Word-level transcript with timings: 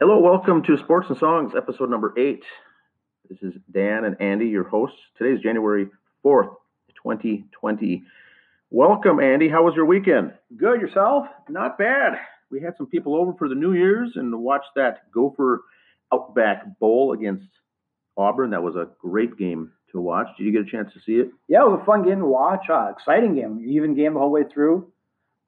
Hello, 0.00 0.20
welcome 0.20 0.62
to 0.62 0.78
Sports 0.78 1.08
and 1.08 1.18
Songs, 1.18 1.54
episode 1.56 1.90
number 1.90 2.14
eight. 2.16 2.44
This 3.28 3.42
is 3.42 3.60
Dan 3.72 4.04
and 4.04 4.14
Andy, 4.20 4.46
your 4.46 4.62
hosts. 4.62 4.96
Today 5.16 5.34
is 5.34 5.40
January 5.40 5.88
4th, 6.24 6.54
2020. 7.02 8.04
Welcome, 8.70 9.18
Andy. 9.18 9.48
How 9.48 9.64
was 9.64 9.74
your 9.74 9.86
weekend? 9.86 10.34
Good, 10.56 10.80
yourself? 10.80 11.26
Not 11.48 11.78
bad. 11.78 12.12
We 12.48 12.60
had 12.60 12.76
some 12.76 12.86
people 12.86 13.16
over 13.16 13.32
for 13.32 13.48
the 13.48 13.56
New 13.56 13.72
Year's 13.72 14.12
and 14.14 14.32
watched 14.40 14.70
that 14.76 15.10
Gopher 15.10 15.64
Outback 16.12 16.78
Bowl 16.78 17.12
against 17.12 17.48
Auburn. 18.16 18.50
That 18.50 18.62
was 18.62 18.76
a 18.76 18.86
great 19.00 19.36
game 19.36 19.72
to 19.90 20.00
watch. 20.00 20.28
Did 20.38 20.44
you 20.44 20.52
get 20.52 20.62
a 20.62 20.70
chance 20.70 20.92
to 20.92 21.00
see 21.00 21.14
it? 21.14 21.32
Yeah, 21.48 21.62
it 21.62 21.70
was 21.70 21.80
a 21.82 21.84
fun 21.84 22.04
game 22.04 22.20
to 22.20 22.26
watch. 22.26 22.70
Uh, 22.70 22.92
exciting 22.96 23.34
game, 23.34 23.64
even 23.66 23.96
game 23.96 24.14
the 24.14 24.20
whole 24.20 24.30
way 24.30 24.44
through, 24.44 24.92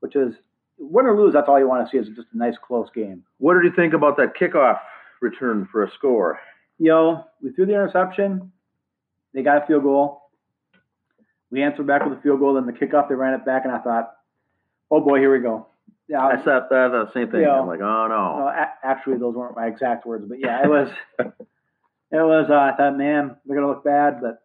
which 0.01 0.17
is 0.17 0.35
win 0.81 1.07
or 1.07 1.17
lose. 1.17 1.35
That's 1.35 1.49
all 1.49 1.59
you 1.59 1.69
want 1.69 1.87
to 1.87 1.91
see 1.91 1.99
is 1.99 2.09
just 2.17 2.29
a 2.33 2.37
nice 2.37 2.55
close 2.67 2.89
game. 2.95 3.23
What 3.39 3.55
did 3.55 3.65
you 3.65 3.73
think 3.75 3.93
about 3.93 4.17
that 4.17 4.35
kickoff 4.35 4.79
return 5.21 5.69
for 5.71 5.85
a 5.85 5.91
score? 5.93 6.41
You 6.79 6.89
know, 6.89 7.25
we 7.43 7.53
threw 7.53 7.67
the 7.67 7.75
interception. 7.75 8.51
They 9.35 9.43
got 9.43 9.63
a 9.63 9.67
field 9.67 9.83
goal. 9.83 10.23
We 11.51 11.63
answered 11.63 11.87
back 11.87 12.05
with 12.05 12.19
a 12.19 12.23
field 12.23 12.41
goal. 12.41 12.55
Then 12.55 12.67
the 12.67 12.73
kickoff, 12.73 13.09
they 13.09 13.15
ran 13.15 13.35
it 13.35 13.45
back, 13.45 13.65
and 13.65 13.73
I 13.73 13.79
thought, 13.79 14.13
oh 14.91 15.01
boy, 15.01 15.19
here 15.19 15.33
we 15.33 15.41
go. 15.41 15.67
Yeah, 16.09 16.25
I 16.25 16.37
said 16.39 16.63
that 16.71 16.89
the 16.91 17.11
same 17.15 17.31
thing. 17.31 17.41
You 17.41 17.47
know, 17.47 17.61
I'm 17.61 17.69
like, 17.69 17.81
oh 17.81 18.07
no. 18.09 18.39
no 18.39 18.49
a- 18.49 18.75
actually, 18.83 19.19
those 19.19 19.35
weren't 19.35 19.55
my 19.55 19.67
exact 19.67 20.07
words, 20.07 20.25
but 20.29 20.39
yeah, 20.41 20.65
it 20.65 20.69
was. 20.69 20.89
it 21.19 21.33
was. 22.11 22.47
Uh, 22.51 22.55
I 22.55 22.73
thought, 22.77 22.97
man, 22.97 23.37
they're 23.45 23.57
gonna 23.57 23.69
look 23.69 23.85
bad, 23.85 24.21
but 24.21 24.43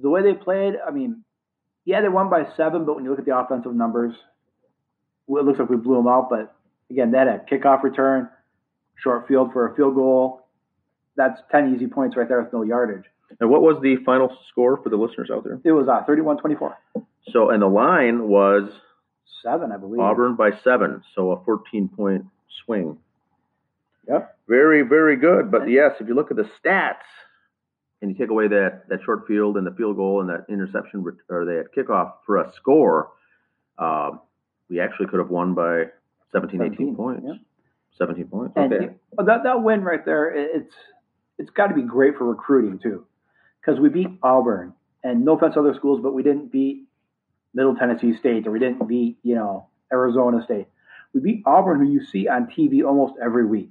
the 0.00 0.10
way 0.10 0.22
they 0.22 0.34
played, 0.34 0.74
I 0.86 0.90
mean, 0.90 1.24
yeah, 1.84 2.02
they 2.02 2.08
won 2.08 2.30
by 2.30 2.46
seven, 2.56 2.84
but 2.84 2.94
when 2.94 3.04
you 3.04 3.10
look 3.10 3.18
at 3.18 3.24
the 3.24 3.36
offensive 3.36 3.74
numbers, 3.74 4.14
well, 5.26 5.42
it 5.42 5.46
looks 5.46 5.58
like 5.58 5.68
we 5.68 5.76
blew 5.76 5.96
them 5.96 6.08
out. 6.08 6.28
But 6.30 6.54
again, 6.90 7.12
that 7.12 7.28
a 7.28 7.42
kickoff 7.50 7.82
return, 7.82 8.28
short 8.96 9.28
field 9.28 9.52
for 9.52 9.70
a 9.70 9.74
field 9.74 9.94
goal, 9.94 10.46
that's 11.16 11.40
ten 11.50 11.74
easy 11.74 11.86
points 11.86 12.16
right 12.16 12.28
there 12.28 12.42
with 12.42 12.52
no 12.52 12.62
yardage. 12.62 13.04
And 13.40 13.50
what 13.50 13.62
was 13.62 13.80
the 13.82 13.96
final 14.04 14.36
score 14.50 14.80
for 14.82 14.88
the 14.88 14.96
listeners 14.96 15.30
out 15.32 15.44
there? 15.44 15.60
It 15.64 15.72
was 15.72 15.88
uh, 15.88 16.04
31-24. 16.08 16.74
So, 17.32 17.50
and 17.50 17.60
the 17.60 17.66
line 17.66 18.28
was 18.28 18.70
seven, 19.42 19.72
I 19.72 19.76
believe. 19.78 20.00
Auburn 20.00 20.36
by 20.36 20.50
seven, 20.62 21.02
so 21.14 21.32
a 21.32 21.44
14 21.44 21.88
point 21.88 22.26
swing. 22.64 22.98
Yep. 24.08 24.38
Very, 24.48 24.82
very 24.82 25.16
good. 25.16 25.50
But 25.50 25.68
yes, 25.68 25.92
if 26.00 26.06
you 26.06 26.14
look 26.14 26.30
at 26.30 26.36
the 26.36 26.48
stats 26.64 27.02
and 28.00 28.10
you 28.10 28.16
take 28.16 28.30
away 28.30 28.48
that, 28.48 28.84
that 28.88 29.00
short 29.04 29.26
field 29.26 29.56
and 29.56 29.66
the 29.66 29.72
field 29.72 29.96
goal 29.96 30.20
and 30.20 30.30
that 30.30 30.46
interception 30.48 31.04
or 31.28 31.44
that 31.44 31.66
kickoff 31.76 32.12
for 32.24 32.36
a 32.36 32.52
score, 32.54 33.10
um, 33.78 34.20
we 34.68 34.80
actually 34.80 35.06
could 35.06 35.18
have 35.18 35.30
won 35.30 35.54
by 35.54 35.84
17, 36.32 36.60
17 36.60 36.72
18 36.72 36.96
points. 36.96 37.22
Yeah. 37.26 37.34
17 37.98 38.24
points. 38.26 38.56
Okay. 38.56 38.88
And 39.18 39.28
that, 39.28 39.44
that 39.44 39.62
win 39.62 39.82
right 39.82 40.04
there, 40.04 40.28
it's 40.34 40.74
it's 41.38 41.50
got 41.50 41.68
to 41.68 41.74
be 41.74 41.82
great 41.82 42.16
for 42.16 42.24
recruiting 42.24 42.78
too 42.78 43.06
because 43.60 43.80
we 43.80 43.88
beat 43.88 44.08
Auburn, 44.22 44.72
and 45.02 45.24
no 45.24 45.36
offense 45.36 45.54
to 45.54 45.60
other 45.60 45.74
schools, 45.74 46.00
but 46.02 46.14
we 46.14 46.22
didn't 46.22 46.50
beat 46.50 46.84
Middle 47.54 47.74
Tennessee 47.74 48.16
State 48.16 48.46
or 48.46 48.50
we 48.50 48.58
didn't 48.58 48.86
beat 48.86 49.18
you 49.22 49.34
know 49.34 49.68
Arizona 49.92 50.42
State. 50.44 50.66
We 51.12 51.20
beat 51.20 51.42
Auburn, 51.46 51.80
who 51.80 51.90
you 51.90 52.04
see 52.04 52.28
on 52.28 52.46
TV 52.46 52.84
almost 52.84 53.14
every 53.22 53.46
week 53.46 53.70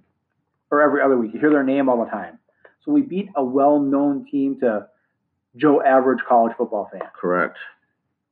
or 0.71 0.81
every 0.81 1.01
other 1.01 1.17
week. 1.17 1.33
You 1.33 1.39
hear 1.39 1.51
their 1.51 1.63
name 1.63 1.89
all 1.89 2.03
the 2.03 2.09
time. 2.09 2.39
So 2.83 2.91
we 2.91 3.01
beat 3.01 3.29
a 3.35 3.43
well-known 3.43 4.25
team 4.29 4.59
to 4.59 4.87
Joe 5.55 5.81
average 5.81 6.19
college 6.27 6.55
football 6.57 6.89
fan. 6.91 7.01
Correct. 7.19 7.57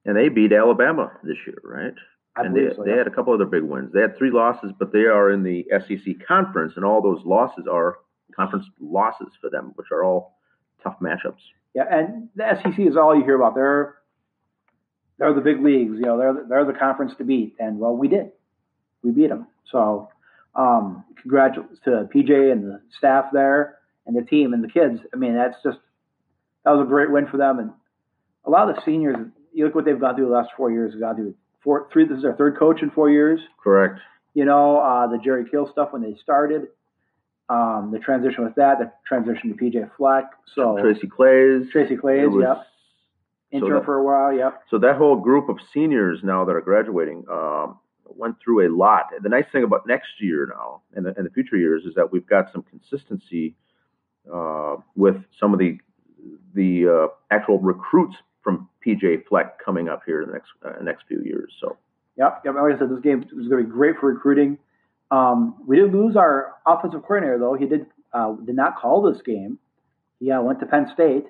And 0.06 0.16
they 0.16 0.30
beat 0.30 0.52
Alabama 0.52 1.12
this 1.24 1.38
year, 1.46 1.60
right? 1.64 1.94
I 2.36 2.46
and 2.46 2.56
they, 2.56 2.76
so, 2.76 2.84
they 2.84 2.92
yeah. 2.92 2.98
had 2.98 3.08
a 3.08 3.12
couple 3.12 3.34
other 3.34 3.46
big 3.46 3.64
wins. 3.64 3.92
They 3.94 4.02
had 4.02 4.18
three 4.18 4.32
losses, 4.32 4.72
but 4.78 4.92
they 4.92 5.06
are 5.06 5.32
in 5.32 5.44
the 5.44 5.66
SEC 5.70 6.28
conference, 6.28 6.74
and 6.76 6.84
all 6.84 7.02
those 7.02 7.24
losses 7.26 7.66
are 7.72 7.98
conference 8.36 8.66
losses 8.80 9.28
for 9.40 9.50
them, 9.50 9.74
which 9.76 9.88
are 9.92 10.04
all 10.04 10.38
tough 10.82 10.96
matchups. 11.02 11.42
Yeah, 11.76 11.84
and 11.90 12.30
the 12.36 12.60
SEC 12.62 12.80
is 12.80 12.98
all 12.98 13.16
you 13.16 13.24
hear 13.24 13.36
about. 13.36 13.56
They're 13.56 13.96
they're 15.20 15.34
the 15.34 15.42
big 15.42 15.62
leagues. 15.62 15.96
You 15.96 16.06
know, 16.06 16.18
they're 16.18 16.46
they're 16.48 16.66
the 16.66 16.78
conference 16.78 17.14
to 17.20 17.24
beat, 17.24 17.56
and 17.60 17.80
well, 17.80 17.96
we 17.96 18.08
did. 18.08 18.32
We 19.04 19.12
beat 19.12 19.30
them. 19.30 19.48
So, 19.72 20.10
um, 20.56 21.04
congratulations 21.22 21.80
to 21.86 22.10
PJ 22.14 22.52
and 22.52 22.64
the 22.64 22.82
staff 22.98 23.26
there, 23.32 23.78
and 24.06 24.16
the 24.16 24.24
team 24.24 24.54
and 24.54 24.64
the 24.64 24.70
kids. 24.70 25.00
I 25.14 25.18
mean, 25.18 25.36
that's 25.36 25.58
just 25.64 25.78
that 26.66 26.72
was 26.72 26.86
a 26.86 26.90
great 26.90 27.12
win 27.12 27.28
for 27.28 27.38
them. 27.38 27.60
And 27.60 27.72
a 28.46 28.50
lot 28.50 28.70
of 28.70 28.76
the 28.76 28.82
seniors, 28.86 29.18
you 29.54 29.66
look 29.66 29.76
what 29.76 29.86
they've 29.86 30.00
gone 30.00 30.16
through 30.16 30.28
the 30.28 30.34
last 30.34 30.50
four 30.58 30.72
years. 30.72 30.94
They've 30.94 31.02
gone 31.02 31.16
through 31.16 31.36
four, 31.64 31.88
three. 31.92 32.06
This 32.06 32.18
is 32.18 32.24
their 32.24 32.34
third 32.34 32.58
coach 32.58 32.82
in 32.82 32.92
four 32.92 33.10
years. 33.10 33.40
Correct. 33.64 34.00
You 34.34 34.46
know, 34.46 34.80
uh, 34.80 35.08
the 35.08 35.18
Jerry 35.18 35.46
Kill 35.50 35.70
stuff 35.72 35.90
when 35.92 36.02
they 36.02 36.16
started 36.22 36.68
um, 37.50 37.92
the 37.92 38.00
transition 38.00 38.44
with 38.44 38.56
that, 38.56 38.80
the 38.80 38.92
transition 39.08 39.50
to 39.50 39.56
PJ 39.56 39.92
Fleck. 39.98 40.26
So 40.56 40.78
Tracy 40.80 41.08
Claeys. 41.08 41.70
Tracy 41.72 41.96
Claeys, 41.96 42.32
was, 42.32 42.44
yep. 42.44 42.68
Intern 43.52 43.70
so 43.70 43.76
that, 43.76 43.86
for 43.86 43.96
a 43.96 44.04
while, 44.04 44.36
yep. 44.36 44.64
So 44.70 44.80
that 44.80 44.96
whole 44.96 45.18
group 45.18 45.50
of 45.50 45.58
seniors 45.74 46.20
now 46.24 46.46
that 46.46 46.54
are 46.54 46.62
graduating 46.62 47.26
um, 47.32 47.78
went 48.06 48.38
through 48.44 48.68
a 48.68 48.70
lot. 48.76 49.08
The 49.22 49.30
nice 49.30 49.46
thing 49.52 49.64
about 49.64 49.86
next 49.86 50.10
year 50.20 50.48
now 50.50 50.82
and 50.96 51.06
the, 51.06 51.14
and 51.16 51.26
the 51.26 51.30
future 51.30 51.58
years 51.58 51.84
is 51.86 51.94
that 51.96 52.12
we've 52.12 52.26
got 52.26 52.52
some 52.52 52.64
consistency 52.64 53.56
uh, 54.34 54.78
with 54.96 55.18
some 55.40 55.54
of 55.54 55.60
the 55.60 55.78
the 56.56 56.88
uh, 56.88 57.08
actual 57.32 57.60
recruits 57.60 58.16
from 58.44 58.70
PJ 58.86 59.26
Fleck 59.28 59.64
coming 59.64 59.90
up 59.90 60.02
here 60.06 60.22
in 60.22 60.28
the 60.28 60.34
next 60.34 60.50
uh, 60.64 60.82
next 60.82 61.06
few 61.08 61.22
years. 61.24 61.52
So. 61.60 61.78
Yep, 62.16 62.44
yep. 62.46 62.54
Like 62.54 62.76
I 62.76 62.78
said, 62.78 62.90
this 62.92 63.00
game 63.00 63.24
is 63.24 63.48
going 63.48 63.64
to 63.64 63.68
be 63.68 63.72
great 63.72 63.96
for 64.00 64.14
recruiting. 64.14 64.60
Um, 65.10 65.56
we 65.68 65.78
did 65.78 65.92
lose 65.92 66.16
our 66.16 66.54
offensive 66.66 67.02
coordinator, 67.02 67.40
though. 67.40 67.56
He 67.56 67.66
did 67.66 67.88
uh, 68.14 68.34
did 68.46 68.56
not 68.56 68.78
call 68.78 69.02
this 69.02 69.22
game. 69.24 69.58
He 70.20 70.32
uh, 70.32 70.42
went 70.42 70.60
to 70.60 70.66
Penn 70.66 70.88
State, 70.94 71.26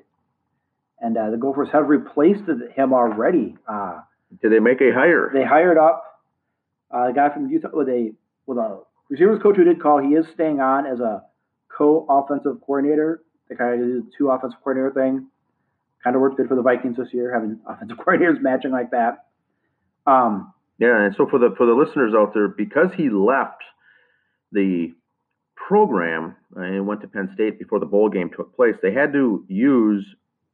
and 0.99 1.17
uh, 1.17 1.31
the 1.31 1.37
Gophers 1.37 1.69
have 1.71 1.87
replaced 1.87 2.43
him 2.75 2.93
already. 2.93 3.55
Uh, 3.67 4.01
did 4.41 4.51
they 4.51 4.59
make 4.59 4.81
a 4.81 4.91
hire? 4.93 5.31
They 5.33 5.43
hired 5.43 5.77
up 5.77 6.03
uh, 6.93 7.09
a 7.09 7.13
guy 7.13 7.29
from 7.33 7.49
Utah 7.49 7.69
with 7.73 7.87
a 7.87 8.13
with 8.45 8.57
a 8.57 8.81
receivers 9.09 9.41
coach 9.41 9.55
who 9.55 9.63
did 9.63 9.81
call. 9.81 9.99
He 9.99 10.15
is 10.15 10.25
staying 10.33 10.59
on 10.59 10.85
as 10.85 10.99
a 10.99 11.23
co-offensive 11.75 12.61
coordinator. 12.65 13.23
They 13.49 13.55
kind 13.55 13.73
of 13.73 13.79
do 13.79 14.01
the 14.01 14.11
two 14.17 14.29
offensive 14.29 14.59
coordinator 14.63 14.93
thing. 14.93 15.27
Kind 16.03 16.15
of 16.15 16.21
worked 16.21 16.37
good 16.37 16.47
for 16.47 16.55
the 16.55 16.61
Vikings 16.61 16.97
this 16.97 17.13
year, 17.13 17.33
having 17.33 17.59
offensive 17.67 17.97
coordinators 17.97 18.41
matching 18.41 18.71
like 18.71 18.91
that. 18.91 19.25
Um, 20.05 20.53
yeah, 20.79 21.05
and 21.05 21.15
so 21.15 21.27
for 21.27 21.39
the 21.39 21.53
for 21.57 21.65
the 21.65 21.73
listeners 21.73 22.13
out 22.15 22.33
there, 22.33 22.47
because 22.47 22.89
he 22.95 23.09
left 23.09 23.61
the 24.51 24.93
program 25.55 26.35
and 26.55 26.85
went 26.85 27.01
to 27.01 27.07
Penn 27.07 27.29
State 27.33 27.57
before 27.57 27.79
the 27.79 27.85
bowl 27.85 28.09
game 28.09 28.29
took 28.35 28.55
place, 28.55 28.75
they 28.81 28.91
had 28.91 29.13
to 29.13 29.45
use 29.47 30.05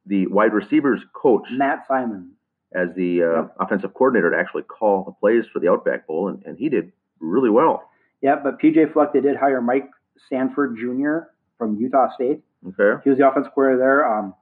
the 0.06 0.26
wide 0.28 0.52
receivers 0.52 1.00
coach 1.14 1.42
Matt 1.50 1.84
Simon 1.88 2.32
as 2.74 2.88
the 2.96 3.22
uh, 3.22 3.42
yep. 3.42 3.56
offensive 3.58 3.92
coordinator 3.94 4.30
to 4.30 4.36
actually 4.36 4.62
call 4.62 5.04
the 5.04 5.12
plays 5.12 5.44
for 5.52 5.58
the 5.58 5.68
Outback 5.68 6.06
Bowl, 6.06 6.28
and, 6.28 6.42
and 6.44 6.56
he 6.56 6.68
did 6.68 6.92
really 7.18 7.50
well. 7.50 7.90
Yeah, 8.22 8.36
but 8.42 8.60
PJ 8.60 8.92
Fleck, 8.92 9.12
they 9.12 9.20
did 9.20 9.36
hire 9.36 9.60
Mike 9.60 9.90
Sanford 10.28 10.76
Jr. 10.76 11.30
from 11.58 11.76
Utah 11.76 12.08
State. 12.14 12.42
Okay. 12.66 13.00
He 13.02 13.10
was 13.10 13.18
the 13.18 13.28
offensive 13.28 13.52
coordinator 13.54 13.78
there. 13.78 14.18
Um, 14.18 14.34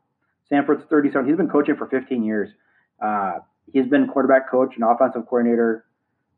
Sanford's 0.49 0.85
37. 0.89 1.29
He's 1.29 1.37
been 1.37 1.49
coaching 1.49 1.77
for 1.77 1.87
15 1.87 2.23
years. 2.23 2.51
Uh, 3.03 3.39
he's 3.73 3.87
been 3.87 4.09
quarterback 4.09 4.51
coach 4.51 4.75
and 4.77 4.85
offensive 4.85 5.27
coordinator 5.27 5.85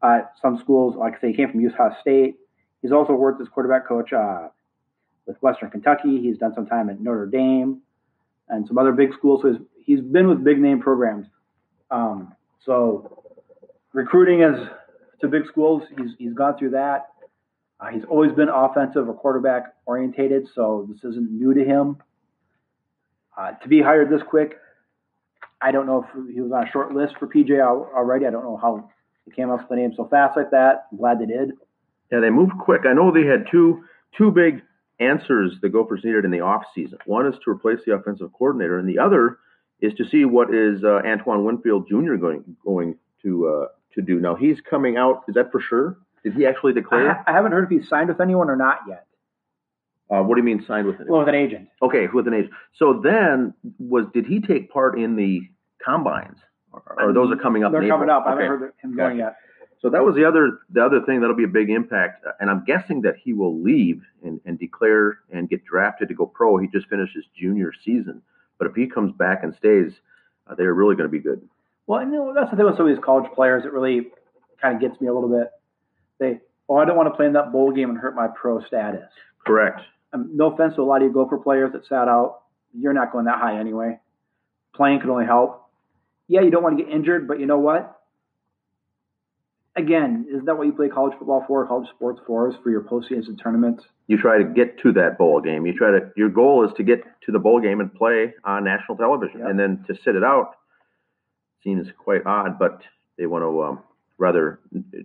at 0.02 0.32
some 0.40 0.58
schools. 0.58 0.96
Like 0.96 1.14
I 1.16 1.20
say, 1.20 1.26
he 1.28 1.34
came 1.34 1.50
from 1.50 1.60
Utah 1.60 1.90
State. 2.00 2.36
He's 2.82 2.92
also 2.92 3.12
worked 3.12 3.40
as 3.40 3.48
quarterback 3.48 3.86
coach 3.86 4.12
uh, 4.12 4.48
with 5.26 5.36
Western 5.42 5.70
Kentucky. 5.70 6.20
He's 6.20 6.38
done 6.38 6.54
some 6.54 6.66
time 6.66 6.88
at 6.90 7.00
Notre 7.00 7.26
Dame 7.26 7.82
and 8.48 8.66
some 8.66 8.78
other 8.78 8.92
big 8.92 9.12
schools. 9.12 9.42
So 9.42 9.52
he's, 9.52 9.60
he's 9.84 10.00
been 10.00 10.28
with 10.28 10.42
big 10.42 10.58
name 10.58 10.80
programs. 10.80 11.26
Um, 11.90 12.34
so 12.64 13.22
recruiting 13.92 14.42
is 14.42 14.68
to 15.20 15.28
big 15.28 15.46
schools. 15.46 15.82
He's 15.96 16.10
he's 16.18 16.32
gone 16.32 16.56
through 16.58 16.70
that. 16.70 17.08
Uh, 17.78 17.88
he's 17.88 18.04
always 18.04 18.32
been 18.32 18.48
offensive 18.48 19.08
or 19.08 19.14
quarterback 19.14 19.74
orientated, 19.86 20.46
so 20.54 20.86
this 20.90 20.98
isn't 21.04 21.30
new 21.30 21.54
to 21.54 21.64
him. 21.64 21.96
Uh, 23.40 23.52
to 23.52 23.68
be 23.68 23.80
hired 23.80 24.10
this 24.10 24.20
quick, 24.28 24.58
I 25.62 25.72
don't 25.72 25.86
know 25.86 26.04
if 26.04 26.34
he 26.34 26.42
was 26.42 26.52
on 26.52 26.66
a 26.66 26.70
short 26.70 26.92
list 26.92 27.14
for 27.18 27.26
PJ 27.26 27.58
already. 27.58 28.26
I 28.26 28.30
don't 28.30 28.44
know 28.44 28.58
how 28.60 28.90
he 29.24 29.30
came 29.30 29.50
up 29.50 29.60
with 29.60 29.68
the 29.70 29.76
name 29.76 29.92
so 29.96 30.06
fast 30.08 30.36
like 30.36 30.50
that. 30.50 30.88
I'm 30.92 30.98
glad 30.98 31.20
they 31.20 31.26
did. 31.26 31.52
Yeah, 32.12 32.20
they 32.20 32.28
moved 32.28 32.52
quick. 32.58 32.82
I 32.86 32.92
know 32.92 33.10
they 33.10 33.24
had 33.24 33.46
two 33.50 33.82
two 34.16 34.30
big 34.30 34.62
answers 34.98 35.54
the 35.62 35.70
Gophers 35.70 36.02
needed 36.04 36.26
in 36.26 36.30
the 36.30 36.40
off 36.40 36.64
season. 36.74 36.98
One 37.06 37.26
is 37.26 37.34
to 37.44 37.50
replace 37.50 37.78
the 37.86 37.94
offensive 37.94 38.30
coordinator, 38.36 38.78
and 38.78 38.86
the 38.86 38.98
other 38.98 39.38
is 39.80 39.94
to 39.94 40.04
see 40.04 40.26
what 40.26 40.52
is 40.52 40.84
uh, 40.84 41.00
Antoine 41.06 41.44
Winfield 41.44 41.88
Jr. 41.88 42.16
going 42.16 42.56
going 42.62 42.96
to 43.22 43.48
uh, 43.48 43.66
to 43.94 44.02
do. 44.02 44.20
Now 44.20 44.34
he's 44.34 44.60
coming 44.68 44.98
out. 44.98 45.22
Is 45.28 45.34
that 45.36 45.50
for 45.50 45.62
sure? 45.62 45.96
Did 46.22 46.34
he 46.34 46.44
actually 46.44 46.74
declare? 46.74 47.24
I, 47.26 47.30
I 47.30 47.34
haven't 47.34 47.52
heard 47.52 47.64
if 47.64 47.70
he's 47.70 47.88
signed 47.88 48.10
with 48.10 48.20
anyone 48.20 48.50
or 48.50 48.56
not 48.56 48.80
yet. 48.86 49.06
Uh, 50.10 50.22
what 50.22 50.34
do 50.34 50.40
you 50.40 50.44
mean 50.44 50.64
signed 50.66 50.86
with 50.86 50.96
anyone? 50.96 51.12
Well, 51.12 51.20
with 51.20 51.28
an 51.28 51.34
agent. 51.36 51.68
Okay, 51.82 52.08
with 52.12 52.26
an 52.26 52.34
agent. 52.34 52.52
So 52.76 53.00
then, 53.02 53.54
was 53.78 54.06
did 54.12 54.26
he 54.26 54.40
take 54.40 54.72
part 54.72 54.98
in 54.98 55.16
the 55.16 55.42
combines? 55.84 56.38
Or, 56.72 56.82
or 56.98 57.12
those 57.12 57.32
are 57.32 57.36
coming 57.36 57.64
up. 57.64 57.72
They're 57.72 57.88
coming 57.88 58.10
up. 58.10 58.24
I 58.26 58.30
haven't 58.30 58.46
heard 58.46 58.72
him 58.82 58.96
going 58.96 59.18
yet. 59.18 59.36
So 59.80 59.88
that 59.90 60.04
was 60.04 60.14
the 60.14 60.24
other 60.24 60.60
the 60.70 60.84
other 60.84 61.00
thing 61.06 61.20
that'll 61.20 61.36
be 61.36 61.44
a 61.44 61.48
big 61.48 61.70
impact, 61.70 62.24
and 62.38 62.50
I'm 62.50 62.64
guessing 62.64 63.02
that 63.02 63.14
he 63.22 63.32
will 63.32 63.60
leave 63.62 64.02
and, 64.22 64.40
and 64.44 64.58
declare 64.58 65.20
and 65.32 65.48
get 65.48 65.64
drafted 65.64 66.08
to 66.08 66.14
go 66.14 66.26
pro. 66.26 66.58
He 66.58 66.68
just 66.68 66.88
finished 66.88 67.14
his 67.14 67.24
junior 67.38 67.72
season, 67.84 68.20
but 68.58 68.66
if 68.66 68.74
he 68.74 68.86
comes 68.86 69.12
back 69.16 69.42
and 69.42 69.54
stays, 69.54 69.92
uh, 70.46 70.54
they're 70.54 70.74
really 70.74 70.96
going 70.96 71.08
to 71.08 71.12
be 71.12 71.18
good. 71.18 71.40
Well, 71.86 72.02
you 72.02 72.10
know 72.10 72.34
that's 72.34 72.50
the 72.50 72.56
thing 72.56 72.66
with 72.66 72.76
some 72.76 72.86
of 72.88 72.94
these 72.94 73.02
college 73.02 73.30
players. 73.34 73.64
It 73.64 73.72
really 73.72 74.08
kind 74.60 74.74
of 74.74 74.82
gets 74.82 75.00
me 75.00 75.08
a 75.08 75.14
little 75.14 75.30
bit. 75.30 75.48
They, 76.18 76.40
oh, 76.68 76.76
I 76.76 76.84
don't 76.84 76.96
want 76.96 77.08
to 77.08 77.16
play 77.16 77.24
in 77.26 77.32
that 77.32 77.50
bowl 77.50 77.72
game 77.72 77.88
and 77.88 77.98
hurt 77.98 78.14
my 78.14 78.28
pro 78.28 78.62
status. 78.66 79.08
Correct. 79.46 79.80
Um, 80.12 80.30
no 80.34 80.52
offense 80.52 80.74
to 80.76 80.82
a 80.82 80.84
lot 80.84 81.02
of 81.02 81.08
you 81.08 81.12
Gopher 81.12 81.38
players 81.38 81.72
that 81.72 81.86
sat 81.86 82.08
out. 82.08 82.42
You're 82.72 82.92
not 82.92 83.12
going 83.12 83.26
that 83.26 83.38
high 83.38 83.58
anyway. 83.58 83.98
Playing 84.74 85.00
could 85.00 85.10
only 85.10 85.26
help. 85.26 85.68
Yeah, 86.28 86.42
you 86.42 86.50
don't 86.50 86.62
want 86.62 86.78
to 86.78 86.84
get 86.84 86.92
injured, 86.92 87.26
but 87.26 87.40
you 87.40 87.46
know 87.46 87.58
what? 87.58 88.00
again, 89.76 90.26
is 90.30 90.44
that 90.44 90.56
what 90.56 90.66
you 90.66 90.72
play 90.72 90.88
college 90.88 91.14
football 91.18 91.44
for, 91.46 91.66
college 91.66 91.88
sports 91.90 92.20
for, 92.26 92.48
is 92.48 92.54
for 92.62 92.70
your 92.70 92.82
postseason 92.82 93.40
tournaments? 93.42 93.84
You 94.06 94.18
try 94.18 94.38
to 94.38 94.44
get 94.44 94.78
to 94.80 94.92
that 94.92 95.18
bowl 95.18 95.40
game. 95.40 95.66
You 95.66 95.76
try 95.76 95.90
to. 95.90 96.10
Your 96.16 96.28
goal 96.28 96.66
is 96.66 96.72
to 96.76 96.82
get 96.82 97.02
to 97.26 97.32
the 97.32 97.38
bowl 97.38 97.60
game 97.60 97.80
and 97.80 97.92
play 97.92 98.34
on 98.44 98.64
national 98.64 98.96
television, 98.96 99.40
yep. 99.40 99.50
and 99.50 99.58
then 99.58 99.84
to 99.86 99.94
sit 100.04 100.16
it 100.16 100.24
out 100.24 100.56
seems 101.62 101.86
quite 101.98 102.22
odd. 102.26 102.58
But 102.58 102.82
they 103.18 103.26
want 103.26 103.42
to 103.42 103.62
um, 103.62 103.78
rather 104.20 104.60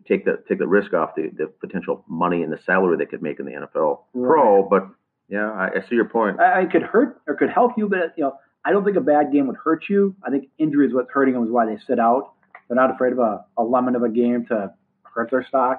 take 0.07 0.25
the 0.25 0.43
take 0.47 0.59
the 0.59 0.67
risk 0.67 0.93
off 0.93 1.15
the, 1.15 1.31
the 1.35 1.47
potential 1.47 2.03
money 2.07 2.43
and 2.43 2.51
the 2.51 2.59
salary 2.65 2.97
they 2.97 3.05
could 3.05 3.21
make 3.21 3.39
in 3.39 3.45
the 3.45 3.53
NFL 3.53 3.99
right. 4.13 4.27
pro. 4.27 4.67
But 4.69 4.89
yeah, 5.29 5.49
I, 5.51 5.69
I, 5.77 5.89
see 5.89 5.95
your 5.95 6.09
point. 6.09 6.39
I, 6.39 6.63
I 6.63 6.65
could 6.65 6.83
hurt 6.83 7.21
or 7.25 7.35
could 7.35 7.49
help 7.49 7.71
you, 7.77 7.87
but 7.87 8.13
you 8.17 8.25
know, 8.25 8.37
I 8.65 8.71
don't 8.71 8.83
think 8.83 8.97
a 8.97 9.01
bad 9.01 9.31
game 9.31 9.47
would 9.47 9.55
hurt 9.55 9.85
you. 9.89 10.15
I 10.23 10.29
think 10.29 10.49
injury 10.59 10.85
is 10.85 10.93
what's 10.93 11.09
hurting 11.09 11.33
them 11.33 11.45
is 11.45 11.49
why 11.49 11.65
they 11.65 11.77
sit 11.87 11.97
out. 11.97 12.33
They're 12.67 12.75
not 12.75 12.93
afraid 12.93 13.13
of 13.13 13.19
a, 13.19 13.45
a 13.57 13.63
lemon 13.63 13.95
of 13.95 14.03
a 14.03 14.09
game 14.09 14.45
to 14.47 14.73
hurt 15.03 15.31
their 15.31 15.45
stock. 15.47 15.77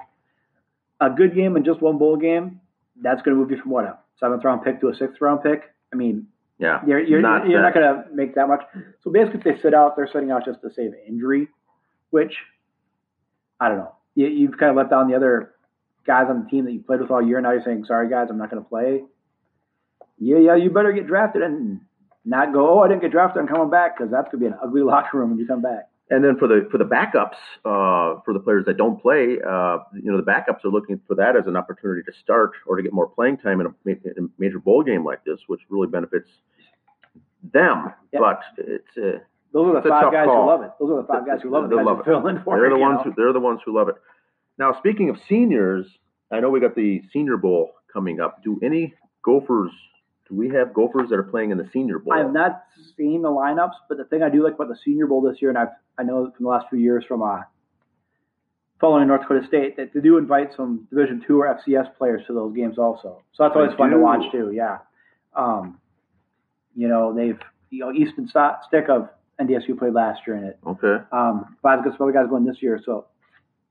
A 0.99 1.11
good 1.11 1.35
game 1.35 1.55
and 1.55 1.63
just 1.63 1.79
one 1.79 1.99
bowl 1.99 2.17
game, 2.17 2.59
that's 2.99 3.21
going 3.21 3.37
to 3.37 3.39
move 3.39 3.51
you 3.51 3.61
from 3.61 3.69
what 3.69 3.85
a 3.85 3.99
seventh 4.19 4.43
round 4.43 4.63
pick 4.63 4.81
to 4.81 4.89
a 4.89 4.95
sixth 4.95 5.21
round 5.21 5.43
pick. 5.43 5.61
I 5.93 5.95
mean, 5.95 6.25
yeah, 6.57 6.81
you're 6.87 6.99
you're 6.99 7.21
not, 7.21 7.47
you're 7.47 7.61
not 7.61 7.75
going 7.75 7.85
to 7.85 8.03
make 8.15 8.33
that 8.33 8.47
much. 8.47 8.61
So 9.03 9.11
basically, 9.11 9.39
if 9.39 9.43
they 9.43 9.61
sit 9.61 9.75
out, 9.75 9.95
they're 9.95 10.09
sitting 10.11 10.31
out 10.31 10.43
just 10.43 10.59
to 10.61 10.73
save 10.73 10.93
injury, 11.07 11.49
which 12.09 12.33
I 13.59 13.69
don't 13.69 13.77
know. 13.77 13.95
You, 14.15 14.27
you've 14.27 14.57
kind 14.57 14.71
of 14.71 14.77
let 14.77 14.89
down 14.89 15.09
the 15.09 15.15
other 15.15 15.53
guys 16.05 16.25
on 16.29 16.43
the 16.43 16.49
team 16.49 16.65
that 16.65 16.71
you 16.71 16.79
played 16.79 17.01
with 17.01 17.11
all 17.11 17.21
year. 17.21 17.37
And 17.37 17.43
now 17.43 17.51
you're 17.51 17.63
saying, 17.63 17.85
sorry 17.87 18.09
guys, 18.09 18.27
I'm 18.29 18.37
not 18.37 18.49
going 18.49 18.63
to 18.63 18.69
play. 18.69 19.03
Yeah, 20.19 20.37
yeah, 20.37 20.55
you 20.55 20.71
better 20.71 20.93
get 20.93 21.05
drafted 21.05 21.43
and 21.43 21.81
not 22.25 22.53
go. 22.53 22.79
Oh, 22.79 22.79
I 22.79 22.87
didn't 22.87 23.01
get 23.01 23.11
drafted. 23.11 23.41
I'm 23.41 23.47
coming 23.47 23.69
back 23.69 23.97
because 23.97 24.11
that's 24.11 24.31
going 24.31 24.43
to 24.43 24.49
be 24.49 24.53
an 24.53 24.59
ugly 24.63 24.81
locker 24.83 25.17
room 25.17 25.31
when 25.31 25.39
you 25.39 25.47
come 25.47 25.61
back. 25.61 25.89
And 26.09 26.23
then 26.23 26.37
for 26.37 26.47
the 26.47 26.67
for 26.71 26.77
the 26.77 26.85
backups, 26.85 27.35
uh, 27.65 28.21
for 28.23 28.33
the 28.33 28.39
players 28.39 28.63
that 28.65 28.77
don't 28.77 29.01
play, 29.01 29.39
uh, 29.45 29.79
you 29.93 30.09
know, 30.09 30.15
the 30.15 30.23
backups 30.23 30.63
are 30.63 30.69
looking 30.69 31.01
for 31.05 31.15
that 31.15 31.35
as 31.35 31.47
an 31.47 31.57
opportunity 31.57 32.01
to 32.03 32.17
start 32.23 32.51
or 32.65 32.77
to 32.77 32.83
get 32.83 32.93
more 32.93 33.07
playing 33.07 33.37
time 33.37 33.59
in 33.59 33.67
a, 33.67 33.89
in 33.89 34.25
a 34.25 34.41
major 34.41 34.57
bowl 34.57 34.83
game 34.83 35.03
like 35.03 35.25
this, 35.25 35.39
which 35.47 35.59
really 35.69 35.87
benefits 35.87 36.29
them. 37.51 37.93
Yep. 38.13 38.21
But 38.21 38.39
it's 38.57 38.97
a, 38.97 39.21
those 39.57 39.75
are 39.75 39.81
the 39.81 39.89
five 39.89 40.11
guys 40.11 40.25
call. 40.25 40.43
who 40.43 40.49
love 40.49 40.61
it. 40.63 40.71
Those 40.79 40.91
are 40.91 41.01
the 41.01 41.07
five 41.07 41.25
guys 41.25 41.39
who 41.41 41.49
love 41.49 41.65
it. 41.65 41.69
They 41.69 41.83
love 41.83 41.99
it. 41.99 42.05
They're 42.05 42.69
the 42.69 42.77
ones. 42.77 42.99
Who, 43.03 43.13
they're 43.15 43.33
the 43.33 43.39
ones 43.39 43.59
who 43.65 43.75
love 43.75 43.89
it. 43.89 43.95
Now, 44.57 44.77
speaking 44.79 45.09
of 45.09 45.17
seniors, 45.27 45.85
I 46.31 46.39
know 46.39 46.49
we 46.49 46.59
got 46.59 46.75
the 46.75 47.01
Senior 47.13 47.37
Bowl 47.37 47.71
coming 47.91 48.19
up. 48.19 48.43
Do 48.43 48.59
any 48.63 48.93
Gophers 49.23 49.71
do 50.29 50.35
we 50.35 50.49
have 50.49 50.73
Gophers 50.73 51.09
that 51.09 51.15
are 51.15 51.23
playing 51.23 51.51
in 51.51 51.57
the 51.57 51.69
Senior 51.71 51.99
Bowl? 51.99 52.13
I 52.13 52.17
have 52.19 52.33
not 52.33 52.63
seen 52.97 53.21
the 53.21 53.29
lineups, 53.29 53.75
but 53.87 53.97
the 53.97 54.03
thing 54.05 54.23
I 54.23 54.29
do 54.29 54.43
like 54.43 54.55
about 54.55 54.67
the 54.67 54.77
Senior 54.83 55.07
Bowl 55.07 55.21
this 55.21 55.41
year, 55.41 55.49
and 55.49 55.57
I've 55.57 55.69
I 55.97 56.03
know 56.03 56.31
from 56.35 56.43
the 56.43 56.49
last 56.49 56.67
few 56.69 56.79
years 56.79 57.05
from 57.07 57.21
uh, 57.21 57.41
following 58.79 59.07
North 59.07 59.21
Dakota 59.21 59.47
State 59.47 59.77
that 59.77 59.93
they 59.93 59.99
do 60.01 60.17
invite 60.17 60.51
some 60.55 60.87
Division 60.89 61.23
two 61.25 61.41
or 61.41 61.59
FCS 61.65 61.95
players 61.97 62.23
to 62.27 62.33
those 62.33 62.55
games 62.55 62.77
also. 62.77 63.23
So 63.33 63.43
that's 63.43 63.55
always 63.55 63.75
fun 63.77 63.91
to 63.91 63.99
watch 63.99 64.31
too. 64.31 64.51
Yeah, 64.53 64.79
um, 65.35 65.79
you 66.75 66.87
know 66.87 67.13
they've 67.13 67.39
you 67.69 67.79
know 67.79 67.93
Easton 67.93 68.27
Stick 68.27 68.89
of 68.89 69.09
NDSU 69.39 69.77
played 69.77 69.93
last 69.93 70.21
year 70.25 70.37
in 70.37 70.43
it. 70.45 70.59
Okay. 70.65 70.97
Um, 71.11 71.57
but 71.61 71.83
some 71.83 71.95
other 72.01 72.11
guys 72.11 72.27
going 72.29 72.45
this 72.45 72.61
year, 72.61 72.79
so 72.83 73.05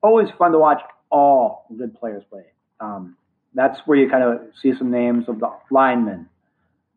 always 0.03 0.29
fun 0.39 0.53
to 0.53 0.59
watch 0.59 0.81
all 1.11 1.67
good 1.77 1.95
players 1.99 2.23
play. 2.31 2.45
Um, 2.81 3.17
that's 3.55 3.79
where 3.87 3.99
you 3.99 4.09
kind 4.09 4.23
of 4.23 4.41
see 4.63 4.73
some 4.79 4.91
names 4.91 5.25
of 5.29 5.41
the 5.41 5.51
linemen, 5.71 6.29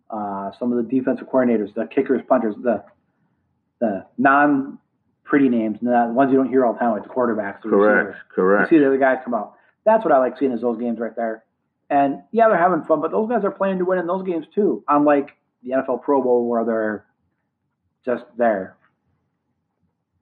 uh, 0.10 0.52
some 0.60 0.72
of 0.72 0.78
the 0.78 0.90
defensive 0.90 1.28
coordinators, 1.28 1.74
the 1.74 1.86
kickers, 1.86 2.22
punters, 2.28 2.56
the 2.62 2.84
the 3.80 4.06
non 4.18 4.78
pretty 5.24 5.48
names, 5.48 5.78
and 5.80 5.90
the 5.90 6.12
ones 6.14 6.32
you 6.32 6.38
don't 6.38 6.50
hear 6.50 6.66
all 6.66 6.74
the 6.74 6.80
time, 6.80 6.92
like 6.92 7.04
the 7.04 7.10
quarterbacks. 7.10 7.62
The 7.64 7.70
correct, 7.70 8.08
receivers. 8.08 8.22
correct. 8.36 8.72
You 8.72 8.78
see 8.78 8.82
the 8.82 8.88
other 8.88 8.98
guys 8.98 9.20
come 9.24 9.34
out. 9.34 9.54
That's 9.86 10.04
what 10.04 10.12
I 10.12 10.18
like 10.18 10.38
seeing 10.38 10.52
is 10.52 10.62
those 10.62 10.78
games 10.80 11.00
right 11.00 11.16
there. 11.16 11.44
And 11.90 12.22
yeah, 12.32 12.50
they're 12.50 12.58
having 12.58 12.84
fun, 12.84 13.02
but 13.02 13.12
those 13.12 13.30
guys 13.30 13.44
are 13.44 13.52
playing 13.52 13.80
to 13.80 13.86
win 13.86 13.98
in 13.98 14.06
those 14.06 14.26
games 14.26 14.46
too. 14.54 14.84
Unlike 14.88 15.30
the 15.64 15.72
NFL 15.72 16.04
Pro 16.04 16.22
Bowl 16.22 16.48
where 16.48 16.66
they're 16.66 17.06
just 18.06 18.24
there. 18.38 18.78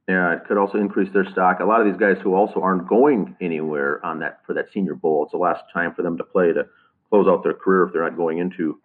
Yeah, 0.07 0.33
it 0.33 0.45
could 0.47 0.57
also 0.57 0.77
increase 0.77 1.12
their 1.13 1.29
stock. 1.29 1.59
A 1.59 1.65
lot 1.65 1.81
of 1.81 1.88
these 1.88 2.00
guys 2.00 2.15
who 2.24 2.33
also 2.33 2.62
aren't 2.62 2.88
going 2.88 3.35
anywhere 3.41 4.03
on 4.06 4.19
that 4.19 4.39
for 4.45 4.53
that 4.53 4.68
Senior 4.74 4.95
Bowl. 4.95 5.24
It's 5.24 5.33
the 5.33 5.38
last 5.38 5.63
time 5.74 5.94
for 5.94 6.01
them 6.01 6.18
to 6.18 6.24
play 6.24 6.53
to 6.53 6.65
close 7.09 7.27
out 7.27 7.44
their 7.44 7.53
career 7.53 7.83
if 7.83 7.94
they're 7.94 8.03
not 8.03 8.15
going 8.15 8.38
into 8.38 8.79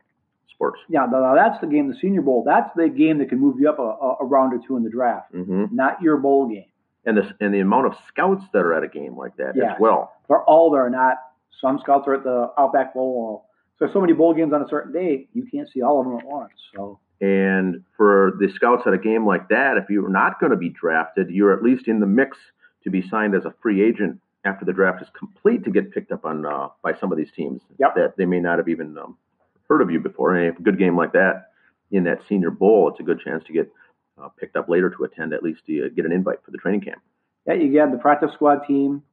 sports. 0.52 0.80
Yeah, 0.88 1.06
that's 1.34 1.60
the 1.60 1.68
game, 1.68 1.88
the 1.88 1.96
Senior 2.00 2.22
Bowl. 2.22 2.42
That's 2.44 2.70
the 2.74 2.88
game 2.88 3.18
that 3.18 3.28
can 3.28 3.38
move 3.38 3.56
you 3.60 3.68
up 3.68 3.78
a, 3.78 3.82
a 3.82 4.24
round 4.24 4.52
or 4.52 4.60
two 4.66 4.76
in 4.76 4.82
the 4.82 4.90
draft, 4.90 5.32
mm-hmm. 5.32 5.66
not 5.70 6.02
your 6.02 6.16
bowl 6.16 6.48
game. 6.48 6.64
And 7.04 7.16
the 7.16 7.34
and 7.40 7.54
the 7.54 7.60
amount 7.60 7.86
of 7.86 7.94
scouts 8.08 8.44
that 8.52 8.60
are 8.60 8.74
at 8.74 8.82
a 8.82 8.88
game 8.88 9.16
like 9.16 9.36
that 9.36 9.54
yeah. 9.56 9.72
as 9.72 9.76
well. 9.80 10.12
They're 10.28 10.44
all 10.44 10.70
there, 10.70 10.88
not 10.90 11.16
some 11.60 11.78
scouts 11.80 12.06
are 12.08 12.14
at 12.14 12.24
the 12.24 12.50
Outback 12.58 12.94
Bowl. 12.94 13.46
So 13.78 13.84
there's 13.84 13.92
so 13.92 14.00
many 14.00 14.12
bowl 14.12 14.34
games 14.34 14.52
on 14.52 14.62
a 14.62 14.68
certain 14.68 14.92
day, 14.92 15.28
you 15.32 15.46
can't 15.50 15.68
see 15.72 15.82
all 15.82 16.00
of 16.00 16.06
them 16.06 16.18
at 16.18 16.26
once. 16.26 16.52
So. 16.74 16.98
And 17.22 17.84
for 17.96 18.36
the 18.40 18.48
scouts 18.52 18.82
at 18.84 18.92
a 18.92 18.98
game 18.98 19.24
like 19.24 19.48
that, 19.48 19.76
if 19.76 19.88
you're 19.88 20.10
not 20.10 20.40
going 20.40 20.50
to 20.50 20.56
be 20.56 20.68
drafted, 20.68 21.30
you're 21.30 21.56
at 21.56 21.62
least 21.62 21.86
in 21.86 22.00
the 22.00 22.06
mix 22.06 22.36
to 22.82 22.90
be 22.90 23.00
signed 23.08 23.36
as 23.36 23.44
a 23.44 23.54
free 23.62 23.80
agent 23.80 24.20
after 24.44 24.64
the 24.64 24.72
draft 24.72 25.00
is 25.00 25.08
complete 25.16 25.62
to 25.62 25.70
get 25.70 25.92
picked 25.92 26.10
up 26.10 26.24
on 26.24 26.44
uh, 26.44 26.66
by 26.82 26.92
some 26.98 27.12
of 27.12 27.16
these 27.16 27.30
teams 27.36 27.60
yep. 27.78 27.94
that 27.94 28.16
they 28.16 28.24
may 28.24 28.40
not 28.40 28.58
have 28.58 28.68
even 28.68 28.98
um, 28.98 29.16
heard 29.68 29.80
of 29.80 29.88
you 29.88 30.00
before. 30.00 30.34
And 30.34 30.58
a 30.58 30.62
good 30.62 30.80
game 30.80 30.96
like 30.96 31.12
that 31.12 31.52
in 31.92 32.02
that 32.04 32.18
Senior 32.28 32.50
Bowl, 32.50 32.88
it's 32.90 32.98
a 32.98 33.04
good 33.04 33.20
chance 33.20 33.44
to 33.46 33.52
get 33.52 33.70
uh, 34.20 34.28
picked 34.40 34.56
up 34.56 34.68
later 34.68 34.90
to 34.90 35.04
attend, 35.04 35.32
at 35.32 35.44
least 35.44 35.60
to 35.66 35.86
uh, 35.86 35.88
get 35.94 36.04
an 36.04 36.10
invite 36.10 36.40
for 36.44 36.50
the 36.50 36.58
training 36.58 36.80
camp. 36.80 37.00
Yeah, 37.46 37.54
you 37.54 37.70
get 37.70 37.92
the 37.92 37.98
practice 37.98 38.32
squad 38.34 38.66
team. 38.66 39.04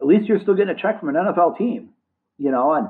At 0.00 0.06
least 0.06 0.28
you're 0.28 0.40
still 0.40 0.54
getting 0.54 0.76
a 0.76 0.80
check 0.80 1.00
from 1.00 1.08
an 1.08 1.16
NFL 1.16 1.58
team, 1.58 1.90
you 2.38 2.52
know. 2.52 2.74
And 2.74 2.88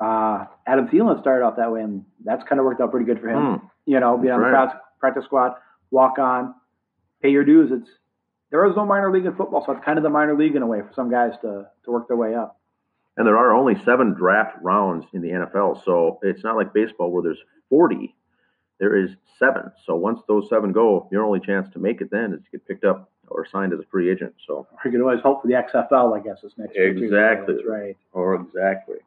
uh, 0.00 0.46
Adam 0.66 0.88
Thielen 0.88 1.20
started 1.20 1.44
off 1.44 1.56
that 1.56 1.72
way, 1.72 1.82
and 1.82 2.04
that's 2.24 2.44
kind 2.48 2.58
of 2.58 2.64
worked 2.64 2.80
out 2.80 2.90
pretty 2.90 3.06
good 3.06 3.20
for 3.20 3.28
him. 3.28 3.36
Mm, 3.36 3.70
you 3.86 4.00
know, 4.00 4.16
being 4.16 4.32
on 4.32 4.40
right. 4.40 4.50
the 4.50 4.56
practice, 4.56 4.80
practice 5.00 5.24
squad, 5.24 5.54
walk 5.90 6.18
on, 6.18 6.54
pay 7.22 7.30
your 7.30 7.44
dues. 7.44 7.70
It's 7.72 7.88
there 8.50 8.64
is 8.66 8.76
no 8.76 8.86
minor 8.86 9.12
league 9.12 9.26
in 9.26 9.34
football, 9.34 9.64
so 9.64 9.72
it's 9.72 9.84
kind 9.84 9.98
of 9.98 10.04
the 10.04 10.10
minor 10.10 10.36
league 10.36 10.56
in 10.56 10.62
a 10.62 10.66
way 10.66 10.80
for 10.80 10.92
some 10.94 11.10
guys 11.10 11.32
to 11.42 11.66
to 11.84 11.90
work 11.90 12.08
their 12.08 12.16
way 12.16 12.34
up 12.34 12.58
and 13.18 13.26
there 13.26 13.36
are 13.36 13.52
only 13.52 13.74
seven 13.84 14.14
draft 14.14 14.56
rounds 14.62 15.04
in 15.12 15.20
the 15.20 15.30
NFL. 15.30 15.84
So 15.84 16.20
it's 16.22 16.44
not 16.44 16.56
like 16.56 16.72
baseball 16.72 17.10
where 17.10 17.22
there's 17.22 17.42
40. 17.68 18.14
There 18.78 18.96
is 18.96 19.10
seven. 19.40 19.72
So 19.84 19.96
once 19.96 20.20
those 20.28 20.48
seven 20.48 20.70
go, 20.70 21.08
your 21.10 21.24
only 21.24 21.40
chance 21.40 21.68
to 21.72 21.80
make 21.80 22.00
it 22.00 22.12
then 22.12 22.32
is 22.32 22.40
to 22.44 22.50
get 22.52 22.66
picked 22.66 22.84
up 22.84 23.10
or 23.26 23.44
signed 23.44 23.72
as 23.72 23.80
a 23.80 23.90
free 23.90 24.08
agent. 24.08 24.34
So 24.46 24.68
you 24.84 24.92
can 24.92 25.02
always 25.02 25.20
hope 25.20 25.42
for 25.42 25.48
the 25.48 25.54
XFL, 25.54 26.16
I 26.16 26.22
guess, 26.22 26.38
this 26.44 26.52
next 26.56 26.76
year. 26.76 26.90
Exactly. 26.90 27.56
That's 27.56 27.66
right. 27.68 27.96
Or 28.12 28.36
exactly. 28.36 28.98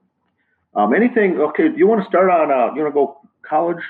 Um, 0.74 0.94
anything? 0.94 1.40
Okay. 1.40 1.70
Do 1.70 1.78
you 1.78 1.88
want 1.88 2.02
to 2.02 2.08
start 2.08 2.30
on? 2.30 2.52
Uh, 2.52 2.74
you 2.74 2.82
want 2.82 2.94
to 2.94 2.98
go 2.98 3.20
college? 3.48 3.84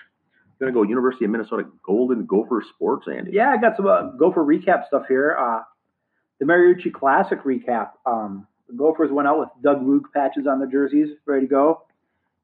You 0.60 0.66
want 0.66 0.76
to 0.76 0.80
go 0.80 0.84
University 0.84 1.26
of 1.26 1.32
Minnesota 1.32 1.64
Golden 1.84 2.26
Gopher 2.26 2.64
Sports, 2.76 3.08
Andy? 3.08 3.32
Yeah, 3.34 3.50
I 3.50 3.58
got 3.58 3.78
some 3.78 3.88
uh, 3.88 4.12
Gopher 4.12 4.44
recap 4.44 4.88
stuff 4.88 5.04
here. 5.08 5.36
Uh, 5.40 5.62
the 6.40 6.46
Mariucci 6.46 6.92
Classic 6.92 7.44
recap. 7.44 7.92
Um, 8.06 8.48
the 8.68 8.76
Gophers 8.76 9.12
went 9.12 9.28
out 9.28 9.40
with 9.40 9.50
Doug 9.64 9.82
Woog 9.82 10.12
patches 10.14 10.48
on 10.48 10.60
their 10.60 10.68
jerseys, 10.68 11.10
ready 11.26 11.46
to 11.46 11.50
go. 11.50 11.84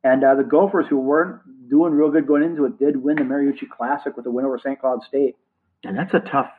And 0.03 0.23
uh, 0.23 0.35
the 0.35 0.43
Gophers, 0.43 0.85
who 0.89 0.99
weren't 0.99 1.41
doing 1.69 1.93
real 1.93 2.11
good 2.11 2.27
going 2.27 2.43
into 2.43 2.65
it, 2.65 2.79
did 2.79 3.01
win 3.01 3.15
the 3.15 3.23
Mariucci 3.23 3.69
Classic 3.69 4.15
with 4.15 4.25
a 4.25 4.31
win 4.31 4.45
over 4.45 4.59
St. 4.59 4.79
Cloud 4.79 5.03
State. 5.07 5.35
And 5.83 5.97
that's 5.97 6.13
a 6.13 6.19
tough. 6.19 6.49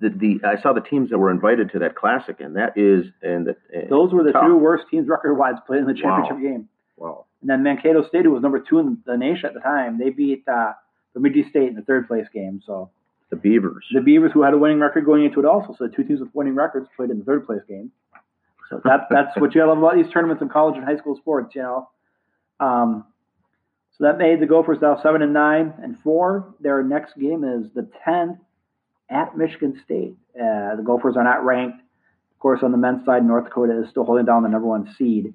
The, 0.00 0.10
the 0.10 0.46
I 0.46 0.60
saw 0.60 0.72
the 0.72 0.80
teams 0.80 1.10
that 1.10 1.18
were 1.18 1.30
invited 1.30 1.70
to 1.72 1.78
that 1.80 1.94
classic, 1.94 2.40
and 2.40 2.56
that 2.56 2.76
is 2.76 3.06
and 3.22 3.46
the, 3.46 3.56
those 3.88 4.12
were 4.12 4.24
the 4.24 4.32
tough. 4.32 4.44
two 4.44 4.56
worst 4.56 4.84
teams 4.90 5.08
record-wise 5.08 5.54
played 5.66 5.80
in 5.80 5.86
the 5.86 5.94
championship 5.94 6.36
wow. 6.36 6.42
game. 6.42 6.68
Wow. 7.04 7.26
And 7.42 7.50
then 7.50 7.62
Mankato 7.62 8.06
State, 8.08 8.24
who 8.24 8.30
was 8.30 8.42
number 8.42 8.58
two 8.58 8.78
in 8.78 8.98
the 9.04 9.16
nation 9.16 9.44
at 9.44 9.54
the 9.54 9.60
time, 9.60 9.98
they 9.98 10.08
beat 10.08 10.48
uh, 10.48 10.72
Bemidji 11.12 11.44
State 11.50 11.68
in 11.68 11.74
the 11.74 11.82
third 11.82 12.08
place 12.08 12.26
game. 12.32 12.62
So 12.64 12.90
the 13.28 13.36
Beavers, 13.36 13.84
the 13.92 14.00
Beavers, 14.00 14.32
who 14.32 14.42
had 14.42 14.54
a 14.54 14.58
winning 14.58 14.80
record 14.80 15.04
going 15.04 15.24
into 15.24 15.40
it, 15.40 15.44
also. 15.44 15.74
So 15.78 15.86
the 15.86 15.94
two 15.94 16.04
teams 16.04 16.20
with 16.20 16.34
winning 16.34 16.54
records 16.54 16.88
played 16.96 17.10
in 17.10 17.18
the 17.18 17.24
third 17.24 17.44
place 17.44 17.60
game. 17.68 17.92
So 18.70 18.80
that 18.84 19.00
that's 19.10 19.36
what 19.36 19.54
you 19.54 19.66
love 19.66 19.76
about 19.76 19.96
these 19.96 20.10
tournaments 20.10 20.40
in 20.40 20.48
college 20.48 20.76
and 20.76 20.84
high 20.84 20.96
school 20.96 21.16
sports, 21.16 21.54
you 21.54 21.62
know. 21.62 21.90
Um, 22.58 23.04
so 23.98 24.04
that 24.04 24.16
made 24.16 24.40
the 24.40 24.46
Gophers 24.46 24.78
now 24.80 24.98
seven 25.02 25.20
and 25.20 25.34
nine 25.34 25.74
and 25.82 25.98
four. 26.02 26.54
Their 26.60 26.82
next 26.82 27.18
game 27.18 27.44
is 27.44 27.70
the 27.74 27.86
tenth 28.04 28.38
at 29.10 29.36
Michigan 29.36 29.78
State. 29.84 30.16
Uh, 30.34 30.76
the 30.76 30.82
Gophers 30.84 31.16
are 31.16 31.24
not 31.24 31.44
ranked. 31.44 31.80
Of 32.32 32.38
course, 32.38 32.60
on 32.62 32.72
the 32.72 32.78
men's 32.78 33.04
side, 33.04 33.24
North 33.24 33.44
Dakota 33.44 33.82
is 33.82 33.90
still 33.90 34.04
holding 34.04 34.24
down 34.24 34.42
the 34.42 34.48
number 34.48 34.66
one 34.66 34.92
seed. 34.96 35.34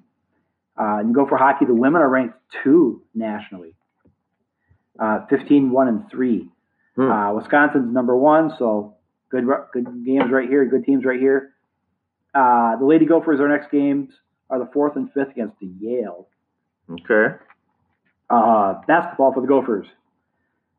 Uh, 0.78 0.98
and 1.00 1.14
Gopher 1.14 1.36
hockey, 1.36 1.66
the 1.66 1.74
women 1.74 2.00
are 2.00 2.08
ranked 2.08 2.36
two 2.62 3.02
nationally, 3.14 3.74
uh, 4.98 5.26
15, 5.28 5.70
1, 5.70 5.88
and 5.88 6.10
3. 6.10 6.48
Hmm. 6.96 7.10
Uh, 7.10 7.32
Wisconsin's 7.34 7.92
number 7.92 8.16
one, 8.16 8.52
so 8.58 8.96
good 9.30 9.44
good 9.72 10.04
games 10.04 10.30
right 10.30 10.48
here, 10.48 10.64
good 10.66 10.84
teams 10.84 11.04
right 11.04 11.20
here. 11.20 11.52
Uh, 12.34 12.76
the 12.76 12.84
Lady 12.84 13.06
Gophers, 13.06 13.40
our 13.40 13.48
next 13.48 13.70
games 13.70 14.10
are 14.48 14.58
the 14.58 14.68
fourth 14.72 14.96
and 14.96 15.12
fifth 15.12 15.30
against 15.30 15.58
the 15.60 15.70
Yale. 15.80 16.28
Okay. 16.90 17.36
Uh, 18.28 18.74
basketball 18.86 19.32
for 19.32 19.40
the 19.40 19.46
Gophers. 19.46 19.86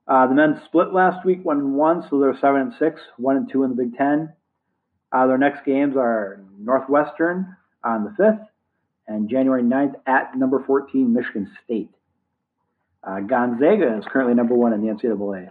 Uh, 0.07 0.27
the 0.27 0.33
men 0.33 0.61
split 0.65 0.93
last 0.93 1.25
week, 1.25 1.43
one 1.43 1.57
and 1.59 1.73
one, 1.75 2.05
so 2.09 2.19
they're 2.19 2.37
seven 2.39 2.61
and 2.61 2.73
six, 2.77 3.01
one 3.17 3.37
and 3.37 3.49
two 3.49 3.63
in 3.63 3.69
the 3.69 3.75
Big 3.75 3.95
Ten. 3.97 4.33
Uh, 5.11 5.27
their 5.27 5.37
next 5.37 5.65
games 5.65 5.95
are 5.97 6.41
Northwestern 6.57 7.55
on 7.83 8.03
the 8.03 8.11
fifth, 8.11 8.47
and 9.11 9.29
January 9.29 9.63
9th 9.63 9.95
at 10.05 10.35
number 10.37 10.63
14 10.65 11.13
Michigan 11.13 11.51
State. 11.65 11.89
Uh, 13.03 13.19
Gonzaga 13.19 13.97
is 13.97 14.05
currently 14.11 14.35
number 14.35 14.55
one 14.55 14.73
in 14.73 14.81
the 14.81 14.93
NCAA. 14.93 15.49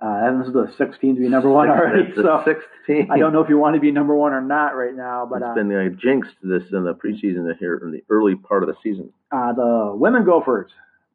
Uh, 0.00 0.38
this 0.38 0.46
is 0.48 0.54
the 0.54 0.72
sixth 0.78 0.98
team 1.00 1.14
to 1.14 1.20
be 1.20 1.28
number 1.28 1.50
one 1.50 1.68
already. 1.68 2.10
So 2.14 2.42
sixth 2.44 2.66
team. 2.86 3.10
I 3.10 3.18
don't 3.18 3.34
know 3.34 3.42
if 3.42 3.50
you 3.50 3.58
want 3.58 3.74
to 3.74 3.80
be 3.80 3.90
number 3.90 4.14
one 4.14 4.32
or 4.32 4.40
not 4.40 4.74
right 4.74 4.94
now, 4.94 5.26
but 5.30 5.42
It's 5.42 5.50
uh, 5.50 5.54
been 5.54 5.72
uh, 5.72 5.88
jinxed 6.00 6.36
this 6.42 6.62
in 6.72 6.84
the 6.84 6.94
preseason 6.94 7.46
here 7.58 7.76
in 7.84 7.90
the 7.90 8.02
early 8.08 8.34
part 8.34 8.62
of 8.62 8.68
the 8.68 8.76
season. 8.82 9.12
uh, 9.30 9.52
the 9.52 9.92
women 9.94 10.24
Gophers, 10.24 10.70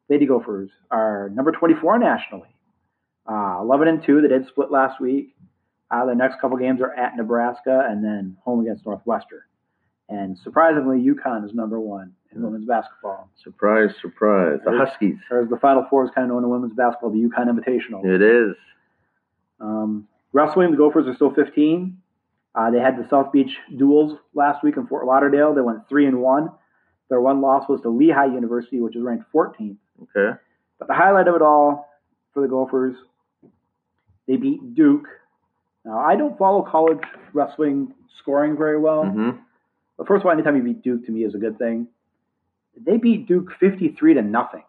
Lady 0.08 0.26
Gophers, 0.26 0.70
are 0.90 1.30
number 1.34 1.50
24 1.50 1.98
nationally. 1.98 2.48
Uh, 3.28 3.58
11 3.60 3.88
and 3.88 4.04
2. 4.04 4.20
They 4.20 4.28
did 4.28 4.46
split 4.46 4.70
last 4.70 5.00
week. 5.00 5.34
Uh, 5.90 6.04
their 6.04 6.14
next 6.14 6.40
couple 6.40 6.56
games 6.56 6.80
are 6.80 6.92
at 6.94 7.16
Nebraska 7.16 7.86
and 7.90 8.04
then 8.04 8.36
home 8.44 8.60
against 8.60 8.86
Northwestern. 8.86 9.40
And 10.08 10.38
surprisingly, 10.38 10.98
UConn 10.98 11.44
is 11.44 11.52
number 11.54 11.80
one 11.80 12.12
in 12.32 12.42
women's 12.42 12.66
basketball. 12.66 13.28
Surprise, 13.42 13.90
surprise. 14.00 14.60
The 14.64 14.76
Huskies. 14.76 15.16
Or 15.30 15.42
as 15.42 15.48
the 15.48 15.56
Final 15.56 15.86
Four 15.90 16.04
is 16.04 16.10
kind 16.14 16.24
of 16.24 16.34
known 16.34 16.44
in 16.44 16.50
women's 16.50 16.74
basketball, 16.74 17.10
the 17.10 17.18
UConn 17.18 17.48
Invitational. 17.48 18.04
It 18.04 18.22
is. 18.22 18.54
Um, 19.60 20.06
wrestling, 20.32 20.70
the 20.70 20.76
Gophers 20.76 21.06
are 21.06 21.14
still 21.14 21.32
15. 21.34 22.00
Uh, 22.54 22.70
they 22.70 22.78
had 22.78 22.96
the 22.96 23.06
South 23.10 23.32
Beach 23.32 23.50
Duals 23.74 24.18
last 24.34 24.62
week 24.62 24.76
in 24.76 24.86
Fort 24.86 25.06
Lauderdale. 25.06 25.54
They 25.54 25.60
went 25.60 25.88
three 25.88 26.06
and 26.06 26.20
one. 26.20 26.50
Their 27.08 27.20
one 27.20 27.40
loss 27.40 27.68
was 27.68 27.80
to 27.82 27.88
Lehigh 27.90 28.26
University, 28.26 28.80
which 28.80 28.96
is 28.96 29.02
ranked 29.02 29.26
14th. 29.32 29.76
Okay. 30.02 30.38
But 30.78 30.88
the 30.88 30.94
highlight 30.94 31.28
of 31.28 31.34
it 31.34 31.42
all 31.42 31.88
for 32.32 32.42
the 32.42 32.48
Gophers, 32.48 32.96
they 34.26 34.36
beat 34.36 34.74
Duke. 34.74 35.06
Now 35.84 35.98
I 35.98 36.16
don't 36.16 36.36
follow 36.38 36.62
college 36.62 36.98
wrestling 37.32 37.92
scoring 38.18 38.56
very 38.56 38.78
well, 38.78 39.04
hmm 39.04 39.30
but 39.96 40.06
first 40.06 40.20
of 40.22 40.26
all, 40.26 40.32
anytime 40.32 40.56
you 40.56 40.62
beat 40.62 40.82
Duke 40.82 41.06
to 41.06 41.12
me 41.12 41.24
is 41.24 41.34
a 41.34 41.38
good 41.38 41.58
thing. 41.58 41.88
They 42.78 42.96
beat 42.98 43.26
Duke 43.26 43.48
53 43.58 44.14
to 44.14 44.22
nothing. 44.22 44.62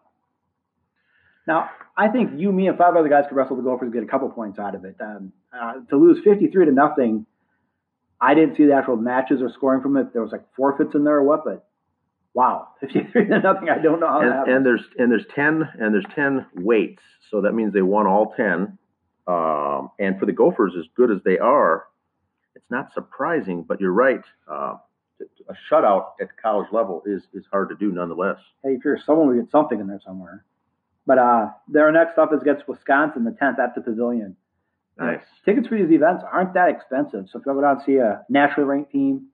Now, 1.46 1.70
I 1.96 2.08
think 2.08 2.38
you, 2.38 2.52
me, 2.52 2.68
and 2.68 2.76
five 2.78 2.94
other 2.96 3.08
guys 3.08 3.24
could 3.28 3.36
wrestle 3.36 3.56
the 3.56 3.62
Gophers 3.62 3.86
and 3.86 3.92
get 3.92 4.02
a 4.02 4.06
couple 4.06 4.28
points 4.30 4.58
out 4.58 4.74
of 4.74 4.84
it. 4.84 4.96
Um, 5.00 5.32
uh, 5.52 5.74
to 5.90 5.96
lose 5.96 6.18
53 6.24 6.66
to 6.66 6.72
nothing, 6.72 7.26
I 8.20 8.34
didn't 8.34 8.56
see 8.56 8.66
the 8.66 8.74
actual 8.74 8.96
matches 8.96 9.40
or 9.40 9.50
scoring 9.54 9.80
from 9.82 9.96
it. 9.96 10.12
There 10.12 10.22
was 10.22 10.32
like 10.32 10.44
forfeits 10.56 10.94
in 10.94 11.04
there 11.04 11.16
or 11.16 11.22
what, 11.22 11.44
but 11.44 11.66
wow, 12.34 12.68
53 12.80 13.26
to 13.28 13.38
nothing. 13.40 13.70
I 13.70 13.78
don't 13.78 14.00
know 14.00 14.08
how 14.08 14.20
that 14.20 14.26
And, 14.26 14.34
happened. 14.34 14.56
and 14.56 14.66
there's 14.66 14.82
and 14.98 15.10
there's 15.12 15.26
ten 15.34 15.68
and 15.80 15.94
there's 15.94 16.06
ten 16.14 16.46
weights, 16.54 17.02
so 17.30 17.40
that 17.42 17.52
means 17.52 17.72
they 17.72 17.82
won 17.82 18.06
all 18.06 18.34
ten. 18.36 18.78
Um, 19.26 19.90
and 19.98 20.18
for 20.18 20.24
the 20.26 20.32
Gophers, 20.32 20.72
as 20.78 20.86
good 20.96 21.10
as 21.10 21.18
they 21.24 21.38
are, 21.38 21.84
it's 22.54 22.70
not 22.70 22.92
surprising. 22.94 23.62
But 23.62 23.80
you're 23.80 23.92
right. 23.92 24.22
Uh, 24.50 24.74
a 25.20 25.54
shutout 25.70 26.12
at 26.20 26.28
college 26.40 26.68
level 26.72 27.02
is 27.06 27.22
is 27.34 27.44
hard 27.50 27.68
to 27.70 27.74
do, 27.74 27.90
nonetheless. 27.92 28.38
hey, 28.64 28.70
if 28.70 28.84
you're 28.84 28.98
someone, 29.04 29.28
we 29.28 29.40
get 29.40 29.50
something 29.50 29.80
in 29.80 29.86
there 29.86 30.00
somewhere. 30.04 30.44
But 31.06 31.18
uh, 31.18 31.46
their 31.68 31.90
next 31.90 32.18
up 32.18 32.34
is 32.34 32.42
against 32.42 32.68
Wisconsin, 32.68 33.24
the 33.24 33.30
10th 33.30 33.58
at 33.58 33.74
the 33.74 33.80
Pavilion. 33.80 34.36
Nice. 34.98 35.20
Tickets 35.44 35.68
for 35.68 35.76
these 35.76 35.90
events 35.90 36.22
aren't 36.30 36.52
that 36.54 36.68
expensive. 36.68 37.28
So 37.32 37.38
if 37.38 37.46
you 37.46 37.52
ever 37.52 37.62
down 37.62 37.76
and 37.76 37.84
see 37.86 37.96
a 37.96 38.24
nationally 38.28 38.68
ranked 38.68 38.92
team, 38.92 39.28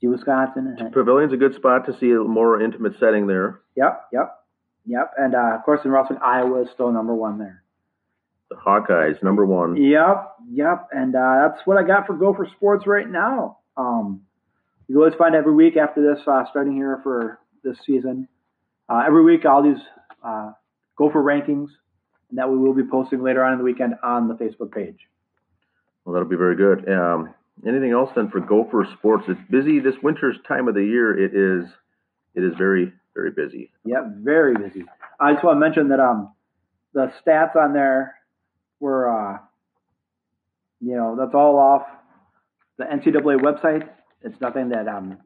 see 0.00 0.06
Wisconsin. 0.06 0.76
The 0.78 0.84
Pavilion's 0.84 1.32
a 1.32 1.36
good 1.36 1.54
spot 1.56 1.86
to 1.86 1.98
see 1.98 2.12
a 2.12 2.20
more 2.20 2.62
intimate 2.62 2.94
setting 2.98 3.26
there. 3.26 3.60
Yep, 3.76 4.06
yep, 4.12 4.38
yep. 4.86 5.12
And 5.18 5.34
uh, 5.34 5.56
of 5.56 5.64
course, 5.64 5.80
in 5.84 5.90
wrestling, 5.90 6.20
Iowa 6.24 6.62
is 6.62 6.68
still 6.72 6.90
number 6.92 7.14
one 7.14 7.38
there. 7.38 7.62
The 8.50 8.56
Hawkeyes, 8.56 9.22
number 9.22 9.44
one. 9.44 9.76
Yep, 9.76 10.32
yep. 10.50 10.88
And 10.92 11.14
uh, 11.14 11.48
that's 11.48 11.66
what 11.66 11.76
I 11.76 11.86
got 11.86 12.06
for 12.06 12.14
Gopher 12.16 12.48
Sports 12.56 12.86
right 12.86 13.08
now. 13.08 13.58
Um, 13.76 14.22
you 14.88 14.94
can 14.94 15.02
always 15.02 15.14
find 15.18 15.34
every 15.34 15.54
week 15.54 15.76
after 15.76 16.02
this, 16.02 16.26
uh, 16.26 16.44
starting 16.50 16.74
here 16.74 17.00
for 17.02 17.38
this 17.62 17.76
season. 17.86 18.26
Uh, 18.88 19.02
every 19.06 19.22
week, 19.22 19.44
all 19.44 19.62
these 19.62 19.82
uh, 20.24 20.52
Gopher 20.96 21.22
rankings 21.22 21.68
that 22.32 22.48
we 22.48 22.58
will 22.58 22.74
be 22.74 22.82
posting 22.90 23.22
later 23.22 23.44
on 23.44 23.52
in 23.52 23.58
the 23.58 23.64
weekend 23.64 23.94
on 24.02 24.28
the 24.28 24.34
Facebook 24.34 24.72
page. 24.72 24.98
Well, 26.04 26.14
that'll 26.14 26.28
be 26.28 26.36
very 26.36 26.56
good. 26.56 26.88
Um, 26.90 27.34
anything 27.66 27.92
else 27.92 28.10
then 28.16 28.30
for 28.30 28.40
Gopher 28.40 28.86
Sports? 28.98 29.24
It's 29.28 29.40
busy 29.50 29.78
this 29.78 29.94
winter's 30.02 30.36
time 30.46 30.68
of 30.68 30.74
the 30.74 30.84
year. 30.84 31.18
It 31.18 31.34
is, 31.34 31.70
it 32.34 32.42
is 32.42 32.54
very, 32.56 32.92
very 33.14 33.30
busy. 33.30 33.70
Yep, 33.84 34.04
very 34.18 34.54
busy. 34.54 34.84
I 35.20 35.32
just 35.32 35.44
want 35.44 35.56
to 35.56 35.60
mention 35.60 35.88
that 35.88 36.00
um, 36.00 36.32
the 36.94 37.12
stats 37.26 37.56
on 37.56 37.74
there 37.74 38.14
were, 38.80 39.08
uh, 39.08 39.38
you 40.80 40.96
know, 40.96 41.16
that's 41.18 41.34
all 41.34 41.58
off 41.58 41.82
the 42.78 42.84
NCAA 42.84 43.40
website. 43.40 43.88
It's 44.22 44.40
nothing 44.40 44.70
that 44.70 44.88
um, 44.88 45.18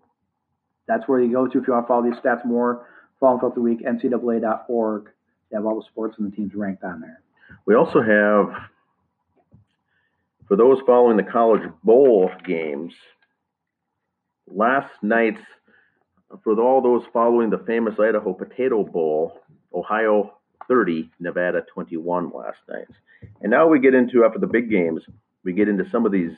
that's 0.86 1.06
where 1.08 1.20
you 1.20 1.32
go 1.32 1.46
to 1.46 1.58
if 1.58 1.66
you 1.66 1.72
want 1.72 1.86
to 1.86 1.88
follow 1.88 2.02
these 2.04 2.20
stats 2.20 2.44
more. 2.44 2.86
Follow 3.20 3.38
them 3.38 3.40
throughout 3.40 3.54
the 3.54 3.60
week, 3.60 3.84
NCAA.org. 3.84 5.10
They 5.50 5.56
have 5.56 5.66
all 5.66 5.80
the 5.80 5.86
sports 5.90 6.16
and 6.18 6.30
the 6.30 6.36
teams 6.36 6.54
ranked 6.54 6.82
on 6.84 7.00
there. 7.00 7.20
We 7.66 7.74
also 7.74 8.00
have, 8.00 8.62
for 10.48 10.56
those 10.56 10.78
following 10.86 11.16
the 11.16 11.22
college 11.22 11.62
bowl 11.84 12.30
games, 12.44 12.92
last 14.48 14.90
night's, 15.02 15.40
for 16.42 16.58
all 16.60 16.80
those 16.80 17.02
following 17.12 17.50
the 17.50 17.62
famous 17.66 17.94
Idaho 17.98 18.32
Potato 18.32 18.82
Bowl, 18.84 19.40
Ohio 19.74 20.32
30, 20.68 21.10
Nevada 21.20 21.62
21 21.72 22.30
last 22.34 22.58
night. 22.68 22.88
And 23.40 23.50
now 23.50 23.68
we 23.68 23.78
get 23.78 23.94
into, 23.94 24.24
after 24.24 24.38
the 24.38 24.46
big 24.46 24.70
games, 24.70 25.02
we 25.44 25.52
get 25.52 25.68
into 25.68 25.84
some 25.90 26.06
of 26.06 26.12
these, 26.12 26.32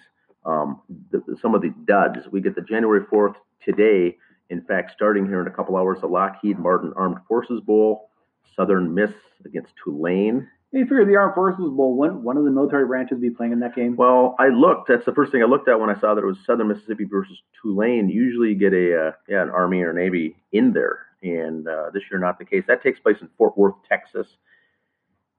um, 0.45 0.81
the, 1.11 1.23
some 1.41 1.55
of 1.55 1.63
the 1.63 1.75
duds. 1.87 2.27
We 2.31 2.41
get 2.41 2.55
the 2.55 2.63
January 2.63 3.01
4th 3.01 3.37
today. 3.65 4.17
In 4.51 4.63
fact, 4.63 4.93
starting 4.93 5.27
here 5.27 5.41
in 5.41 5.47
a 5.47 5.51
couple 5.51 5.77
hours, 5.77 6.01
the 6.01 6.07
Lockheed 6.07 6.59
Martin 6.59 6.93
Armed 6.97 7.19
Forces 7.27 7.61
Bowl, 7.61 8.11
Southern 8.55 8.95
Miss 8.95 9.13
against 9.45 9.73
Tulane. 9.83 10.49
You 10.75 10.83
figure 10.85 11.05
the 11.05 11.15
Armed 11.15 11.35
Forces 11.35 11.71
Bowl, 11.71 11.97
wouldn't 11.97 12.23
one 12.23 12.37
of 12.37 12.45
the 12.45 12.51
military 12.51 12.85
branches 12.85 13.21
be 13.21 13.31
playing 13.31 13.53
in 13.53 13.61
that 13.61 13.77
game? 13.77 13.95
Well, 13.95 14.35
I 14.41 14.49
looked. 14.49 14.89
That's 14.89 15.05
the 15.05 15.15
first 15.15 15.31
thing 15.31 15.41
I 15.41 15.47
looked 15.47 15.69
at 15.69 15.79
when 15.79 15.89
I 15.89 15.95
saw 15.95 16.15
that 16.15 16.23
it 16.23 16.27
was 16.27 16.39
Southern 16.45 16.67
Mississippi 16.67 17.05
versus 17.05 17.41
Tulane. 17.63 18.09
Usually, 18.09 18.49
you 18.49 18.55
get 18.57 18.73
a 18.73 19.09
uh, 19.09 19.13
yeah 19.29 19.43
an 19.43 19.51
Army 19.51 19.83
or 19.83 19.93
Navy 19.93 20.35
in 20.51 20.73
there, 20.73 21.07
and 21.23 21.69
uh, 21.69 21.91
this 21.95 22.03
year 22.11 22.19
not 22.19 22.41
the 22.41 22.45
case. 22.45 22.65
That 22.67 22.83
takes 22.83 22.99
place 22.99 23.19
in 23.21 23.29
Fort 23.39 23.57
Worth, 23.57 23.77
Texas. 23.89 24.27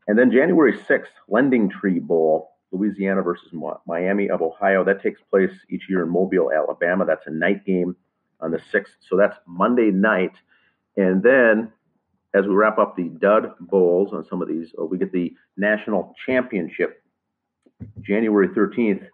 And 0.08 0.18
then 0.18 0.32
January 0.32 0.80
sixth, 0.88 1.12
Lending 1.28 1.70
Tree 1.70 2.00
Bowl, 2.00 2.55
Louisiana 2.72 3.22
versus 3.22 3.52
Miami 3.86 4.30
of 4.30 4.42
Ohio. 4.42 4.84
That 4.84 5.02
takes 5.02 5.22
place 5.30 5.52
each 5.70 5.84
year 5.90 6.04
in 6.04 6.10
Mobile, 6.10 6.52
Alabama. 6.52 7.06
That's 7.06 7.28
a 7.28 7.32
night 7.32 7.66
game 7.66 7.96
on 8.42 8.52
the 8.52 8.60
sixth. 8.72 8.94
So 9.10 9.18
that's 9.18 9.38
Monday 9.48 9.92
night, 9.92 10.34
and 10.98 11.24
then 11.24 11.72
as 12.34 12.46
we 12.46 12.54
wrap 12.54 12.78
up 12.78 12.98
the 12.98 13.10
Dud 13.10 13.54
Bowls 13.62 14.12
on 14.12 14.26
some 14.30 14.42
of 14.42 14.50
these, 14.50 14.68
uh, 14.80 14.84
we 14.84 14.98
get 14.98 15.14
the 15.14 15.34
national 15.56 16.14
championship 16.26 17.02
January 18.02 18.50
13th 18.50 19.08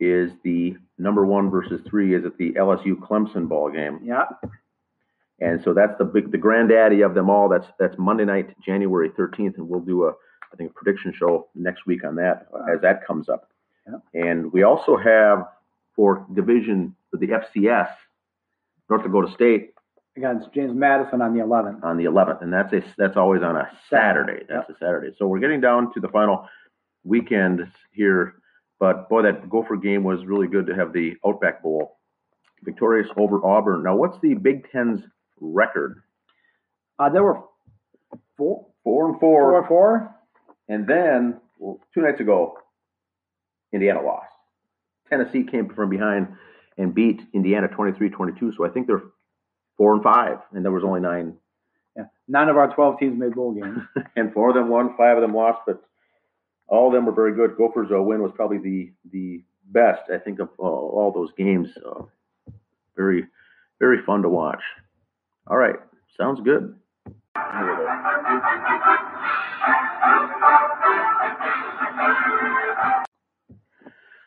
is 0.00 0.32
the 0.42 0.76
number 0.98 1.24
one 1.24 1.50
versus 1.50 1.80
three 1.88 2.14
is 2.14 2.24
at 2.24 2.36
the 2.38 2.52
LSU 2.52 2.94
Clemson 2.96 3.48
ball 3.48 3.70
game. 3.70 4.00
Yeah. 4.02 4.24
And 5.40 5.62
so 5.64 5.74
that's 5.74 5.96
the 5.98 6.04
big, 6.04 6.30
the 6.30 6.38
granddaddy 6.38 7.02
of 7.02 7.14
them 7.14 7.28
all. 7.28 7.48
That's, 7.48 7.66
that's 7.78 7.96
Monday 7.98 8.24
night, 8.24 8.54
January 8.64 9.10
13th. 9.10 9.56
And 9.56 9.68
we'll 9.68 9.80
do 9.80 10.04
a, 10.04 10.12
I 10.52 10.56
think, 10.56 10.70
a 10.70 10.74
prediction 10.74 11.12
show 11.16 11.48
next 11.54 11.86
week 11.86 12.04
on 12.04 12.16
that 12.16 12.46
as 12.72 12.80
that 12.82 13.06
comes 13.06 13.28
up. 13.28 13.48
Yeah. 13.86 14.28
And 14.28 14.52
we 14.52 14.62
also 14.62 14.96
have 14.96 15.46
for 15.96 16.26
division, 16.34 16.94
for 17.10 17.16
the 17.16 17.28
FCS, 17.28 17.88
North 18.88 19.02
Dakota 19.02 19.32
State 19.32 19.74
Against 20.14 20.52
James 20.52 20.74
Madison 20.74 21.22
on 21.22 21.32
the 21.32 21.40
11th. 21.42 21.82
on 21.82 21.96
the 21.96 22.04
11th, 22.04 22.42
and 22.42 22.52
that's 22.52 22.70
a 22.74 22.82
that's 22.98 23.16
always 23.16 23.42
on 23.42 23.56
a 23.56 23.70
Saturday. 23.88 24.44
That's 24.46 24.68
a 24.68 24.74
Saturday. 24.78 25.14
So 25.18 25.26
we're 25.26 25.38
getting 25.38 25.62
down 25.62 25.90
to 25.94 26.00
the 26.00 26.08
final 26.08 26.46
weekend 27.02 27.66
here, 27.92 28.34
but 28.78 29.08
boy, 29.08 29.22
that 29.22 29.48
Gopher 29.48 29.76
game 29.76 30.04
was 30.04 30.26
really 30.26 30.48
good 30.48 30.66
to 30.66 30.74
have 30.74 30.92
the 30.92 31.14
Outback 31.26 31.62
Bowl 31.62 31.96
victorious 32.62 33.08
over 33.16 33.42
Auburn. 33.44 33.84
Now, 33.84 33.96
what's 33.96 34.18
the 34.20 34.34
Big 34.34 34.70
Ten's 34.70 35.00
record? 35.40 36.02
Uh, 36.98 37.08
there 37.08 37.22
were 37.24 37.40
four, 38.36 38.66
Four 38.84 39.08
and 39.08 39.18
four 39.18 39.40
four, 39.40 39.58
and 39.58 39.66
four. 39.68 40.14
And 40.68 40.86
then 40.86 41.40
well, 41.58 41.80
two 41.94 42.00
nights 42.00 42.20
ago, 42.20 42.58
Indiana 43.72 44.02
lost. 44.02 44.28
Tennessee 45.08 45.44
came 45.44 45.68
from 45.68 45.90
behind 45.90 46.28
and 46.78 46.94
beat 46.94 47.20
Indiana 47.32 47.68
23-22. 47.68 48.56
So 48.56 48.64
I 48.64 48.70
think 48.70 48.86
they're 48.86 49.02
four 49.76 49.94
and 49.94 50.02
five, 50.02 50.38
and 50.52 50.64
there 50.64 50.72
was 50.72 50.84
only 50.84 51.00
nine. 51.00 51.36
Yeah, 51.96 52.04
nine 52.26 52.48
of 52.48 52.56
our 52.56 52.74
12 52.74 52.98
teams 52.98 53.18
made 53.18 53.34
bowl 53.34 53.52
games. 53.52 53.80
and 54.16 54.32
four 54.32 54.50
of 54.50 54.54
them 54.54 54.68
won, 54.68 54.96
five 54.96 55.16
of 55.16 55.22
them 55.22 55.34
lost, 55.34 55.60
but 55.66 55.82
all 56.66 56.88
of 56.88 56.94
them 56.94 57.04
were 57.06 57.12
very 57.12 57.34
good. 57.34 57.56
Gophers' 57.56 57.90
uh, 57.94 58.00
win 58.02 58.22
was 58.22 58.32
probably 58.34 58.58
the 58.58 58.92
the 59.10 59.44
best, 59.66 60.10
I 60.12 60.18
think, 60.18 60.38
of 60.38 60.48
uh, 60.58 60.62
all 60.62 61.12
those 61.14 61.32
games. 61.36 61.68
Uh, 61.84 62.04
very, 62.96 63.26
very 63.78 64.02
fun 64.02 64.22
to 64.22 64.28
watch. 64.28 64.62
All 65.46 65.56
right, 65.56 65.76
sounds 66.16 66.40
good. 66.40 66.74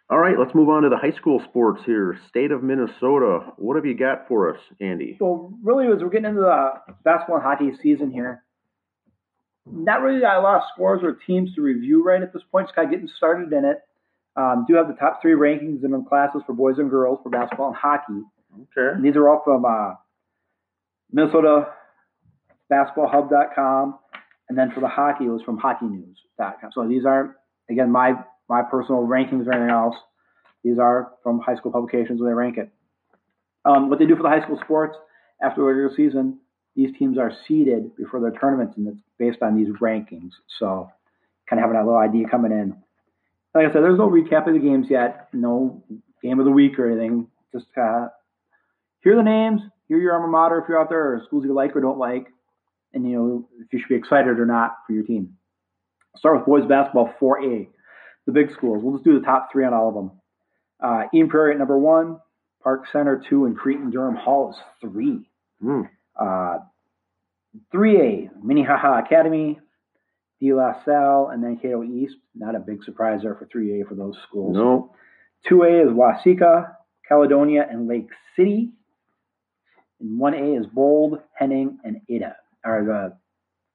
All 0.09 0.19
right, 0.19 0.37
let's 0.37 0.53
move 0.53 0.69
on 0.69 0.83
to 0.83 0.89
the 0.89 0.97
high 0.97 1.15
school 1.17 1.41
sports 1.49 1.81
here. 1.85 2.19
State 2.29 2.51
of 2.51 2.61
Minnesota. 2.61 3.53
What 3.57 3.75
have 3.75 3.85
you 3.85 3.97
got 3.97 4.27
for 4.27 4.53
us, 4.53 4.61
Andy? 4.79 5.15
So 5.17 5.51
really, 5.63 5.87
as 5.87 6.01
we're 6.01 6.09
getting 6.09 6.29
into 6.29 6.41
the 6.41 6.93
basketball 7.03 7.37
and 7.37 7.43
hockey 7.43 7.71
season 7.81 8.11
here, 8.11 8.43
not 9.65 10.01
really 10.01 10.19
a 10.19 10.39
lot 10.39 10.57
of 10.57 10.61
scores 10.73 11.01
or 11.01 11.17
teams 11.25 11.55
to 11.55 11.61
review 11.61 12.03
right 12.03 12.21
at 12.21 12.33
this 12.33 12.43
point. 12.51 12.67
Just 12.67 12.75
kind 12.75 12.87
of 12.87 12.91
getting 12.91 13.09
started 13.17 13.51
in 13.51 13.65
it. 13.65 13.77
Um, 14.35 14.65
do 14.67 14.75
have 14.75 14.87
the 14.87 14.93
top 14.93 15.21
three 15.23 15.33
rankings 15.33 15.83
in 15.83 15.91
the 15.91 16.03
classes 16.07 16.43
for 16.45 16.53
boys 16.53 16.77
and 16.77 16.89
girls 16.89 17.19
for 17.23 17.29
basketball 17.29 17.69
and 17.69 17.75
hockey. 17.75 18.21
Okay. 18.53 18.95
And 18.95 19.03
these 19.03 19.15
are 19.15 19.27
all 19.27 19.41
from 19.43 19.65
uh, 19.65 19.95
Minnesota 21.11 21.67
basketballhub.com 22.71 23.97
and 24.49 24.57
then 24.57 24.71
for 24.71 24.79
the 24.79 24.87
hockey 24.87 25.25
it 25.25 25.29
was 25.29 25.41
from 25.43 25.59
hockeynews.com 25.59 26.71
so 26.73 26.87
these 26.87 27.05
aren't 27.05 27.31
again 27.69 27.91
my 27.91 28.13
my 28.49 28.61
personal 28.61 29.01
rankings 29.01 29.47
or 29.47 29.53
anything 29.53 29.71
else 29.71 29.95
these 30.65 30.79
are 30.79 31.11
from 31.21 31.39
high 31.39 31.55
school 31.55 31.71
publications 31.71 32.19
when 32.19 32.27
they 32.27 32.33
rank 32.33 32.57
it. 32.57 32.71
Um, 33.65 33.87
what 33.87 33.99
they 33.99 34.07
do 34.07 34.15
for 34.15 34.23
the 34.23 34.29
high 34.29 34.41
school 34.41 34.59
sports 34.63 34.97
after 35.41 35.61
the 35.61 35.67
regular 35.67 35.95
season 35.95 36.39
these 36.75 36.89
teams 36.99 37.17
are 37.17 37.31
seeded 37.47 37.95
before 37.95 38.19
their 38.19 38.31
tournaments 38.31 38.73
and 38.75 38.87
it's 38.87 38.97
based 39.17 39.41
on 39.41 39.55
these 39.55 39.69
rankings. 39.81 40.31
So 40.59 40.89
kind 41.49 41.59
of 41.59 41.65
having 41.65 41.77
a 41.77 41.85
little 41.85 41.99
idea 41.99 42.27
coming 42.27 42.51
in. 42.51 42.75
Like 43.53 43.69
i 43.69 43.73
said 43.73 43.83
there's 43.83 43.97
no 43.97 44.09
recap 44.09 44.47
of 44.47 44.53
the 44.53 44.59
games 44.59 44.87
yet 44.89 45.29
no 45.31 45.83
game 46.21 46.39
of 46.39 46.45
the 46.45 46.51
week 46.51 46.77
or 46.79 46.91
anything. 46.91 47.27
Just 47.53 47.67
uh, 47.77 48.07
hear 49.01 49.15
the 49.15 49.23
names 49.23 49.61
hear 49.87 49.99
your 49.99 50.15
alma 50.15 50.27
mater 50.27 50.59
if 50.59 50.65
you're 50.67 50.81
out 50.81 50.89
there 50.89 51.13
or 51.13 51.21
schools 51.27 51.45
you 51.45 51.53
like 51.53 51.75
or 51.75 51.81
don't 51.81 51.99
like 51.99 52.27
and 52.93 53.07
you 53.07 53.15
know 53.15 53.49
if 53.59 53.71
you 53.71 53.79
should 53.79 53.89
be 53.89 53.95
excited 53.95 54.39
or 54.39 54.45
not 54.45 54.77
for 54.85 54.93
your 54.93 55.03
team. 55.03 55.37
Start 56.17 56.37
with 56.37 56.45
boys 56.45 56.67
basketball 56.67 57.13
4A, 57.21 57.67
the 58.25 58.31
big 58.31 58.51
schools. 58.53 58.83
We'll 58.83 58.95
just 58.95 59.05
do 59.05 59.19
the 59.19 59.25
top 59.25 59.49
three 59.51 59.65
on 59.65 59.73
all 59.73 59.89
of 59.89 59.95
them. 59.95 60.11
Uh, 60.81 61.03
Eden 61.13 61.29
Prairie 61.29 61.53
at 61.53 61.59
number 61.59 61.77
one, 61.77 62.19
Park 62.63 62.85
Center 62.91 63.23
two, 63.29 63.45
and 63.45 63.57
Cretin-Derham 63.57 64.15
Hall 64.15 64.51
is 64.51 64.57
three. 64.81 65.29
Mm. 65.63 65.89
Uh, 66.19 66.59
3A, 67.73 68.29
Minnehaha 68.43 68.99
Academy, 68.99 69.59
De 70.41 70.53
La 70.53 70.83
Salle, 70.83 71.29
and 71.31 71.41
Mankato 71.41 71.83
East. 71.83 72.15
Not 72.33 72.55
a 72.55 72.59
big 72.59 72.83
surprise 72.83 73.21
there 73.23 73.35
for 73.35 73.45
3A 73.45 73.87
for 73.87 73.95
those 73.95 74.15
schools. 74.27 74.53
No. 74.53 74.93
2A 75.49 75.85
is 75.85 75.93
Waseca, 75.93 76.73
Caledonia, 77.07 77.65
and 77.69 77.87
Lake 77.87 78.09
City. 78.35 78.71
And 80.01 80.19
1A 80.19 80.59
is 80.59 80.65
Bold, 80.67 81.19
Henning, 81.37 81.77
and 81.85 82.01
Ada 82.09 82.35
or 82.65 82.83
the 82.83 83.17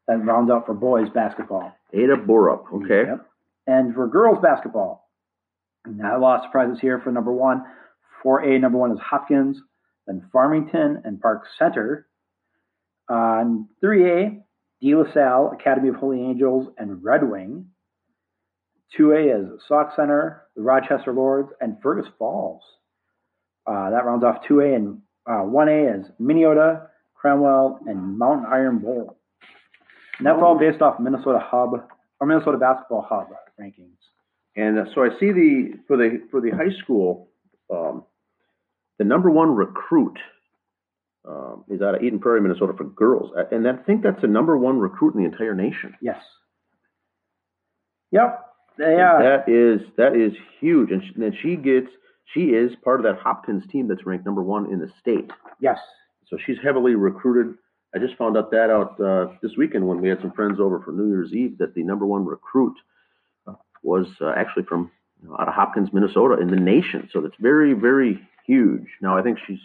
that 0.08 0.24
rounds 0.24 0.50
out 0.50 0.66
for 0.66 0.74
boys 0.74 1.08
basketball. 1.14 1.72
Ada 1.92 2.16
Borup. 2.16 2.64
Okay. 2.74 3.08
Yep. 3.08 3.26
And 3.66 3.94
for 3.94 4.08
girls 4.08 4.38
basketball, 4.42 5.08
not 5.86 6.16
a 6.16 6.18
lot 6.18 6.40
of 6.40 6.44
surprises 6.46 6.78
here 6.80 7.00
for 7.00 7.10
number 7.10 7.32
one. 7.32 7.64
4A 8.24 8.60
number 8.60 8.78
one 8.78 8.92
is 8.92 8.98
Hopkins, 8.98 9.58
then 10.06 10.28
Farmington 10.32 11.02
and 11.04 11.20
Park 11.20 11.44
Center. 11.58 12.06
On 13.08 13.68
3A, 13.82 14.42
De 14.80 14.94
La 14.94 15.12
Salle, 15.12 15.52
Academy 15.52 15.88
of 15.88 15.96
Holy 15.96 16.20
Angels, 16.20 16.68
and 16.78 17.02
Red 17.02 17.28
Wing. 17.28 17.66
2A 18.98 19.54
is 19.54 19.60
Sauk 19.68 19.94
Centre, 19.94 20.42
the 20.56 20.62
Rochester 20.62 21.12
Lourdes, 21.12 21.50
and 21.60 21.76
Fergus 21.82 22.10
Falls. 22.18 22.62
Uh, 23.66 23.90
that 23.90 24.04
rounds 24.04 24.24
off 24.24 24.42
2A, 24.48 24.74
and 24.74 24.98
uh, 25.26 25.44
1A 25.44 26.00
is 26.00 26.06
Minneota, 26.20 26.86
Cromwell, 27.14 27.80
and 27.86 28.18
Mountain 28.18 28.46
Iron-Buhl. 28.50 29.16
And 30.18 30.26
that's 30.26 30.40
all 30.42 30.58
based 30.58 30.82
off 30.82 30.98
Minnesota 30.98 31.38
Hub 31.42 31.88
or 32.20 32.26
Minnesota 32.26 32.58
Basketball 32.58 33.06
Hub 33.08 33.28
rankings. 33.60 33.96
And 34.56 34.78
uh, 34.78 34.84
so 34.94 35.02
I 35.02 35.08
see 35.18 35.32
the 35.32 35.72
for 35.86 35.96
the 35.96 36.22
for 36.30 36.40
the 36.40 36.50
high 36.50 36.76
school, 36.82 37.28
um, 37.72 38.04
the 38.98 39.04
number 39.04 39.30
one 39.30 39.54
recruit 39.54 40.18
um, 41.26 41.64
is 41.68 41.80
out 41.80 41.94
of 41.94 42.02
Eden 42.02 42.18
Prairie, 42.18 42.40
Minnesota, 42.40 42.72
for 42.76 42.84
girls, 42.84 43.32
and 43.50 43.66
I 43.66 43.76
think 43.76 44.02
that's 44.02 44.20
the 44.20 44.28
number 44.28 44.56
one 44.56 44.78
recruit 44.78 45.14
in 45.14 45.22
the 45.22 45.26
entire 45.26 45.54
nation. 45.54 45.94
Yes. 46.00 46.20
Yep. 48.10 48.46
Yeah. 48.78 49.18
That 49.18 49.48
is 49.48 49.86
that 49.96 50.16
is 50.16 50.32
huge, 50.60 50.90
and 50.90 51.02
she, 51.02 51.22
and 51.22 51.34
she 51.42 51.56
gets 51.56 51.88
she 52.34 52.50
is 52.50 52.72
part 52.82 53.00
of 53.00 53.04
that 53.04 53.22
Hopkins 53.22 53.64
team 53.70 53.88
that's 53.88 54.06
ranked 54.06 54.24
number 54.24 54.42
one 54.42 54.72
in 54.72 54.78
the 54.80 54.90
state. 55.00 55.30
Yes. 55.60 55.78
So 56.28 56.36
she's 56.44 56.58
heavily 56.62 56.94
recruited. 56.94 57.56
I 57.94 57.98
just 57.98 58.16
found 58.16 58.36
out 58.36 58.50
that 58.52 58.70
out 58.70 59.00
uh, 59.00 59.32
this 59.42 59.52
weekend 59.56 59.86
when 59.86 60.00
we 60.00 60.08
had 60.08 60.20
some 60.20 60.32
friends 60.32 60.60
over 60.60 60.80
for 60.80 60.92
New 60.92 61.08
Year's 61.08 61.32
Eve 61.32 61.58
that 61.58 61.74
the 61.74 61.82
number 61.82 62.06
one 62.06 62.24
recruit 62.24 62.76
was 63.82 64.06
uh, 64.20 64.32
actually 64.36 64.64
from 64.64 64.90
you 65.22 65.28
know, 65.28 65.36
out 65.38 65.48
of 65.48 65.54
Hopkins, 65.54 65.90
Minnesota, 65.92 66.40
in 66.40 66.48
the 66.48 66.56
nation. 66.56 67.08
So 67.12 67.20
that's 67.20 67.34
very, 67.40 67.72
very 67.72 68.20
huge. 68.46 68.86
Now 69.00 69.16
I 69.16 69.22
think 69.22 69.38
she's 69.46 69.60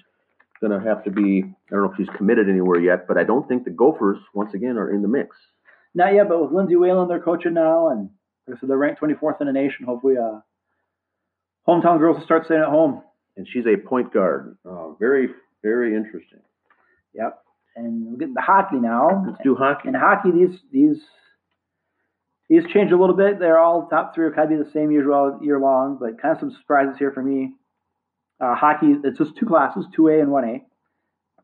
going 0.61 0.71
to 0.71 0.85
have 0.87 1.03
to 1.03 1.11
be. 1.11 1.43
I 1.43 1.71
don't 1.71 1.83
know 1.83 1.91
if 1.91 1.97
she's 1.97 2.15
committed 2.15 2.49
anywhere 2.49 2.79
yet, 2.79 3.07
but 3.07 3.17
I 3.17 3.23
don't 3.23 3.47
think 3.47 3.63
the 3.63 3.71
Gophers 3.71 4.17
once 4.33 4.53
again 4.53 4.77
are 4.77 4.93
in 4.93 5.01
the 5.01 5.07
mix. 5.07 5.35
Not 5.93 6.13
yet, 6.13 6.27
but 6.27 6.41
with 6.41 6.51
Lindsay 6.51 6.75
Whalen, 6.75 7.07
they're 7.07 7.21
coaching 7.21 7.53
now, 7.53 7.89
and 7.89 8.09
so 8.59 8.67
they're 8.67 8.77
ranked 8.77 9.01
24th 9.01 9.39
in 9.41 9.47
the 9.47 9.53
nation. 9.53 9.85
Hopefully, 9.85 10.15
uh, 10.17 10.39
hometown 11.67 11.99
girls 11.99 12.17
will 12.17 12.25
start 12.25 12.45
staying 12.45 12.61
at 12.61 12.67
home. 12.67 13.01
And 13.37 13.47
she's 13.51 13.65
a 13.65 13.75
point 13.75 14.13
guard. 14.13 14.57
Uh, 14.65 14.91
very, 14.93 15.29
very 15.61 15.95
interesting. 15.95 16.39
Yep. 17.13 17.37
And 17.75 18.07
we're 18.07 18.17
getting 18.17 18.33
the 18.33 18.41
hockey 18.41 18.77
now. 18.77 19.23
Let's 19.27 19.43
do 19.43 19.55
hockey. 19.55 19.89
In 19.89 19.93
hockey, 19.93 20.31
these 20.31 20.59
these 20.71 21.01
these 22.49 22.63
change 22.73 22.91
a 22.91 22.97
little 22.97 23.15
bit. 23.15 23.39
They're 23.39 23.59
all 23.59 23.87
top 23.87 24.13
three 24.15 24.25
are 24.25 24.31
kind 24.31 24.51
of 24.51 24.57
be 24.57 24.63
the 24.63 24.71
same 24.71 24.91
year 24.91 25.03
year 25.41 25.59
long, 25.59 25.97
but 25.99 26.21
kind 26.21 26.33
of 26.33 26.39
some 26.39 26.51
surprises 26.51 26.95
here 26.97 27.11
for 27.11 27.23
me. 27.23 27.53
Uh, 28.39 28.55
hockey, 28.55 28.95
it's 29.03 29.17
just 29.17 29.37
two 29.37 29.45
classes, 29.45 29.85
2A 29.97 30.21
and 30.21 30.29
1A. 30.29 30.61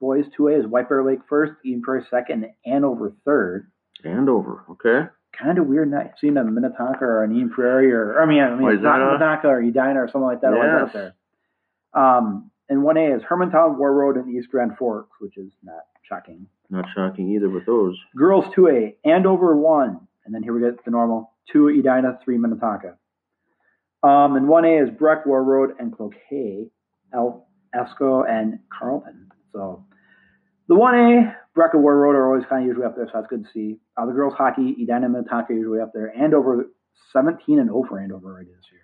Boys, 0.02 0.26
2A 0.38 0.60
is 0.60 0.67
White 0.67 0.89
Bear 0.89 1.04
Lake 1.04 1.20
first, 1.30 1.54
Eden 1.63 1.82
Prairie 1.82 2.06
second, 2.10 2.44
and 2.44 2.54
Andover 2.65 3.13
third. 3.24 3.72
Andover, 4.04 4.65
okay. 4.72 5.10
Kind 5.32 5.58
of 5.58 5.67
weird 5.67 5.89
not 5.89 6.13
seeing 6.20 6.36
a 6.38 6.44
Minnetonka 6.44 7.06
or 7.06 7.24
an 7.24 7.36
Eden 7.36 7.50
Prairie 7.50 7.91
or, 7.91 8.13
or 8.13 8.22
I 8.22 8.26
mean, 8.26 8.41
I 8.41 8.50
mean, 8.56 8.82
Minnetonka 8.82 9.48
or 9.48 9.62
Edina 9.62 10.02
or 10.02 10.08
something 10.08 10.24
like 10.24 10.41
that 10.41 10.54
yes. 10.54 10.82
out 10.82 10.94
there. 10.94 11.15
Um, 11.94 12.52
and 12.69 12.80
1A 12.84 13.17
is 13.17 13.24
Hermantown, 13.24 13.78
Warroad, 13.78 14.17
and 14.17 14.34
East 14.36 14.50
Grand 14.50 14.78
Forks, 14.78 15.12
which 15.19 15.38
is 15.38 15.52
not 15.63 15.84
shocking. 16.08 16.47
Not 16.69 16.86
shocking 16.95 17.30
either 17.30 17.50
with 17.50 17.65
those. 17.65 17.97
Girls 18.15 18.45
2A, 18.56 18.95
Andover 19.04 19.56
1. 19.56 20.00
And 20.26 20.34
then 20.34 20.43
here 20.43 20.54
we 20.54 20.62
get 20.62 20.84
the 20.86 20.91
normal 20.91 21.34
2 21.52 21.69
Edina, 21.69 22.19
3 22.24 22.38
Minnetonka. 22.38 22.97
Um, 24.04 24.36
and 24.36 24.47
1A 24.47 24.84
is 24.84 24.97
Breck, 24.97 25.26
Warroad, 25.26 25.71
and 25.80 25.95
Cloquet, 25.95 26.69
El 27.13 27.47
Esko, 27.76 28.30
and 28.30 28.60
Carlton. 28.69 29.32
So 29.52 29.86
the 30.67 30.76
1A, 30.76 31.36
Breck 31.54 31.74
and 31.74 31.84
Warroad 31.84 32.15
are 32.15 32.28
always 32.28 32.45
kind 32.50 32.63
of 32.63 32.67
usually 32.67 32.86
up 32.86 32.95
there, 32.95 33.06
so 33.08 33.12
that's 33.15 33.28
good 33.28 33.43
to 33.43 33.50
see. 33.54 33.78
Uh, 33.97 34.06
the 34.06 34.13
girls 34.13 34.34
hockey, 34.38 34.76
Edina 34.82 35.04
and 35.04 35.13
Minnetonka 35.13 35.54
usually 35.54 35.82
up 35.82 35.91
there. 35.93 36.15
Andover 36.15 36.67
17 37.12 37.60
and 37.60 37.67
0 37.69 37.84
for 37.89 38.00
Andover 38.00 38.34
right 38.36 38.45
this 38.45 38.65
year. 38.71 38.82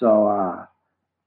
So 0.00 0.26
uh, 0.26 0.64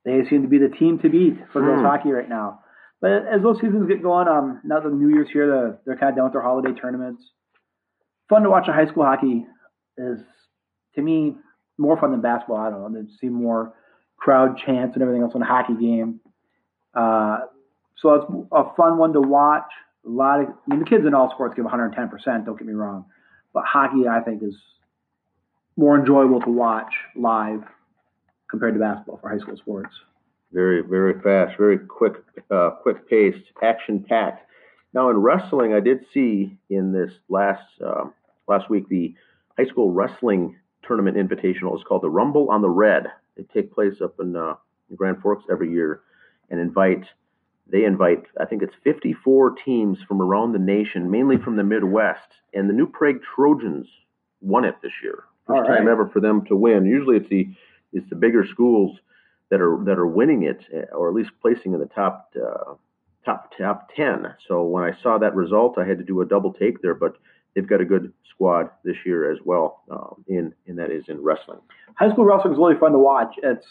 they 0.06 0.22
seem 0.30 0.42
to 0.42 0.48
be 0.48 0.58
the 0.58 0.70
team 0.70 1.00
to 1.00 1.10
beat 1.10 1.38
for 1.52 1.62
girls 1.62 1.82
mm. 1.82 1.90
hockey 1.90 2.12
right 2.12 2.30
now. 2.30 2.62
But 3.02 3.28
as 3.28 3.42
those 3.42 3.58
seasons 3.60 3.88
get 3.88 4.04
going, 4.04 4.28
um, 4.28 4.62
now 4.64 4.80
the 4.80 4.90
New 4.90 5.10
Year's 5.10 5.30
here, 5.32 5.48
the, 5.48 5.80
they're 5.86 5.98
kind 5.98 6.12
of 6.12 6.16
done 6.16 6.26
with 6.26 6.34
their 6.34 6.42
holiday 6.42 6.74
tournaments. 6.80 7.24
Fun 8.30 8.44
to 8.44 8.50
watch 8.50 8.68
a 8.68 8.74
high 8.74 8.86
school 8.86 9.04
hockey 9.04 9.46
is, 9.98 10.20
to 10.96 11.02
me, 11.02 11.36
more 11.78 12.00
fun 12.00 12.12
than 12.12 12.22
basketball. 12.22 12.58
I 12.58 12.70
don't 12.70 12.94
know. 12.94 13.02
They 13.02 13.08
see 13.20 13.30
more 13.30 13.74
crowd 14.18 14.58
chants 14.64 14.96
and 14.96 15.02
everything 15.02 15.24
else 15.24 15.34
in 15.34 15.42
a 15.42 15.46
hockey 15.46 15.74
game. 15.74 16.20
Uh, 16.94 17.40
so 17.98 18.14
it's 18.14 18.26
a 18.52 18.76
fun 18.76 18.98
one 18.98 19.14
to 19.14 19.22
watch. 19.22 19.72
A 20.06 20.10
lot 20.10 20.42
of, 20.42 20.48
I 20.48 20.52
mean, 20.68 20.80
the 20.80 20.86
kids 20.86 21.06
in 21.06 21.14
all 21.14 21.32
sports 21.32 21.56
give 21.56 21.66
110%, 21.66 22.46
don't 22.46 22.58
get 22.58 22.68
me 22.68 22.74
wrong. 22.74 23.06
But 23.54 23.64
hockey, 23.66 24.08
I 24.08 24.22
think, 24.22 24.44
is 24.44 24.56
more 25.76 26.00
enjoyable 26.00 26.42
to 26.42 26.50
watch 26.50 26.94
live 27.16 27.62
compared 28.52 28.76
to 28.76 28.80
basketball 28.80 29.18
for 29.18 29.30
high 29.30 29.40
school 29.40 29.58
sports. 29.58 29.90
Very, 30.52 30.82
very 30.82 31.20
fast, 31.22 31.58
very 31.58 31.80
quick, 31.80 32.14
uh, 32.52 32.72
quick 32.82 33.10
paced, 33.10 33.46
action 33.64 34.06
packed. 34.08 34.46
Now 34.94 35.10
in 35.10 35.18
wrestling, 35.18 35.74
I 35.74 35.80
did 35.80 36.06
see 36.14 36.58
in 36.70 36.92
this 36.92 37.12
last 37.30 37.64
uh, 37.84 38.04
last 38.48 38.70
week 38.70 38.90
the 38.90 39.16
high 39.58 39.66
school 39.66 39.92
wrestling 39.92 40.58
tournament 40.86 41.16
invitational 41.16 41.78
is 41.78 41.84
called 41.88 42.04
the 42.04 42.10
Rumble 42.10 42.50
on 42.52 42.62
the 42.62 42.70
Red. 42.70 43.06
They 43.38 43.44
take 43.44 43.74
place 43.74 44.02
up 44.04 44.16
in, 44.20 44.36
uh, 44.36 44.56
in 44.90 44.98
Grand 44.98 45.22
Forks 45.22 45.46
every 45.50 45.72
year, 45.72 46.02
and 46.50 46.60
invite 46.60 47.06
they 47.72 47.86
invite 47.86 48.26
I 48.38 48.44
think 48.44 48.62
it's 48.62 48.76
54 48.84 49.56
teams 49.64 50.00
from 50.06 50.22
around 50.22 50.52
the 50.52 50.60
nation, 50.60 51.10
mainly 51.10 51.38
from 51.38 51.56
the 51.56 51.64
Midwest, 51.64 52.28
and 52.54 52.70
the 52.70 52.74
New 52.74 52.88
Prague 52.88 53.22
Trojans 53.36 53.88
won 54.42 54.66
it 54.66 54.76
this 54.84 54.92
year. 55.02 55.24
First 55.48 55.70
right. 55.70 55.78
time 55.78 55.88
ever 55.88 56.10
for 56.10 56.20
them 56.20 56.46
to 56.48 56.56
win. 56.58 56.86
Usually 56.86 57.16
it's 57.16 57.30
the 57.30 57.48
it's 57.94 58.10
the 58.10 58.16
bigger 58.16 58.46
schools 58.46 58.98
that 59.50 59.62
are 59.62 59.84
that 59.86 60.00
are 60.00 60.08
winning 60.08 60.44
it, 60.44 60.62
eh, 60.74 60.86
or 60.94 61.10
at 61.10 61.16
least 61.16 61.32
placing 61.42 61.74
in 61.74 61.80
the 61.80 61.86
top 61.86 62.34
uh, 62.36 62.74
top 63.26 63.52
top 63.58 63.90
ten. 63.96 64.34
So 64.48 64.64
when 64.64 64.84
I 64.84 64.92
saw 65.04 65.18
that 65.20 65.36
result, 65.36 65.78
I 65.78 65.86
had 65.86 65.98
to 66.00 66.04
do 66.04 66.22
a 66.22 66.26
double 66.26 66.54
take 66.54 66.82
there. 66.82 66.96
But 66.96 67.18
they've 67.54 67.68
got 67.68 67.82
a 67.82 67.86
good 67.86 68.14
squad 68.30 68.70
this 68.84 68.96
year 69.06 69.32
as 69.32 69.40
well. 69.44 69.84
Um, 69.92 70.24
in 70.28 70.54
in 70.66 70.78
that 70.78 70.92
is 70.92 71.04
in 71.08 71.22
wrestling. 71.22 71.60
High 71.96 72.12
school 72.12 72.26
wrestling 72.26 72.54
is 72.54 72.60
really 72.60 72.80
fun 72.80 72.94
to 72.94 73.00
watch. 73.00 73.36
It's 73.44 73.66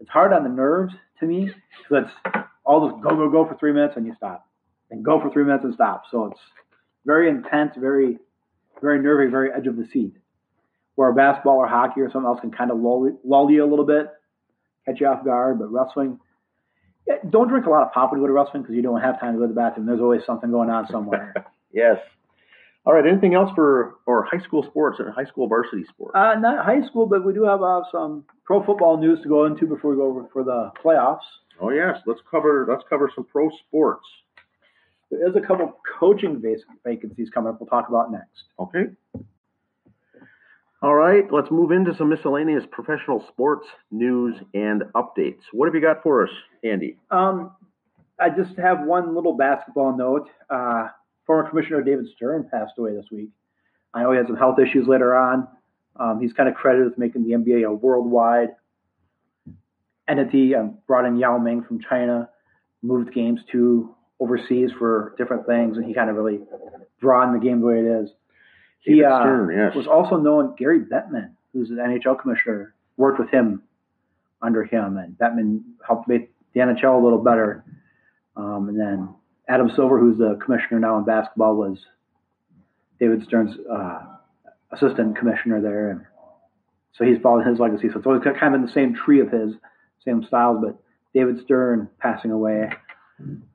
it's 0.00 0.10
hard 0.10 0.32
on 0.32 0.42
the 0.42 0.50
nerves 0.50 0.94
to 1.20 1.26
me 1.26 1.50
because 1.88 2.04
it's 2.04 2.46
all 2.64 2.88
this 2.88 2.96
go 3.02 3.16
go 3.16 3.30
go 3.30 3.46
for 3.46 3.56
three 3.56 3.72
minutes 3.72 3.94
and 3.96 4.06
you 4.06 4.14
stop, 4.16 4.46
and 4.90 5.04
go 5.04 5.20
for 5.20 5.30
three 5.30 5.44
minutes 5.44 5.64
and 5.64 5.74
stop. 5.74 6.04
So 6.10 6.26
it's 6.26 6.40
very 7.06 7.28
intense, 7.28 7.74
very 7.76 8.18
very 8.80 9.00
nervy, 9.00 9.30
very 9.30 9.50
edge 9.52 9.68
of 9.68 9.76
the 9.76 9.86
seat. 9.92 10.16
Where 10.94 11.12
basketball 11.12 11.56
or 11.56 11.66
hockey 11.66 12.00
or 12.02 12.10
something 12.10 12.26
else 12.26 12.40
can 12.40 12.50
kind 12.50 12.70
of 12.70 12.78
lull, 12.78 13.18
lull 13.24 13.50
you 13.50 13.64
a 13.64 13.68
little 13.68 13.86
bit, 13.86 14.08
catch 14.84 15.00
you 15.00 15.06
off 15.06 15.24
guard. 15.24 15.58
But 15.58 15.72
wrestling, 15.72 16.18
yeah, 17.08 17.14
don't 17.30 17.48
drink 17.48 17.66
a 17.66 17.70
lot 17.70 17.82
of 17.86 17.92
pop 17.92 18.10
when 18.12 18.20
you 18.20 18.26
go 18.26 18.28
to 18.28 18.32
wrestling 18.34 18.62
because 18.62 18.76
you 18.76 18.82
don't 18.82 19.00
have 19.00 19.18
time 19.18 19.32
to 19.34 19.38
go 19.38 19.46
to 19.46 19.52
the 19.52 19.58
bathroom. 19.58 19.86
There's 19.86 20.00
always 20.00 20.20
something 20.26 20.50
going 20.50 20.70
on 20.70 20.86
somewhere. 20.90 21.34
Yes. 21.74 21.96
All 22.84 22.92
right. 22.92 23.06
Anything 23.06 23.32
else 23.32 23.50
for 23.54 23.94
or 24.04 24.24
high 24.24 24.42
school 24.44 24.62
sports 24.62 25.00
or 25.00 25.10
high 25.10 25.24
school 25.24 25.48
varsity 25.48 25.84
sports? 25.88 26.12
Uh, 26.14 26.34
not 26.38 26.62
high 26.66 26.86
school, 26.86 27.06
but 27.06 27.24
we 27.24 27.32
do 27.32 27.44
have 27.44 27.62
uh, 27.62 27.80
some 27.90 28.24
pro 28.44 28.62
football 28.62 28.98
news 28.98 29.20
to 29.22 29.28
go 29.30 29.46
into 29.46 29.66
before 29.66 29.92
we 29.92 29.96
go 29.96 30.02
over 30.04 30.28
for 30.34 30.44
the 30.44 30.70
playoffs. 30.84 31.24
oh 31.62 31.70
yes. 31.70 31.96
Let's 32.04 32.20
cover 32.30 32.66
let's 32.68 32.82
cover 32.90 33.10
some 33.14 33.24
pro 33.24 33.48
sports. 33.66 34.04
There 35.10 35.26
is 35.26 35.34
a 35.34 35.40
couple 35.40 35.78
coaching 35.98 36.42
vacancies 36.84 37.30
coming 37.30 37.48
up. 37.54 37.58
We'll 37.58 37.68
talk 37.68 37.88
about 37.88 38.12
next. 38.12 38.44
Okay. 38.58 38.90
All 40.82 40.96
right. 40.96 41.24
Let's 41.30 41.48
move 41.48 41.70
into 41.70 41.94
some 41.96 42.08
miscellaneous 42.08 42.64
professional 42.72 43.24
sports 43.28 43.68
news 43.92 44.34
and 44.52 44.82
updates. 44.96 45.38
What 45.52 45.66
have 45.66 45.76
you 45.76 45.80
got 45.80 46.02
for 46.02 46.24
us, 46.24 46.30
Andy? 46.64 46.96
Um, 47.08 47.52
I 48.18 48.30
just 48.30 48.58
have 48.58 48.80
one 48.80 49.14
little 49.14 49.36
basketball 49.36 49.96
note. 49.96 50.28
Uh, 50.50 50.88
former 51.24 51.48
Commissioner 51.48 51.82
David 51.82 52.06
Stern 52.16 52.48
passed 52.50 52.72
away 52.78 52.94
this 52.94 53.06
week. 53.12 53.30
I 53.94 54.02
know 54.02 54.10
he 54.10 54.16
had 54.16 54.26
some 54.26 54.36
health 54.36 54.58
issues 54.58 54.88
later 54.88 55.14
on. 55.14 55.46
Um, 55.94 56.20
he's 56.20 56.32
kind 56.32 56.48
of 56.48 56.56
credited 56.56 56.88
with 56.88 56.98
making 56.98 57.28
the 57.28 57.34
NBA 57.34 57.64
a 57.64 57.72
worldwide 57.72 58.48
entity. 60.08 60.56
Um, 60.56 60.78
brought 60.88 61.04
in 61.04 61.16
Yao 61.16 61.38
Ming 61.38 61.62
from 61.62 61.78
China, 61.80 62.28
moved 62.82 63.14
games 63.14 63.38
to 63.52 63.94
overseas 64.18 64.70
for 64.80 65.14
different 65.16 65.46
things, 65.46 65.76
and 65.76 65.86
he 65.86 65.94
kind 65.94 66.10
of 66.10 66.16
really 66.16 66.40
broadened 67.00 67.40
the 67.40 67.44
game 67.44 67.60
the 67.60 67.66
way 67.66 67.78
it 67.78 68.02
is. 68.02 68.10
He 68.82 69.04
uh, 69.04 69.20
Stern, 69.20 69.56
yes. 69.56 69.74
was 69.74 69.86
also 69.86 70.16
known 70.16 70.54
Gary 70.56 70.80
Bettman, 70.80 71.30
who's 71.52 71.70
an 71.70 71.76
NHL 71.76 72.20
commissioner, 72.20 72.74
worked 72.96 73.18
with 73.18 73.30
him 73.30 73.62
under 74.42 74.64
him, 74.64 74.96
and 74.96 75.16
Bettman 75.16 75.62
helped 75.86 76.08
make 76.08 76.32
the 76.52 76.60
NHL 76.60 77.00
a 77.00 77.02
little 77.02 77.22
better. 77.22 77.64
Um, 78.36 78.68
and 78.68 78.78
then 78.78 79.14
Adam 79.48 79.70
Silver, 79.74 79.98
who's 79.98 80.18
the 80.18 80.38
commissioner 80.44 80.80
now 80.80 80.98
in 80.98 81.04
basketball, 81.04 81.54
was 81.54 81.78
David 82.98 83.22
Stern's 83.24 83.56
uh, 83.70 84.00
assistant 84.72 85.16
commissioner 85.16 85.60
there, 85.60 85.90
and 85.90 86.00
so 86.94 87.04
he's 87.04 87.22
followed 87.22 87.46
his 87.46 87.60
legacy. 87.60 87.88
So 87.92 87.98
it's 87.98 88.06
always 88.06 88.22
kind 88.22 88.54
of 88.54 88.60
in 88.60 88.66
the 88.66 88.72
same 88.72 88.94
tree 88.94 89.20
of 89.20 89.30
his, 89.30 89.54
same 90.04 90.24
styles. 90.24 90.58
But 90.62 90.76
David 91.14 91.40
Stern 91.44 91.88
passing 92.00 92.32
away 92.32 92.68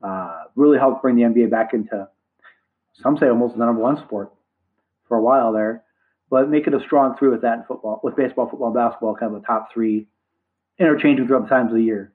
uh, 0.02 0.44
really 0.56 0.78
helped 0.78 1.02
bring 1.02 1.16
the 1.16 1.24
NBA 1.24 1.52
back 1.52 1.74
into 1.74 2.08
some 3.02 3.18
say 3.18 3.28
almost 3.28 3.56
the 3.58 3.66
number 3.66 3.82
one 3.82 3.98
sport 3.98 4.32
for 5.08 5.18
a 5.18 5.22
while 5.22 5.54
there, 5.54 5.84
but 6.30 6.50
make 6.50 6.68
it 6.68 6.74
a 6.74 6.80
strong 6.86 7.16
three 7.18 7.30
with 7.30 7.42
that 7.42 7.60
in 7.60 7.64
football, 7.68 8.00
with 8.04 8.16
baseball, 8.16 8.50
football, 8.50 8.74
basketball, 8.74 9.16
kind 9.16 9.36
of 9.36 9.42
a 9.42 9.46
top 9.46 9.70
three, 9.74 10.08
interchanging 10.80 11.28
throughout 11.28 11.44
the 11.44 11.50
times 11.50 11.72
of 11.72 11.78
the 11.78 11.84
year. 11.84 12.14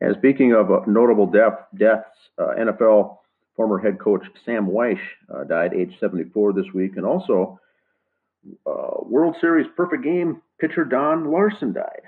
And 0.00 0.16
speaking 0.16 0.52
of 0.52 0.70
uh, 0.70 0.80
notable 0.86 1.26
death, 1.26 1.58
deaths, 1.76 2.08
uh, 2.38 2.54
NFL 2.58 3.18
former 3.54 3.78
head 3.78 3.98
coach 3.98 4.24
Sam 4.46 4.66
Wyche 4.66 4.98
uh, 5.34 5.44
died, 5.44 5.74
age 5.74 5.94
74 6.00 6.54
this 6.54 6.64
week, 6.72 6.96
and 6.96 7.04
also 7.04 7.60
uh, 8.66 9.02
World 9.02 9.36
Series 9.40 9.66
perfect 9.76 10.02
game 10.02 10.40
pitcher 10.58 10.84
Don 10.84 11.30
Larsen 11.30 11.74
died. 11.74 12.02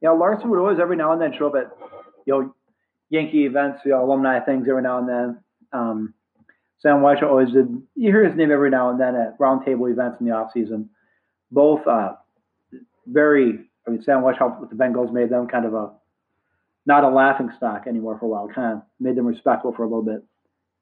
You 0.00 0.08
know, 0.08 0.14
Larsen 0.14 0.48
would 0.50 0.60
always 0.60 0.78
every 0.80 0.96
now 0.96 1.12
and 1.12 1.20
then 1.20 1.32
show 1.36 1.48
up 1.48 1.54
at 1.56 1.76
you 2.24 2.32
know 2.32 2.54
Yankee 3.10 3.46
events, 3.46 3.80
you 3.84 3.90
know, 3.90 4.04
alumni 4.04 4.40
things 4.40 4.66
every 4.68 4.82
now 4.82 4.98
and 4.98 5.08
then. 5.08 5.38
Um, 5.72 6.14
Sam 6.82 6.96
Wyche 6.96 7.22
always 7.22 7.52
did. 7.52 7.68
You 7.94 8.10
hear 8.10 8.24
his 8.24 8.36
name 8.36 8.50
every 8.50 8.70
now 8.70 8.90
and 8.90 9.00
then 9.00 9.14
at 9.14 9.38
roundtable 9.38 9.90
events 9.90 10.18
in 10.20 10.26
the 10.26 10.32
off 10.32 10.50
season. 10.52 10.90
Both 11.50 11.86
uh, 11.86 12.14
very. 13.06 13.60
I 13.86 13.90
mean, 13.90 14.02
Sam 14.02 14.22
Wyche 14.22 14.38
helped 14.38 14.60
with 14.60 14.70
the 14.70 14.76
Bengals, 14.76 15.12
made 15.12 15.30
them 15.30 15.46
kind 15.46 15.64
of 15.64 15.74
a 15.74 15.92
not 16.84 17.04
a 17.04 17.08
laughing 17.08 17.50
stock 17.56 17.84
anymore 17.86 18.18
for 18.18 18.26
a 18.26 18.28
while. 18.28 18.48
Kind 18.52 18.78
of 18.78 18.82
made 18.98 19.16
them 19.16 19.26
respectful 19.26 19.72
for 19.72 19.84
a 19.84 19.86
little 19.86 20.02
bit. 20.02 20.24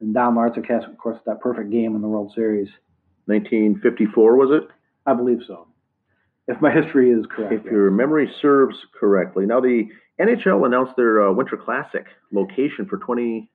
And 0.01 0.15
Don 0.15 0.35
Larsen, 0.35 0.65
of 0.65 0.97
course, 0.97 1.19
that 1.27 1.41
perfect 1.41 1.71
game 1.71 1.95
in 1.95 2.01
the 2.01 2.09
World 2.09 2.33
Series. 2.35 2.69
1954 3.27 4.37
was 4.37 4.63
it? 4.63 4.69
I 5.05 5.13
believe 5.13 5.41
so. 5.47 5.69
If 6.49 6.61
my 6.63 6.73
history 6.73 7.11
is 7.11 7.27
correct. 7.31 7.53
If 7.53 7.65
your 7.71 7.91
memory 7.91 8.33
serves 8.41 8.77
correctly. 8.99 9.45
Now 9.45 9.61
the 9.61 9.89
NHL 10.19 10.65
announced 10.65 10.97
their 10.97 11.29
uh, 11.29 11.33
Winter 11.33 11.59
Classic 11.59 12.07
location 12.33 12.87
for 12.87 12.97
20, 12.97 13.51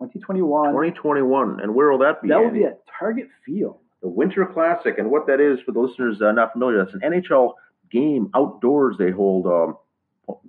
2021. 0.00 0.70
2021, 0.70 1.60
and 1.60 1.74
where 1.74 1.90
will 1.90 1.98
that 1.98 2.22
be? 2.22 2.28
that 2.28 2.40
will 2.40 2.50
be 2.50 2.64
at 2.64 2.80
Target 2.98 3.28
Field. 3.44 3.78
the 4.02 4.08
Winter 4.08 4.46
Classic, 4.46 4.98
and 4.98 5.10
what 5.10 5.26
that 5.26 5.40
is 5.40 5.58
for 5.64 5.72
the 5.72 5.80
listeners 5.80 6.20
uh, 6.22 6.32
not 6.32 6.52
familiar, 6.52 6.84
that's 6.84 6.94
an 6.94 7.00
NHL 7.00 7.54
game 7.90 8.30
outdoors 8.34 8.96
they 8.98 9.10
hold 9.10 9.46
um, 9.46 9.76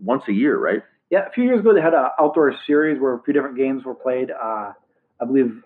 once 0.01 0.23
a 0.27 0.33
year, 0.33 0.57
right? 0.57 0.81
Yeah, 1.09 1.25
a 1.25 1.31
few 1.31 1.43
years 1.43 1.61
ago 1.61 1.73
they 1.73 1.81
had 1.81 1.93
an 1.93 2.05
outdoor 2.19 2.53
series 2.67 3.01
where 3.01 3.15
a 3.15 3.23
few 3.23 3.33
different 3.33 3.57
games 3.57 3.83
were 3.83 3.95
played. 3.95 4.29
Uh, 4.31 4.73
I 5.19 5.25
believe 5.25 5.63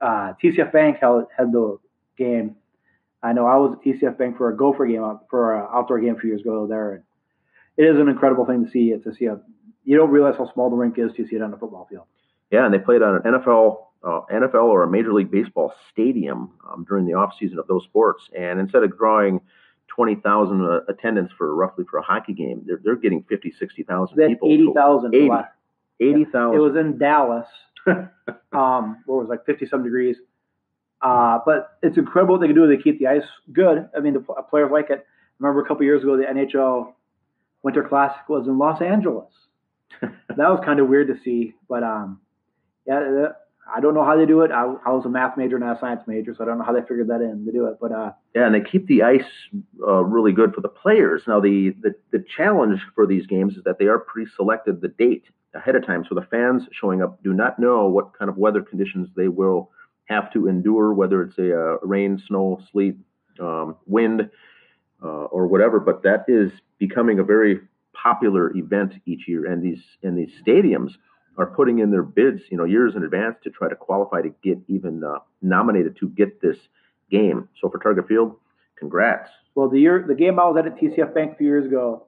uh, 0.00 0.34
TCF 0.42 0.72
Bank 0.72 0.98
held, 1.00 1.24
had 1.36 1.52
the 1.52 1.78
game. 2.18 2.56
I 3.22 3.32
know 3.32 3.46
I 3.46 3.56
was 3.56 3.74
at 3.74 3.84
TCF 3.84 4.18
Bank 4.18 4.36
for 4.36 4.50
a 4.50 4.56
Gopher 4.56 4.86
game 4.86 5.18
for 5.30 5.56
an 5.56 5.68
outdoor 5.72 6.00
game 6.00 6.16
a 6.16 6.18
few 6.18 6.30
years 6.30 6.42
ago 6.42 6.66
there. 6.66 6.94
And 6.94 7.04
it 7.76 7.84
is 7.84 7.98
an 7.98 8.08
incredible 8.08 8.44
thing 8.44 8.64
to 8.66 8.70
see. 8.70 8.90
To 8.90 9.14
see 9.14 9.26
a 9.26 9.40
you 9.84 9.96
don't 9.96 10.10
realize 10.10 10.34
how 10.36 10.52
small 10.52 10.70
the 10.70 10.76
rink 10.76 10.98
is 10.98 11.12
to 11.16 11.26
see 11.26 11.36
it 11.36 11.42
on 11.42 11.52
a 11.52 11.56
football 11.56 11.86
field. 11.90 12.04
Yeah, 12.52 12.66
and 12.66 12.72
they 12.72 12.78
played 12.78 13.02
on 13.02 13.16
an 13.16 13.22
NFL, 13.22 13.78
uh, 14.04 14.20
NFL 14.30 14.64
or 14.64 14.82
a 14.84 14.90
Major 14.90 15.12
League 15.12 15.30
Baseball 15.30 15.72
stadium 15.90 16.50
um, 16.70 16.84
during 16.86 17.06
the 17.06 17.14
off 17.14 17.32
season 17.40 17.58
of 17.58 17.66
those 17.66 17.82
sports. 17.84 18.22
And 18.38 18.60
instead 18.60 18.84
of 18.84 18.96
drawing 18.96 19.40
20,000 19.88 20.62
uh, 20.62 20.80
attendance 20.88 21.32
for 21.36 21.54
roughly 21.54 21.84
for 21.90 21.98
a 21.98 22.02
hockey 22.02 22.34
game, 22.34 22.62
they're, 22.66 22.78
they're 22.84 22.96
getting 22.96 23.24
50, 23.28 23.54
60,000 23.58 24.16
They 24.16 24.22
had 24.24 24.32
people. 24.32 24.52
eighty 24.52 24.68
thousand. 24.74 25.14
80. 25.14 25.28
It 26.56 26.58
was 26.58 26.76
in 26.76 26.98
Dallas, 26.98 27.46
um, 27.86 29.02
where 29.06 29.18
it 29.18 29.22
was 29.22 29.28
like 29.28 29.46
fifty 29.46 29.66
some 29.66 29.82
degrees. 29.84 30.16
Uh, 31.00 31.38
but 31.46 31.78
it's 31.82 31.96
incredible 31.96 32.34
what 32.34 32.40
they 32.40 32.46
can 32.48 32.56
do. 32.56 32.66
They 32.66 32.82
keep 32.82 32.98
the 32.98 33.06
ice 33.06 33.22
good. 33.52 33.88
I 33.96 34.00
mean, 34.00 34.14
the 34.14 34.20
players 34.50 34.70
like 34.72 34.90
it. 34.90 34.98
I 35.00 35.04
remember 35.38 35.64
a 35.64 35.68
couple 35.68 35.84
years 35.84 36.02
ago, 36.02 36.16
the 36.16 36.24
NHL 36.24 36.92
Winter 37.62 37.84
Classic 37.88 38.28
was 38.28 38.46
in 38.46 38.58
Los 38.58 38.80
Angeles. 38.80 39.30
that 40.00 40.38
was 40.38 40.60
kind 40.64 40.80
of 40.80 40.88
weird 40.88 41.08
to 41.08 41.14
see, 41.24 41.54
but 41.68 41.82
um, 41.82 42.20
yeah, 42.86 43.28
I 43.74 43.80
don't 43.80 43.94
know 43.94 44.04
how 44.04 44.16
they 44.16 44.26
do 44.26 44.40
it. 44.42 44.50
I, 44.50 44.64
I 44.84 44.90
was 44.90 45.04
a 45.06 45.08
math 45.08 45.36
major, 45.36 45.58
not 45.58 45.76
a 45.76 45.80
science 45.80 46.02
major, 46.06 46.34
so 46.36 46.42
I 46.42 46.46
don't 46.46 46.58
know 46.58 46.64
how 46.64 46.72
they 46.72 46.80
figured 46.80 47.08
that 47.08 47.20
in 47.20 47.44
to 47.46 47.52
do 47.52 47.66
it. 47.66 47.78
But 47.80 47.92
uh, 47.92 48.12
Yeah, 48.34 48.46
and 48.46 48.54
they 48.54 48.60
keep 48.60 48.86
the 48.86 49.02
ice 49.02 49.24
uh, 49.86 50.04
really 50.04 50.32
good 50.32 50.54
for 50.54 50.60
the 50.60 50.68
players. 50.68 51.22
Now, 51.26 51.40
the, 51.40 51.74
the 51.80 51.94
the 52.10 52.24
challenge 52.36 52.80
for 52.94 53.06
these 53.06 53.26
games 53.26 53.56
is 53.56 53.64
that 53.64 53.78
they 53.78 53.86
are 53.86 53.98
pre-selected 53.98 54.80
the 54.80 54.88
date 54.88 55.24
ahead 55.54 55.76
of 55.76 55.86
time, 55.86 56.04
so 56.08 56.14
the 56.14 56.26
fans 56.30 56.62
showing 56.72 57.02
up 57.02 57.22
do 57.22 57.32
not 57.32 57.58
know 57.58 57.86
what 57.86 58.18
kind 58.18 58.28
of 58.28 58.36
weather 58.36 58.62
conditions 58.62 59.08
they 59.16 59.28
will 59.28 59.70
have 60.06 60.32
to 60.32 60.48
endure, 60.48 60.92
whether 60.92 61.22
it's 61.22 61.38
a 61.38 61.56
uh, 61.56 61.76
rain, 61.82 62.20
snow, 62.26 62.60
sleet, 62.72 62.96
um, 63.40 63.76
wind, 63.86 64.28
uh, 65.02 65.06
or 65.06 65.46
whatever. 65.46 65.78
But 65.78 66.02
that 66.02 66.24
is 66.26 66.50
becoming 66.78 67.20
a 67.20 67.24
very 67.24 67.60
popular 67.94 68.54
event 68.56 68.94
each 69.06 69.28
year, 69.28 69.46
and 69.46 69.62
these 69.62 69.82
and 70.02 70.18
these 70.18 70.32
stadiums 70.44 70.92
are 71.38 71.46
putting 71.46 71.78
in 71.78 71.90
their 71.90 72.02
bids, 72.02 72.42
you 72.50 72.56
know, 72.56 72.64
years 72.64 72.94
in 72.94 73.02
advance 73.04 73.36
to 73.44 73.50
try 73.50 73.68
to 73.68 73.76
qualify 73.76 74.22
to 74.22 74.30
get 74.42 74.58
even 74.68 75.02
uh, 75.02 75.18
nominated 75.40 75.96
to 75.98 76.08
get 76.10 76.40
this 76.40 76.56
game. 77.10 77.48
So 77.60 77.68
for 77.68 77.78
Target 77.78 78.06
Field, 78.08 78.36
congrats. 78.78 79.30
well, 79.54 79.68
the 79.68 79.80
year 79.80 80.04
the 80.06 80.14
game 80.14 80.38
I 80.38 80.44
was 80.44 80.56
at 80.58 80.66
at 80.66 80.78
TCF 80.78 81.14
Bank 81.14 81.32
a 81.32 81.36
few 81.36 81.46
years 81.46 81.66
ago, 81.66 82.06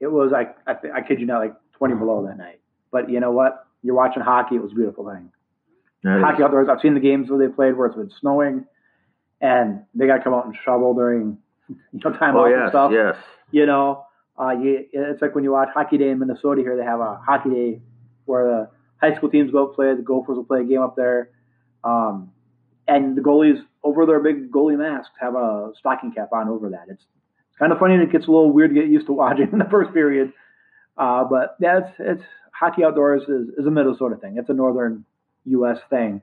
it 0.00 0.08
was 0.08 0.32
I 0.32 0.54
I, 0.70 0.98
I 0.98 1.00
kid 1.02 1.20
you 1.20 1.26
not 1.26 1.40
like 1.40 1.54
twenty 1.72 1.94
below 1.94 2.24
that 2.26 2.38
night. 2.38 2.60
But 2.90 3.10
you 3.10 3.20
know 3.20 3.32
what? 3.32 3.66
You're 3.82 3.94
watching 3.96 4.22
hockey. 4.22 4.56
It 4.56 4.62
was 4.62 4.72
a 4.72 4.74
beautiful 4.74 5.10
thing. 5.10 5.30
That 6.04 6.20
hockey 6.20 6.42
outdoors. 6.42 6.68
I've 6.70 6.80
seen 6.80 6.94
the 6.94 7.00
games 7.00 7.30
where 7.30 7.38
they 7.38 7.52
played 7.52 7.76
where 7.76 7.86
it's 7.86 7.96
been 7.96 8.10
snowing, 8.20 8.64
and 9.40 9.82
they 9.94 10.06
got 10.06 10.18
to 10.18 10.22
come 10.22 10.34
out 10.34 10.46
and 10.46 10.54
shovel 10.64 10.94
during 10.94 11.38
you 11.68 11.76
know 11.92 12.12
time 12.12 12.36
oh 12.36 12.40
off 12.40 12.52
and 12.52 12.68
stuff. 12.70 12.92
yes. 12.92 13.16
You 13.50 13.66
know, 13.66 14.06
uh, 14.40 14.50
you, 14.50 14.86
it's 14.92 15.20
like 15.20 15.34
when 15.34 15.44
you 15.44 15.52
watch 15.52 15.68
Hockey 15.74 15.98
Day 15.98 16.10
in 16.10 16.18
Minnesota. 16.18 16.62
Here 16.62 16.76
they 16.76 16.84
have 16.84 17.00
a 17.00 17.20
Hockey 17.24 17.50
Day 17.50 17.82
where 18.24 18.44
the 18.44 18.70
high 19.00 19.16
school 19.16 19.30
teams 19.30 19.50
go 19.50 19.66
play. 19.66 19.94
The 19.94 20.02
Gophers 20.02 20.36
will 20.36 20.44
play 20.44 20.60
a 20.60 20.64
game 20.64 20.82
up 20.82 20.96
there, 20.96 21.30
um, 21.84 22.32
and 22.86 23.16
the 23.16 23.22
goalies 23.22 23.62
over 23.84 24.06
their 24.06 24.20
big 24.20 24.50
goalie 24.50 24.78
masks 24.78 25.14
have 25.20 25.34
a 25.34 25.72
stocking 25.78 26.12
cap 26.12 26.32
on 26.32 26.48
over 26.48 26.70
that. 26.70 26.84
It's, 26.88 27.02
it's 27.02 27.58
kind 27.58 27.72
of 27.72 27.78
funny. 27.78 27.94
and 27.94 28.02
It 28.02 28.12
gets 28.12 28.26
a 28.26 28.30
little 28.30 28.52
weird 28.52 28.74
to 28.74 28.80
get 28.80 28.90
used 28.90 29.06
to 29.06 29.12
watching 29.12 29.48
in 29.52 29.58
the 29.58 29.68
first 29.70 29.92
period, 29.92 30.32
uh, 30.96 31.24
but 31.24 31.56
yeah, 31.60 31.78
it's, 31.78 31.94
it's 31.98 32.22
hockey 32.52 32.84
outdoors 32.84 33.22
is, 33.22 33.48
is 33.58 33.66
a 33.66 33.70
Minnesota 33.70 34.16
thing. 34.16 34.36
It's 34.36 34.48
a 34.48 34.54
northern 34.54 35.04
U.S. 35.46 35.78
thing. 35.90 36.22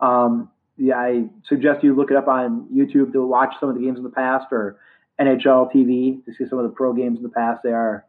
Um, 0.00 0.50
yeah, 0.76 0.96
I 0.96 1.24
suggest 1.48 1.82
you 1.82 1.94
look 1.94 2.10
it 2.10 2.16
up 2.16 2.28
on 2.28 2.68
YouTube 2.72 3.12
to 3.12 3.26
watch 3.26 3.54
some 3.58 3.68
of 3.68 3.74
the 3.74 3.80
games 3.80 3.98
in 3.98 4.04
the 4.04 4.10
past 4.10 4.46
or 4.52 4.78
NHL 5.20 5.72
TV 5.74 6.24
to 6.24 6.32
see 6.32 6.48
some 6.48 6.58
of 6.58 6.64
the 6.64 6.70
pro 6.70 6.92
games 6.92 7.18
in 7.18 7.22
the 7.22 7.28
past. 7.30 7.62
They 7.64 7.72
are, 7.72 8.04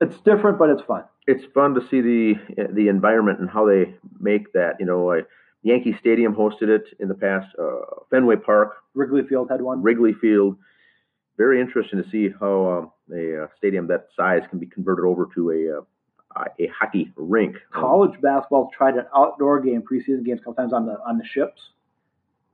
it's 0.00 0.16
different, 0.18 0.58
but 0.58 0.68
it's 0.70 0.82
fun. 0.82 1.04
It's 1.30 1.44
fun 1.54 1.74
to 1.74 1.80
see 1.90 2.00
the 2.00 2.34
the 2.72 2.88
environment 2.88 3.40
and 3.40 3.48
how 3.48 3.66
they 3.66 3.94
make 4.18 4.52
that. 4.52 4.76
You 4.80 4.86
know, 4.86 5.10
uh, 5.12 5.22
Yankee 5.62 5.96
Stadium 6.00 6.34
hosted 6.34 6.68
it 6.68 6.84
in 6.98 7.08
the 7.08 7.14
past. 7.14 7.46
Uh, 7.58 8.02
Fenway 8.10 8.36
Park, 8.36 8.76
Wrigley 8.94 9.22
Field 9.28 9.48
had 9.50 9.60
one. 9.62 9.82
Wrigley 9.82 10.14
Field. 10.14 10.56
Very 11.36 11.60
interesting 11.60 12.02
to 12.02 12.10
see 12.10 12.28
how 12.38 12.90
um, 13.10 13.16
a 13.16 13.44
uh, 13.44 13.46
stadium 13.56 13.86
that 13.88 14.08
size 14.16 14.42
can 14.50 14.58
be 14.58 14.66
converted 14.66 15.04
over 15.04 15.28
to 15.34 15.50
a 15.50 15.78
uh, 15.78 16.44
a 16.58 16.66
hockey 16.66 17.12
rink. 17.16 17.56
College 17.72 18.20
basketball 18.20 18.70
tried 18.76 18.94
an 18.94 19.06
outdoor 19.16 19.60
game, 19.60 19.82
preseason 19.82 20.24
games, 20.24 20.40
a 20.40 20.44
couple 20.44 20.54
times 20.54 20.72
on 20.72 20.86
the 20.86 20.96
on 21.06 21.18
the 21.18 21.24
ships. 21.24 21.60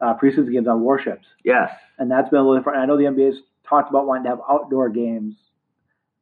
Uh, 0.00 0.14
preseason 0.22 0.52
games 0.52 0.68
on 0.68 0.82
warships. 0.82 1.26
Yes, 1.44 1.70
and 1.98 2.10
that's 2.10 2.28
been 2.28 2.40
a 2.40 2.42
little 2.42 2.58
different. 2.58 2.80
I 2.80 2.84
know 2.86 2.98
the 2.98 3.04
NBA's 3.04 3.38
talked 3.66 3.88
about 3.88 4.06
wanting 4.06 4.24
to 4.24 4.30
have 4.30 4.40
outdoor 4.48 4.90
games. 4.90 5.34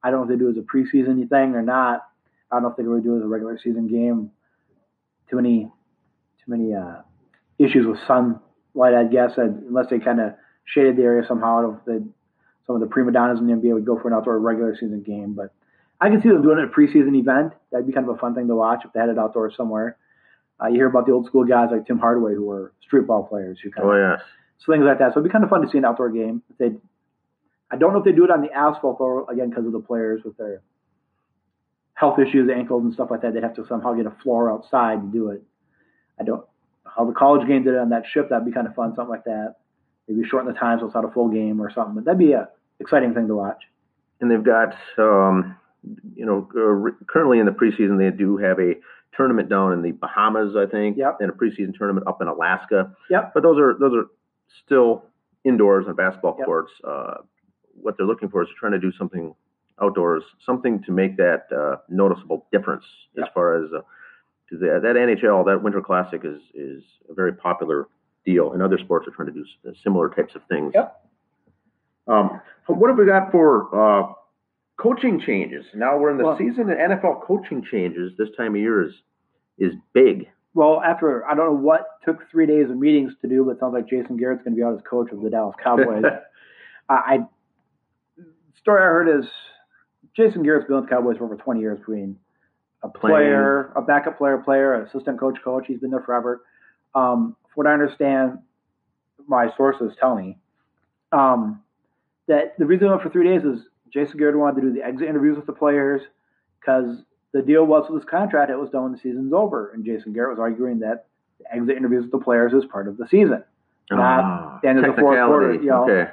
I 0.03 0.11
don't 0.11 0.21
know 0.29 0.33
if 0.35 0.39
they 0.39 0.45
do 0.45 0.51
as 0.51 0.57
a 0.57 0.61
preseason 0.61 1.29
thing 1.29 1.55
or 1.55 1.63
not. 1.63 2.03
I 2.51 2.57
don't 2.57 2.63
know 2.65 2.71
if 2.71 2.77
they 2.77 2.83
really 2.83 3.03
do 3.03 3.15
it 3.15 3.19
as 3.19 3.25
a 3.25 3.29
regular 3.29 3.59
season 3.59 3.89
game. 3.89 4.31
Too 5.31 5.37
many, 5.37 5.65
too 6.45 6.51
many 6.51 6.75
uh, 6.75 7.03
issues 7.59 7.87
with 7.87 7.99
sunlight, 8.07 8.95
I 8.95 9.05
guess. 9.05 9.33
Unless 9.37 9.91
they 9.91 9.99
kind 9.99 10.21
of 10.21 10.35
shaded 10.65 10.97
the 10.97 11.03
area 11.03 11.27
somehow. 11.27 11.59
I 11.59 11.63
don't 11.63 11.87
know 11.87 12.05
some 12.67 12.77
of 12.77 12.81
the 12.81 12.87
prima 12.87 13.13
donnas 13.13 13.41
in 13.41 13.47
the 13.47 13.53
NBA 13.53 13.75
would 13.75 13.85
go 13.85 13.99
for 14.01 14.09
an 14.09 14.15
outdoor 14.15 14.39
regular 14.39 14.75
season 14.75 15.03
game, 15.03 15.35
but 15.35 15.53
I 16.01 16.09
can 16.09 16.23
see 16.23 16.29
them 16.29 16.43
doing 16.43 16.59
it 16.59 16.65
a 16.65 16.69
preseason 16.69 17.17
event. 17.17 17.53
That'd 17.71 17.87
be 17.87 17.93
kind 17.93 18.09
of 18.09 18.17
a 18.17 18.19
fun 18.19 18.35
thing 18.35 18.49
to 18.49 18.57
watch 18.57 18.83
if 18.85 18.93
they 18.93 19.01
had 19.01 19.09
it 19.09 19.19
outdoors 19.19 19.55
somewhere. 19.57 19.97
Uh, 20.63 20.69
you 20.69 20.77
hear 20.77 20.87
about 20.87 21.07
the 21.07 21.13
old 21.13 21.27
school 21.27 21.45
guys 21.45 21.69
like 21.71 21.87
Tim 21.87 21.99
Hardaway 21.99 22.35
who 22.35 22.45
were 22.45 22.73
street 22.81 23.07
ball 23.07 23.25
players 23.25 23.59
who 23.63 23.71
kind 23.71 23.87
oh, 23.87 23.93
of 23.93 24.19
yes. 24.19 24.27
so 24.59 24.73
things 24.73 24.85
like 24.85 24.99
that. 24.99 25.13
So 25.13 25.21
it'd 25.21 25.25
be 25.25 25.33
kind 25.33 25.45
of 25.45 25.51
fun 25.51 25.63
to 25.63 25.71
see 25.71 25.79
an 25.79 25.85
outdoor 25.85 26.11
game 26.11 26.43
if 26.51 26.59
they 26.59 26.79
I 27.71 27.77
don't 27.77 27.93
know 27.93 27.99
if 27.99 28.05
they 28.05 28.13
do 28.13 28.25
it 28.25 28.31
on 28.31 28.41
the 28.41 28.53
asphalt 28.53 28.99
though, 28.99 29.27
again 29.27 29.51
because 29.51 29.67
of 29.67 29.73
the 29.73 29.81
players 29.81 30.23
with 30.25 30.37
their 30.37 30.63
health 31.95 32.19
issues, 32.19 32.51
ankles 32.51 32.85
and 32.85 32.93
stuff 32.93 33.11
like 33.11 33.23
that. 33.23 33.35
They'd 33.35 33.43
have 33.43 33.55
to 33.57 33.67
somehow 33.67 33.95
get 33.95 34.07
a 34.07 34.15
floor 34.23 34.53
outside 34.53 35.01
to 35.01 35.07
do 35.07 35.31
it. 35.31 35.43
I 36.21 36.25
don't 36.25 36.45
how 36.85 37.05
the 37.05 37.13
college 37.13 37.47
game 37.49 37.65
did 37.65 37.75
it 37.75 37.79
on 37.79 37.91
that 37.91 38.05
ship. 38.13 38.29
That'd 38.31 38.47
be 38.47 38.53
kind 38.53 38.67
of 38.67 38.75
fun, 38.75 38.95
something 38.95 39.11
like 39.11 39.25
that. 39.25 39.57
Maybe 40.09 40.27
shorten 40.29 40.53
the 40.53 40.59
time 40.59 40.79
so 40.79 40.87
it's 40.87 40.95
not 40.95 41.05
a 41.05 41.11
full 41.11 41.29
game 41.29 41.61
or 41.61 41.73
something. 41.73 41.95
But 41.95 42.05
that'd 42.05 42.19
be 42.19 42.33
a 42.33 42.49
exciting 42.81 43.15
thing 43.15 43.27
to 43.29 43.35
watch. 43.35 43.63
And 44.21 44.31
they've 44.31 44.45
got, 44.45 44.75
um, 44.99 45.57
you 46.15 46.25
know, 46.25 46.49
uh, 46.53 47.05
currently 47.07 47.39
in 47.39 47.47
the 47.47 47.53
preseason 47.53 47.99
they 47.99 48.17
do 48.17 48.37
have 48.37 48.59
a 48.59 48.75
tournament 49.17 49.49
down 49.49 49.73
in 49.73 49.83
the 49.83 49.93
Bahamas, 49.93 50.55
I 50.57 50.67
think, 50.67 50.97
yep. 50.97 51.19
and 51.21 51.31
a 51.31 51.33
preseason 51.33 51.77
tournament 51.77 52.07
up 52.07 52.21
in 52.21 52.29
Alaska. 52.29 52.95
Yep. 53.11 53.33
But 53.35 53.43
those 53.43 53.59
are 53.59 53.75
those 53.79 53.95
are 53.95 54.07
still 54.65 55.05
indoors 55.45 55.87
on 55.89 55.95
basketball 55.95 56.37
yep. 56.39 56.47
courts. 56.47 56.73
Uh, 56.87 57.15
what 57.75 57.97
they're 57.97 58.07
looking 58.07 58.29
for 58.29 58.43
is 58.43 58.49
trying 58.59 58.73
to 58.73 58.79
do 58.79 58.93
something 58.97 59.35
outdoors, 59.83 60.23
something 60.45 60.83
to 60.85 60.93
make 60.93 61.17
that 61.17 61.47
uh, 61.55 61.77
noticeable 61.89 62.47
difference 62.53 62.85
yep. 63.17 63.27
as 63.27 63.33
far 63.35 63.63
as 63.63 63.71
uh, 63.73 63.81
that 64.51 64.95
NHL, 64.97 65.45
that 65.47 65.63
Winter 65.63 65.81
Classic 65.81 66.21
is 66.25 66.41
is 66.55 66.83
a 67.11 67.15
very 67.15 67.33
popular 67.33 67.89
deal, 68.25 68.53
and 68.53 68.63
other 68.63 68.79
sports 68.79 69.07
are 69.09 69.11
trying 69.11 69.29
to 69.29 69.33
do 69.33 69.45
similar 69.83 70.09
types 70.09 70.35
of 70.35 70.43
things. 70.49 70.73
Yep. 70.75 71.01
Um, 72.07 72.41
what 72.67 72.89
have 72.89 72.99
we 72.99 73.07
got 73.07 73.33
for 73.33 73.69
uh, 73.75 74.13
coaching 74.77 75.21
changes? 75.25 75.65
Now 75.75 75.99
we're 75.99 76.11
in 76.11 76.19
the 76.19 76.25
Well- 76.25 76.39
season, 76.39 76.71
and 76.71 76.93
NFL 76.93 77.23
coaching 77.23 77.65
changes 77.71 78.13
this 78.19 78.29
time 78.37 78.55
of 78.55 78.61
year 78.61 78.83
is 78.87 78.95
is 79.59 79.73
big. 79.93 80.29
Well, 80.55 80.81
after 80.83 81.27
I 81.27 81.35
don't 81.35 81.47
know 81.47 81.61
what 81.61 81.87
took 82.05 82.31
three 82.31 82.47
days 82.47 82.71
of 82.71 82.77
meetings 82.77 83.13
to 83.23 83.29
do, 83.29 83.45
but 83.45 83.53
it 83.53 83.61
sounds 83.61 83.75
like 83.75 83.89
Jason 83.89 84.17
Garrett's 84.17 84.45
going 84.45 84.55
to 84.55 84.57
be 84.57 84.63
out 84.63 84.75
as 84.75 84.81
coach 84.89 85.11
of 85.11 85.21
the 85.21 85.31
Dallas 85.31 85.57
Cowboys. 85.63 86.05
I, 86.89 86.95
I 86.95 87.19
story 88.61 88.81
I 88.81 88.87
heard 88.87 89.21
is 89.21 89.29
Jason 90.17 90.43
Garrett's 90.43 90.67
been 90.67 90.77
with 90.77 90.85
the 90.85 90.91
Cowboys 90.91 91.17
for 91.19 91.25
over 91.25 91.37
20 91.37 91.61
years 91.61 91.79
between 91.79 92.19
a 92.83 92.89
Playing. 92.89 93.15
player, 93.17 93.73
a 93.77 93.83
backup 93.83 94.19
player, 94.19 94.39
player, 94.39 94.83
assistant 94.83 95.19
coach, 95.19 95.39
coach. 95.43 95.65
He's 95.67 95.79
been 95.81 95.91
there 95.91 96.03
forever. 96.03 96.43
Um, 96.95 97.37
from 97.55 97.65
what 97.65 97.67
I 97.67 97.73
understand, 97.73 98.39
my 99.27 99.49
sources 99.57 99.93
tell 99.99 100.15
me 100.17 100.39
um, 101.13 101.63
that 102.29 102.59
the 102.59 102.67
reason 102.67 102.87
he 102.87 102.91
went 102.91 103.03
for 103.03 103.11
three 103.11 103.25
days 103.27 103.45
is 103.45 103.61
Jason 103.93 104.19
Garrett 104.19 104.37
wanted 104.37 104.61
to 104.61 104.67
do 104.69 104.73
the 104.75 104.83
exit 104.85 105.09
interviews 105.09 105.37
with 105.37 105.47
the 105.47 105.53
players 105.53 106.03
because 106.61 106.99
the 107.33 107.43
deal 107.43 107.65
was 107.65 107.87
with 107.91 108.03
his 108.03 108.09
contract, 108.11 108.51
it 108.51 108.57
was 108.57 108.71
done 108.71 108.83
when 108.85 108.93
the 108.93 108.99
season's 108.99 109.33
over. 109.33 109.71
And 109.73 109.85
Jason 109.85 110.13
Garrett 110.13 110.37
was 110.37 110.41
arguing 110.41 110.79
that 110.81 111.07
the 111.41 111.53
exit 111.55 111.77
interviews 111.77 112.03
with 112.03 112.13
the 112.13 112.19
players 112.25 112.53
is 112.53 112.65
part 112.67 112.87
of 112.87 112.97
the 112.97 113.07
season. 113.09 113.43
Not 113.91 114.25
Ah, 114.25 114.59
the 114.63 114.69
end 114.69 114.79
of 114.79 114.85
the 114.95 115.01
fourth 115.01 115.19
quarter, 115.27 115.55
you 115.55 115.65
know. 115.67 115.85
Okay, 115.85 116.11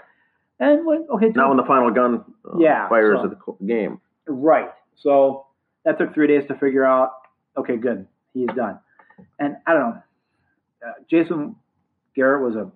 And 0.61 0.85
when, 0.85 1.07
okay, 1.15 1.29
not 1.35 1.49
when 1.49 1.57
the 1.57 1.63
final 1.63 1.89
gun 1.91 2.23
uh, 2.45 2.57
Yeah, 2.59 2.87
fires 2.87 3.17
so- 3.21 3.31
at 3.31 3.31
the 3.59 3.65
game. 3.65 3.99
Right. 4.27 4.69
So 5.01 5.47
that 5.83 5.97
took 5.97 6.13
three 6.13 6.27
days 6.27 6.43
to 6.47 6.55
figure 6.55 6.85
out. 6.85 7.11
Okay, 7.57 7.75
good. 7.75 8.07
He's 8.33 8.47
done. 8.55 8.79
And 9.39 9.57
I 9.67 9.73
don't 9.73 9.81
know. 9.81 10.03
Uh, 10.87 10.91
Jason 11.09 11.55
Garrett 12.15 12.43
was 12.43 12.55
a 12.55 12.71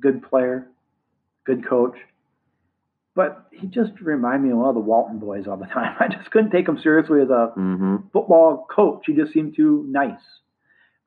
good 0.00 0.22
player, 0.28 0.66
good 1.44 1.66
coach, 1.66 1.96
but 3.14 3.46
he 3.52 3.66
just 3.68 3.92
reminded 4.00 4.46
me 4.48 4.52
of 4.52 4.58
all 4.58 4.72
the 4.72 4.80
Walton 4.80 5.18
boys 5.18 5.46
all 5.46 5.56
the 5.56 5.66
time. 5.66 5.96
I 6.00 6.08
just 6.08 6.30
couldn't 6.30 6.50
take 6.50 6.68
him 6.68 6.78
seriously 6.82 7.22
as 7.22 7.30
a 7.30 7.52
hmm 7.54 7.96
football 8.12 8.66
coach. 8.70 9.04
He 9.06 9.14
just 9.14 9.32
seemed 9.32 9.54
too 9.56 9.84
nice. 9.88 10.20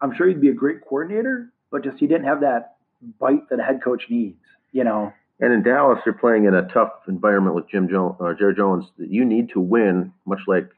I'm 0.01 0.15
sure 0.15 0.27
he'd 0.27 0.41
be 0.41 0.49
a 0.49 0.53
great 0.53 0.81
coordinator, 0.81 1.51
but 1.71 1.83
just 1.83 1.97
he 1.97 2.07
didn't 2.07 2.25
have 2.25 2.41
that 2.41 2.75
bite 3.19 3.49
that 3.49 3.59
a 3.59 3.63
head 3.63 3.81
coach 3.83 4.03
needs. 4.09 4.37
You 4.71 4.83
know. 4.85 5.13
And 5.43 5.51
in 5.51 5.61
Dallas, 5.61 5.99
you're 6.05 6.15
playing 6.15 6.45
in 6.45 6.53
a 6.53 6.65
tough 6.69 6.93
environment 7.09 7.53
with 7.53 7.67
Jim 7.67 7.89
Jones, 7.89 8.15
uh, 8.21 8.33
Jerry 8.33 8.55
Jones. 8.55 8.85
You 8.97 9.25
need 9.25 9.49
to 9.49 9.59
win, 9.59 10.13
much 10.25 10.39
like 10.47 10.69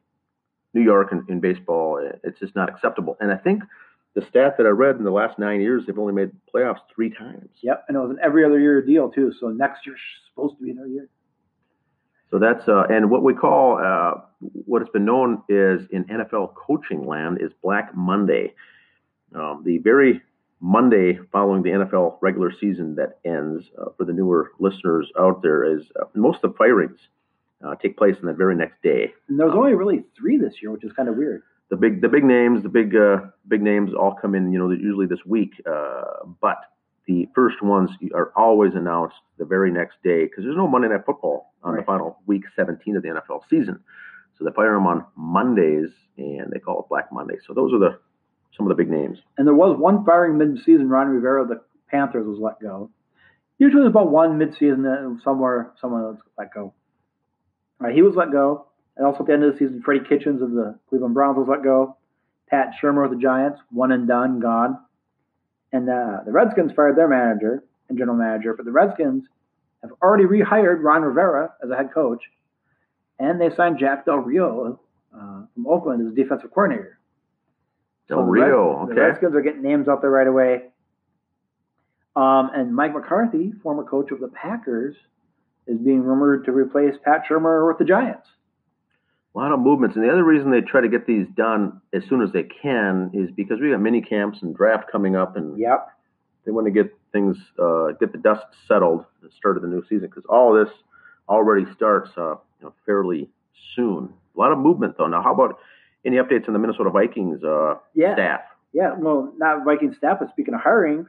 New 0.73 0.81
York 0.81 1.11
in, 1.11 1.23
in 1.29 1.39
baseball. 1.39 2.03
It's 2.23 2.39
just 2.39 2.55
not 2.55 2.67
acceptable. 2.67 3.15
And 3.19 3.31
I 3.31 3.35
think 3.37 3.61
the 4.15 4.25
stat 4.27 4.55
that 4.57 4.65
I 4.65 4.69
read 4.69 4.95
in 4.95 5.03
the 5.03 5.11
last 5.11 5.37
nine 5.37 5.61
years, 5.61 5.83
they've 5.85 5.99
only 5.99 6.13
made 6.13 6.31
playoffs 6.51 6.79
three 6.95 7.11
times. 7.11 7.47
Yep. 7.61 7.85
And 7.87 7.95
it 7.95 7.99
was 7.99 8.09
an 8.09 8.17
every 8.23 8.43
other 8.43 8.59
year 8.59 8.81
deal 8.81 9.07
too. 9.11 9.31
So 9.39 9.49
next 9.49 9.85
year's 9.85 9.99
supposed 10.29 10.57
to 10.57 10.63
be 10.63 10.71
another 10.71 10.87
year. 10.87 11.09
So 12.31 12.39
that's 12.39 12.67
uh, 12.67 12.85
and 12.89 13.11
what 13.11 13.21
we 13.21 13.35
call 13.35 13.77
uh, 13.77 14.21
what 14.39 14.81
has 14.81 14.89
been 14.89 15.05
known 15.05 15.43
is 15.47 15.85
in 15.91 16.05
NFL 16.05 16.55
coaching 16.55 17.05
land 17.05 17.37
is 17.39 17.51
Black 17.61 17.95
Monday, 17.95 18.55
um, 19.35 19.61
the 19.63 19.77
very 19.77 20.23
Monday 20.61 21.19
following 21.31 21.63
the 21.63 21.69
NFL 21.69 22.17
regular 22.21 22.51
season 22.59 22.95
that 22.95 23.19
ends. 23.25 23.65
Uh, 23.79 23.91
for 23.97 24.05
the 24.05 24.13
newer 24.13 24.51
listeners 24.59 25.11
out 25.19 25.41
there, 25.41 25.63
is 25.77 25.83
uh, 25.99 26.05
most 26.15 26.43
of 26.43 26.51
the 26.51 26.57
firings 26.57 26.99
uh, 27.65 27.75
take 27.75 27.97
place 27.97 28.15
on 28.19 28.27
that 28.27 28.37
very 28.37 28.55
next 28.55 28.81
day. 28.81 29.13
And 29.27 29.39
there 29.39 29.47
was 29.47 29.55
only 29.55 29.73
really 29.73 30.03
three 30.17 30.37
this 30.37 30.53
year, 30.61 30.71
which 30.71 30.83
is 30.83 30.91
kind 30.93 31.09
of 31.09 31.15
weird. 31.15 31.43
The 31.69 31.75
big 31.75 32.01
the 32.01 32.09
big 32.09 32.23
names, 32.23 32.63
the 32.63 32.69
big 32.69 32.95
uh, 32.95 33.17
big 33.47 33.61
names 33.61 33.91
all 33.93 34.15
come 34.19 34.35
in. 34.35 34.51
You 34.51 34.59
know, 34.59 34.71
usually 34.71 35.07
this 35.07 35.25
week, 35.25 35.53
uh, 35.69 36.25
but 36.41 36.57
the 37.07 37.27
first 37.35 37.61
ones 37.61 37.89
are 38.13 38.31
always 38.35 38.73
announced 38.75 39.15
the 39.37 39.45
very 39.45 39.71
next 39.71 39.95
day 40.03 40.23
because 40.25 40.43
there's 40.43 40.57
no 40.57 40.67
Monday 40.67 40.87
Night 40.87 41.05
Football 41.05 41.53
on 41.63 41.75
the 41.75 41.83
final 41.83 42.19
week 42.25 42.43
17 42.55 42.95
of 42.95 43.03
the 43.03 43.09
NFL 43.09 43.41
season. 43.49 43.79
So 44.37 44.45
they 44.45 44.51
fire 44.51 44.73
them 44.73 44.87
on 44.87 45.05
Mondays 45.15 45.89
and 46.17 46.51
they 46.51 46.59
call 46.59 46.81
it 46.81 46.89
Black 46.89 47.11
Monday. 47.11 47.35
So 47.45 47.53
those 47.53 47.73
are 47.73 47.79
the 47.79 47.99
some 48.55 48.69
of 48.69 48.75
the 48.75 48.81
big 48.81 48.91
names. 48.91 49.17
And 49.37 49.47
there 49.47 49.53
was 49.53 49.77
one 49.77 50.05
firing 50.05 50.37
mid-season. 50.37 50.89
Ron 50.89 51.07
Rivera, 51.07 51.43
of 51.43 51.49
the 51.49 51.61
Panthers, 51.89 52.27
was 52.27 52.39
let 52.39 52.59
go. 52.59 52.89
Usually, 53.57 53.81
there's 53.81 53.91
about 53.91 54.11
one 54.11 54.37
mid-season 54.37 54.83
that 54.83 55.19
somewhere 55.23 55.71
someone 55.79 56.01
was 56.03 56.17
let 56.37 56.53
go. 56.53 56.73
All 57.79 57.87
right, 57.87 57.95
he 57.95 58.01
was 58.01 58.15
let 58.15 58.31
go. 58.31 58.67
And 58.97 59.05
also 59.05 59.19
at 59.21 59.27
the 59.27 59.33
end 59.33 59.43
of 59.43 59.53
the 59.53 59.59
season, 59.59 59.81
Freddie 59.83 60.05
Kitchens 60.07 60.41
of 60.41 60.51
the 60.51 60.79
Cleveland 60.89 61.13
Browns 61.13 61.37
was 61.37 61.47
let 61.49 61.63
go. 61.63 61.97
Pat 62.49 62.73
Shurmur 62.81 63.05
of 63.05 63.11
the 63.11 63.17
Giants, 63.17 63.59
one 63.71 63.91
and 63.91 64.07
done, 64.07 64.39
gone. 64.39 64.79
And 65.73 65.89
uh, 65.89 66.19
the 66.25 66.31
Redskins 66.31 66.71
fired 66.73 66.95
their 66.95 67.07
manager 67.07 67.63
and 67.89 67.97
general 67.97 68.17
manager, 68.17 68.53
but 68.53 68.65
the 68.65 68.71
Redskins 68.71 69.25
have 69.81 69.91
already 70.01 70.23
rehired 70.23 70.81
Ron 70.81 71.01
Rivera 71.01 71.53
as 71.63 71.69
a 71.69 71.75
head 71.75 71.91
coach, 71.93 72.23
and 73.19 73.39
they 73.39 73.53
signed 73.55 73.79
Jack 73.79 74.05
Del 74.05 74.17
Rio 74.17 74.79
uh, 75.13 75.41
from 75.53 75.67
Oakland 75.67 76.07
as 76.07 76.15
defensive 76.15 76.51
coordinator. 76.51 76.97
Del 78.07 78.19
So 78.19 78.25
the 78.25 78.31
Red- 78.31 78.47
Rio, 78.47 78.85
The 78.85 78.91
okay. 78.93 79.01
Redskins 79.01 79.35
are 79.35 79.41
getting 79.41 79.61
names 79.61 79.87
out 79.87 80.01
there 80.01 80.11
right 80.11 80.27
away. 80.27 80.63
Um, 82.15 82.49
and 82.53 82.73
Mike 82.73 82.93
McCarthy, 82.93 83.51
former 83.61 83.83
coach 83.83 84.11
of 84.11 84.19
the 84.19 84.29
Packers, 84.29 84.95
is 85.67 85.77
being 85.79 86.01
rumored 86.03 86.45
to 86.45 86.51
replace 86.51 86.95
Pat 87.03 87.23
Shurmur 87.29 87.67
with 87.67 87.77
the 87.77 87.85
Giants. 87.85 88.27
A 89.33 89.37
lot 89.37 89.51
of 89.51 89.59
movements, 89.59 89.97
and 89.97 90.05
the 90.05 90.09
other 90.11 90.23
reason 90.23 90.49
they 90.49 90.61
try 90.61 90.79
to 90.79 90.87
get 90.87 91.05
these 91.05 91.27
done 91.35 91.81
as 91.91 92.03
soon 92.07 92.21
as 92.21 92.31
they 92.31 92.43
can 92.43 93.11
is 93.13 93.29
because 93.31 93.59
we 93.59 93.71
got 93.71 93.81
mini 93.81 94.01
camps 94.01 94.41
and 94.41 94.55
draft 94.55 94.89
coming 94.89 95.17
up, 95.17 95.35
and 95.35 95.57
Yep. 95.57 95.89
they 96.45 96.51
want 96.51 96.67
to 96.67 96.71
get 96.71 96.95
things, 97.11 97.37
uh, 97.59 97.91
get 97.99 98.13
the 98.13 98.17
dust 98.17 98.45
settled 98.65 99.01
at 99.01 99.21
the 99.23 99.31
start 99.31 99.57
of 99.57 99.61
the 99.63 99.67
new 99.67 99.81
season 99.83 100.07
because 100.07 100.25
all 100.27 100.53
this 100.53 100.69
already 101.27 101.65
starts 101.73 102.11
uh, 102.17 102.35
you 102.61 102.67
know, 102.67 102.73
fairly 102.85 103.29
soon. 103.75 104.13
A 104.35 104.39
lot 104.39 104.53
of 104.53 104.57
movement 104.59 104.95
though. 104.97 105.07
Now, 105.07 105.21
how 105.21 105.33
about 105.33 105.59
any 106.05 106.17
updates 106.17 106.47
on 106.47 106.53
the 106.53 106.59
Minnesota 106.59 106.89
Vikings 106.89 107.43
uh, 107.43 107.75
Yeah. 107.93 108.13
staff? 108.13 108.41
Yeah, 108.73 108.93
well, 108.97 109.33
not 109.37 109.63
Viking 109.63 109.93
staff, 109.97 110.19
but 110.19 110.29
speaking 110.31 110.53
of 110.53 110.59
hirings, 110.61 111.07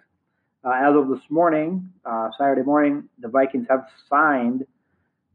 uh, 0.64 0.70
as 0.70 0.94
of 0.94 1.08
this 1.08 1.20
morning, 1.30 1.90
uh, 2.04 2.30
Saturday 2.38 2.62
morning, 2.62 3.08
the 3.18 3.28
Vikings 3.28 3.66
have 3.68 3.86
signed 4.08 4.64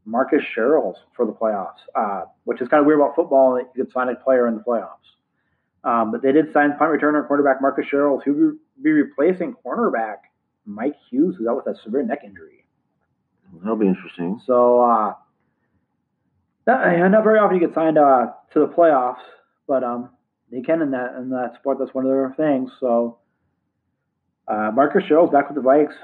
Marcus 0.06 0.42
Sherels 0.56 0.94
for 1.14 1.26
the 1.26 1.32
playoffs, 1.32 1.78
uh, 1.94 2.24
which 2.44 2.60
is 2.60 2.68
kind 2.68 2.80
of 2.80 2.86
weird 2.86 3.00
about 3.00 3.14
football 3.14 3.54
that 3.54 3.68
you 3.74 3.84
could 3.84 3.92
sign 3.92 4.08
a 4.08 4.14
player 4.14 4.46
in 4.48 4.56
the 4.56 4.62
playoffs. 4.62 4.96
Um, 5.84 6.10
but 6.10 6.22
they 6.22 6.32
did 6.32 6.52
sign 6.52 6.76
punt 6.78 6.90
returner 6.90 7.18
and 7.18 7.26
quarterback 7.26 7.60
Marcus 7.60 7.86
Sherels, 7.92 8.22
who 8.24 8.32
will 8.34 8.52
be 8.82 8.90
replacing 8.92 9.54
cornerback 9.64 10.16
Mike 10.64 10.96
Hughes, 11.10 11.36
who's 11.36 11.46
out 11.46 11.56
with 11.56 11.66
a 11.76 11.78
severe 11.82 12.02
neck 12.02 12.20
injury. 12.24 12.64
That'll 13.60 13.76
be 13.76 13.86
interesting. 13.88 14.40
So, 14.46 14.80
uh, 14.80 15.14
not, 16.66 17.10
not 17.10 17.24
very 17.24 17.38
often 17.38 17.60
you 17.60 17.66
get 17.66 17.74
signed 17.74 17.98
uh, 17.98 18.28
to 18.54 18.60
the 18.60 18.68
playoffs, 18.68 19.16
but 19.66 19.84
um, 19.84 20.10
they 20.50 20.60
can 20.60 20.82
in 20.82 20.90
that 20.92 21.16
in 21.16 21.30
that 21.30 21.54
sport. 21.58 21.78
That's 21.78 21.94
one 21.94 22.04
of 22.04 22.10
their 22.10 22.34
things. 22.36 22.70
So, 22.80 23.18
uh, 24.48 24.70
Marcus 24.74 25.04
Sherels's 25.08 25.32
back 25.32 25.48
with 25.48 25.62
the 25.62 25.68
Vikes. 25.68 25.94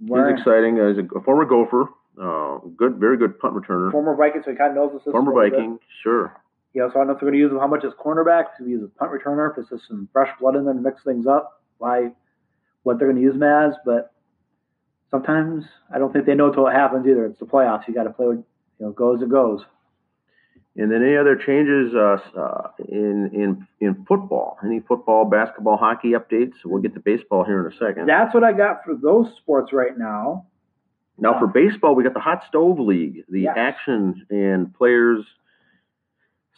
He's 0.00 0.38
exciting. 0.38 0.80
Uh, 0.80 0.88
he's 0.88 0.98
a, 0.98 1.18
a 1.18 1.22
former 1.22 1.44
Gopher. 1.44 1.88
Uh, 2.20 2.58
good, 2.76 2.96
very 2.96 3.16
good 3.16 3.38
punt 3.38 3.54
returner. 3.54 3.90
Former 3.90 4.14
Viking, 4.14 4.42
so 4.44 4.50
he 4.50 4.56
kind 4.56 4.70
of 4.70 4.76
knows 4.76 4.90
the 4.92 4.98
system. 4.98 5.12
Former 5.12 5.32
a 5.32 5.34
little 5.34 5.50
bit. 5.50 5.56
Viking, 5.58 5.78
sure. 6.02 6.36
He 6.72 6.80
also, 6.80 6.96
I 6.96 6.98
don't 6.98 7.06
know 7.08 7.12
if 7.14 7.20
they're 7.20 7.30
going 7.30 7.38
to 7.38 7.40
use 7.40 7.52
him 7.52 7.58
how 7.58 7.66
much 7.66 7.84
as 7.84 7.92
cornerback, 7.94 8.44
if 8.58 8.66
he 8.66 8.74
a 8.74 8.88
punt 8.98 9.12
returner, 9.12 9.50
if 9.52 9.58
it's 9.58 9.70
just 9.70 9.88
some 9.88 10.08
fresh 10.12 10.30
blood 10.40 10.56
in 10.56 10.64
there 10.64 10.74
to 10.74 10.80
mix 10.80 11.02
things 11.04 11.26
up, 11.26 11.62
why, 11.78 12.10
what 12.82 12.98
they're 12.98 13.08
going 13.08 13.20
to 13.20 13.22
use 13.22 13.34
him 13.34 13.42
as. 13.42 13.74
But 13.84 14.12
sometimes 15.10 15.64
I 15.94 15.98
don't 15.98 16.12
think 16.12 16.26
they 16.26 16.34
know 16.34 16.48
until 16.48 16.66
it 16.66 16.72
happens 16.72 17.06
either. 17.06 17.26
It's 17.26 17.38
the 17.38 17.46
playoffs. 17.46 17.86
You 17.86 17.94
got 17.94 18.04
to 18.04 18.10
play 18.10 18.26
with, 18.26 18.38
you 18.38 18.86
know, 18.86 18.92
goes 18.92 19.22
it 19.22 19.28
goes. 19.28 19.60
And 20.74 20.90
then 20.90 21.02
any 21.02 21.16
other 21.18 21.36
changes 21.36 21.94
uh, 21.94 22.16
uh, 22.38 22.68
in 22.88 23.30
in 23.34 23.66
in 23.80 24.04
football? 24.06 24.56
Any 24.64 24.80
football, 24.80 25.26
basketball, 25.26 25.76
hockey 25.76 26.12
updates? 26.12 26.54
We'll 26.64 26.80
get 26.80 26.94
to 26.94 27.00
baseball 27.00 27.44
here 27.44 27.66
in 27.66 27.72
a 27.72 27.76
second. 27.76 28.06
That's 28.06 28.32
what 28.32 28.42
I 28.42 28.52
got 28.52 28.82
for 28.84 28.94
those 28.94 29.26
sports 29.36 29.72
right 29.72 29.96
now. 29.98 30.46
Now 31.18 31.38
for 31.38 31.46
baseball, 31.46 31.94
we 31.94 32.02
got 32.04 32.14
the 32.14 32.20
Hot 32.20 32.42
Stove 32.48 32.80
League, 32.80 33.24
the 33.28 33.42
Yes. 33.42 33.54
action 33.56 34.26
and 34.30 34.74
players 34.74 35.24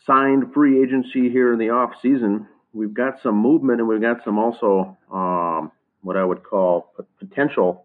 signed 0.06 0.54
free 0.54 0.80
agency 0.82 1.28
here 1.28 1.52
in 1.52 1.58
the 1.58 1.70
off 1.70 1.90
season. 2.00 2.46
We've 2.72 2.94
got 2.94 3.20
some 3.20 3.36
movement, 3.36 3.80
and 3.80 3.88
we've 3.88 4.00
got 4.00 4.22
some 4.24 4.38
also 4.38 4.96
um, 5.10 5.72
what 6.02 6.16
I 6.16 6.24
would 6.24 6.44
call 6.44 6.92
potential 7.18 7.84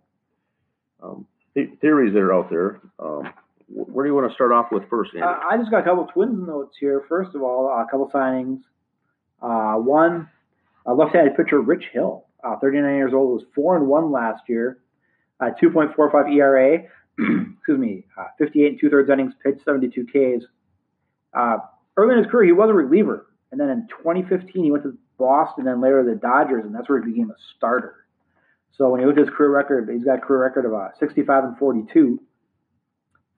um, 1.02 1.26
th- 1.56 1.72
theories 1.82 2.13
that 2.13 2.20
are 2.20 2.34
out 2.34 2.50
there. 2.50 2.80
Um, 3.00 3.34
where 3.71 4.05
do 4.05 4.10
you 4.10 4.15
want 4.15 4.29
to 4.29 4.34
start 4.34 4.51
off 4.51 4.67
with 4.71 4.84
first, 4.89 5.12
Andy? 5.13 5.23
Uh, 5.23 5.36
I 5.49 5.58
just 5.58 5.71
got 5.71 5.82
a 5.82 5.84
couple 5.84 6.03
of 6.03 6.12
Twins 6.12 6.47
notes 6.47 6.75
here. 6.79 7.03
First 7.08 7.36
of 7.36 7.41
all, 7.41 7.67
a 7.67 7.86
couple 7.89 8.10
signings. 8.13 8.62
Uh, 9.41 9.79
one, 9.79 10.29
uh, 10.86 10.93
left-handed 10.93 11.38
pitcher 11.38 11.62
Rich 11.62 11.86
Hill, 11.93 12.25
uh, 12.43 12.58
39 12.62 12.95
years 12.95 13.13
old, 13.13 13.34
was 13.34 13.43
four 13.55 13.77
and 13.77 13.88
one 13.88 14.12
last 14.12 14.43
year, 14.47 14.79
uh, 15.39 15.51
2.45 15.62 16.36
ERA. 16.36 16.79
excuse 17.58 17.79
me, 17.79 18.05
uh, 18.17 18.25
58 18.38 18.67
and 18.67 18.79
two 18.79 18.89
thirds 18.89 19.10
innings, 19.10 19.34
pitched 19.43 19.63
72 19.63 20.05
Ks. 20.05 20.45
Uh, 21.34 21.58
early 21.97 22.13
in 22.13 22.23
his 22.23 22.32
career, 22.32 22.45
he 22.45 22.51
was 22.51 22.69
a 22.69 22.73
reliever, 22.73 23.27
and 23.51 23.60
then 23.60 23.69
in 23.69 23.88
2015 23.89 24.63
he 24.63 24.71
went 24.71 24.84
to 24.84 24.97
Boston, 25.17 25.67
and 25.67 25.82
later 25.82 26.03
the 26.03 26.15
Dodgers, 26.15 26.63
and 26.65 26.73
that's 26.73 26.88
where 26.88 27.03
he 27.03 27.12
became 27.12 27.29
a 27.29 27.36
starter. 27.58 27.95
So 28.77 28.89
when 28.89 29.01
you 29.01 29.08
look 29.08 29.17
at 29.17 29.27
his 29.27 29.36
career 29.36 29.51
record, 29.51 29.89
he's 29.91 30.05
got 30.05 30.19
a 30.19 30.21
career 30.21 30.41
record 30.41 30.65
of 30.65 30.73
uh, 30.73 30.89
65 30.97 31.43
and 31.43 31.58
42. 31.58 32.21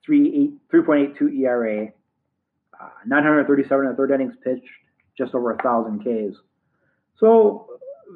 3.82 0.08 1.40
ERA, 1.40 1.88
uh, 2.80 2.90
937 3.06 3.86
and 3.88 3.98
third 3.98 4.12
innings 4.12 4.34
pitched, 4.44 4.64
just 5.18 5.34
over 5.36 5.52
a 5.52 5.58
thousand 5.62 6.00
Ks. 6.00 6.38
So 7.20 7.68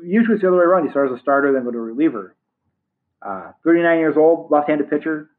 usually 0.03 0.35
it's 0.35 0.41
the 0.41 0.47
other 0.47 0.57
way 0.57 0.63
around. 0.63 0.85
You 0.85 0.91
start 0.91 1.11
as 1.11 1.17
a 1.17 1.21
starter, 1.21 1.51
then 1.53 1.63
go 1.63 1.71
to 1.71 1.77
a 1.77 1.81
reliever. 1.81 2.35
Uh, 3.21 3.51
39 3.63 3.99
years 3.99 4.15
old, 4.17 4.51
left-handed 4.51 4.89
pitcher. 4.89 5.29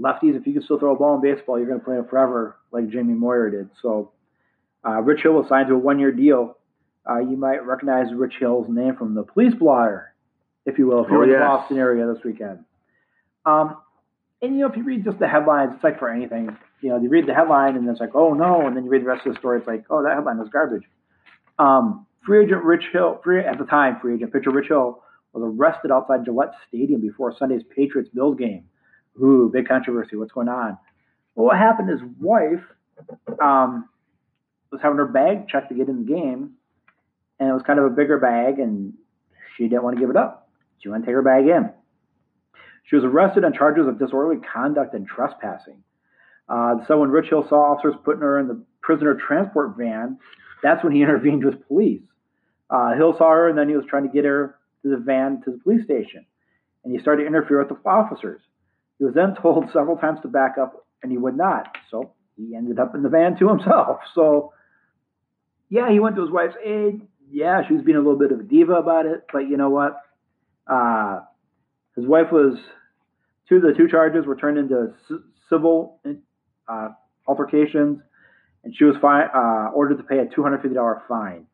Lefties, 0.00 0.36
if 0.36 0.46
you 0.46 0.52
can 0.54 0.62
still 0.62 0.78
throw 0.78 0.94
a 0.94 0.98
ball 0.98 1.14
in 1.16 1.20
baseball, 1.20 1.58
you're 1.58 1.68
going 1.68 1.78
to 1.78 1.84
play 1.84 1.96
it 1.96 2.08
forever, 2.10 2.56
like 2.72 2.88
Jamie 2.88 3.14
Moyer 3.14 3.50
did. 3.50 3.68
So 3.82 4.12
uh, 4.86 5.00
Rich 5.02 5.22
Hill 5.22 5.32
was 5.32 5.46
signed 5.48 5.68
to 5.68 5.74
a 5.74 5.78
one-year 5.78 6.12
deal. 6.12 6.56
Uh, 7.08 7.18
you 7.18 7.36
might 7.36 7.64
recognize 7.66 8.06
Rich 8.14 8.34
Hill's 8.40 8.68
name 8.68 8.96
from 8.96 9.14
the 9.14 9.22
police 9.22 9.54
blotter, 9.54 10.14
if 10.66 10.78
you 10.78 10.86
will, 10.86 11.04
if 11.04 11.10
you're 11.10 11.20
Oh, 11.20 11.22
in 11.24 11.30
yes. 11.30 11.38
the 11.38 11.44
Boston 11.44 11.78
area 11.78 12.06
this 12.12 12.22
weekend. 12.24 12.64
Um, 13.44 13.76
and 14.42 14.54
you 14.54 14.60
know, 14.60 14.68
if 14.68 14.76
you 14.76 14.82
read 14.82 15.04
just 15.04 15.18
the 15.20 15.28
headlines, 15.28 15.72
it's 15.74 15.84
like 15.84 15.98
for 15.98 16.10
anything. 16.10 16.56
You 16.80 16.90
know, 16.90 17.00
you 17.00 17.08
read 17.08 17.26
the 17.26 17.34
headline 17.34 17.76
and 17.76 17.88
it's 17.88 18.00
like, 18.00 18.14
oh 18.14 18.34
no, 18.34 18.66
and 18.66 18.76
then 18.76 18.84
you 18.84 18.90
read 18.90 19.02
the 19.02 19.06
rest 19.06 19.24
of 19.24 19.34
the 19.34 19.38
story, 19.38 19.58
it's 19.58 19.68
like, 19.68 19.84
oh, 19.88 20.02
that 20.02 20.14
headline 20.14 20.38
was 20.38 20.48
garbage. 20.52 20.82
Um, 21.58 22.06
free 22.26 22.44
agent 22.44 22.64
Rich 22.64 22.86
Hill, 22.92 23.20
free 23.22 23.40
at 23.40 23.58
the 23.58 23.64
time, 23.64 24.00
free 24.00 24.16
agent 24.16 24.32
pitcher 24.32 24.50
Rich 24.50 24.68
Hill 24.68 25.00
was 25.32 25.42
arrested 25.44 25.90
outside 25.90 26.24
Gillette 26.24 26.52
Stadium 26.68 27.00
before 27.00 27.34
Sunday's 27.38 27.62
Patriots 27.74 28.10
Bills 28.12 28.36
game. 28.36 28.64
Ooh, 29.22 29.50
big 29.52 29.68
controversy. 29.68 30.16
What's 30.16 30.32
going 30.32 30.48
on? 30.48 30.76
Well, 31.34 31.46
what 31.46 31.56
happened? 31.56 31.88
His 31.88 32.00
wife 32.20 32.62
um, 33.40 33.88
was 34.70 34.80
having 34.82 34.98
her 34.98 35.06
bag 35.06 35.48
checked 35.48 35.68
to 35.68 35.74
get 35.74 35.88
in 35.88 36.04
the 36.04 36.12
game, 36.12 36.52
and 37.38 37.48
it 37.48 37.52
was 37.52 37.62
kind 37.62 37.78
of 37.78 37.86
a 37.86 37.90
bigger 37.90 38.18
bag, 38.18 38.58
and 38.58 38.94
she 39.56 39.64
didn't 39.64 39.82
want 39.82 39.96
to 39.96 40.00
give 40.00 40.10
it 40.10 40.16
up. 40.16 40.50
She 40.82 40.88
wanted 40.88 41.02
to 41.02 41.06
take 41.06 41.14
her 41.14 41.22
bag 41.22 41.46
in. 41.46 41.70
She 42.84 42.96
was 42.96 43.04
arrested 43.04 43.44
on 43.44 43.52
charges 43.52 43.86
of 43.86 43.98
disorderly 43.98 44.40
conduct 44.52 44.94
and 44.94 45.06
trespassing. 45.06 45.82
Uh, 46.48 46.76
so 46.86 47.00
when 47.00 47.10
Rich 47.10 47.30
Hill 47.30 47.46
saw 47.48 47.72
officers 47.72 47.94
putting 48.04 48.22
her 48.22 48.38
in 48.38 48.48
the 48.48 48.62
prisoner 48.82 49.14
transport 49.14 49.76
van, 49.76 50.18
that's 50.62 50.82
when 50.84 50.92
he 50.92 51.02
intervened 51.02 51.44
with 51.44 51.66
police. 51.66 52.02
Uh, 52.68 52.94
Hill 52.94 53.14
saw 53.16 53.30
her, 53.30 53.48
and 53.48 53.58
then 53.58 53.68
he 53.68 53.76
was 53.76 53.84
trying 53.88 54.04
to 54.04 54.12
get 54.12 54.24
her 54.24 54.56
to 54.82 54.90
the 54.90 54.96
van 54.96 55.42
to 55.44 55.52
the 55.52 55.58
police 55.58 55.84
station, 55.84 56.24
and 56.84 56.94
he 56.94 57.00
started 57.00 57.22
to 57.22 57.28
interfere 57.28 57.58
with 57.58 57.68
the 57.68 57.88
officers. 57.88 58.40
He 58.98 59.04
was 59.04 59.14
then 59.14 59.34
told 59.42 59.66
several 59.72 59.96
times 59.96 60.20
to 60.22 60.28
back 60.28 60.56
up, 60.60 60.86
and 61.02 61.12
he 61.12 61.18
would 61.18 61.36
not. 61.36 61.76
So 61.90 62.12
he 62.36 62.54
ended 62.56 62.78
up 62.78 62.94
in 62.94 63.02
the 63.02 63.08
van 63.08 63.36
to 63.38 63.48
himself. 63.56 64.00
So, 64.14 64.52
yeah, 65.68 65.90
he 65.90 66.00
went 66.00 66.16
to 66.16 66.22
his 66.22 66.30
wife's 66.30 66.56
aid. 66.64 67.02
Yeah, 67.30 67.62
she 67.66 67.74
was 67.74 67.82
being 67.82 67.96
a 67.96 68.00
little 68.00 68.18
bit 68.18 68.32
of 68.32 68.40
a 68.40 68.42
diva 68.42 68.74
about 68.74 69.06
it, 69.06 69.24
but 69.32 69.40
you 69.40 69.56
know 69.56 69.70
what? 69.70 69.96
Uh, 70.66 71.20
his 71.96 72.06
wife 72.06 72.32
was 72.32 72.58
two 73.48 73.56
of 73.56 73.62
the 73.62 73.74
two 73.74 73.88
charges 73.88 74.26
were 74.26 74.36
turned 74.36 74.58
into 74.58 74.94
civil 75.48 76.00
uh, 76.68 76.88
altercations, 77.26 78.00
and 78.64 78.74
she 78.76 78.84
was 78.84 78.96
fi- 79.00 79.26
uh, 79.26 79.70
ordered 79.74 79.98
to 79.98 80.04
pay 80.04 80.18
a 80.18 80.26
two 80.26 80.42
hundred 80.42 80.62
fifty 80.62 80.74
dollar 80.74 81.02
fine. 81.08 81.46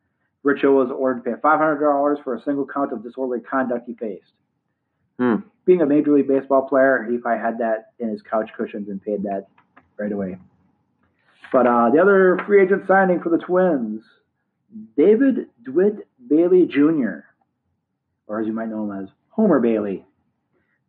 Rich 0.43 0.61
Hill 0.61 0.73
was 0.73 0.89
ordered 0.89 1.23
to 1.23 1.31
pay 1.31 1.41
five 1.41 1.59
hundred 1.59 1.79
dollars 1.79 2.19
for 2.23 2.35
a 2.35 2.41
single 2.43 2.65
count 2.65 2.93
of 2.93 3.03
disorderly 3.03 3.41
conduct 3.41 3.87
he 3.87 3.95
faced. 3.95 4.31
Hmm. 5.17 5.35
Being 5.65 5.81
a 5.81 5.85
major 5.85 6.13
league 6.13 6.27
baseball 6.27 6.67
player, 6.67 7.05
he 7.09 7.17
probably 7.17 7.43
had 7.43 7.57
that 7.59 7.91
in 7.99 8.09
his 8.09 8.21
couch 8.21 8.49
cushions 8.57 8.87
and 8.87 9.01
paid 9.01 9.23
that 9.23 9.47
right 9.97 10.11
away. 10.11 10.37
But 11.51 11.67
uh, 11.67 11.89
the 11.89 11.99
other 11.99 12.39
free 12.45 12.63
agent 12.63 12.83
signing 12.87 13.21
for 13.21 13.29
the 13.29 13.37
Twins, 13.37 14.03
David 14.95 15.47
DeWitt 15.65 16.07
Bailey 16.27 16.65
Jr., 16.65 17.25
or 18.27 18.39
as 18.39 18.47
you 18.47 18.53
might 18.53 18.69
know 18.69 18.89
him 18.89 19.03
as 19.03 19.09
Homer 19.29 19.59
Bailey. 19.59 20.05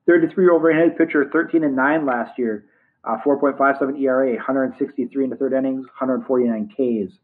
33 0.06 0.44
year 0.44 0.52
old 0.52 0.62
right-handed 0.62 0.96
pitcher, 0.96 1.28
13 1.32 1.64
and 1.64 1.76
9 1.76 2.06
last 2.06 2.38
year, 2.38 2.64
uh, 3.04 3.16
4.57 3.24 4.00
ERA, 4.00 4.34
163 4.34 5.24
in 5.24 5.30
the 5.30 5.36
third 5.36 5.52
innings, 5.52 5.86
149 5.98 6.68
Ks. 6.68 7.14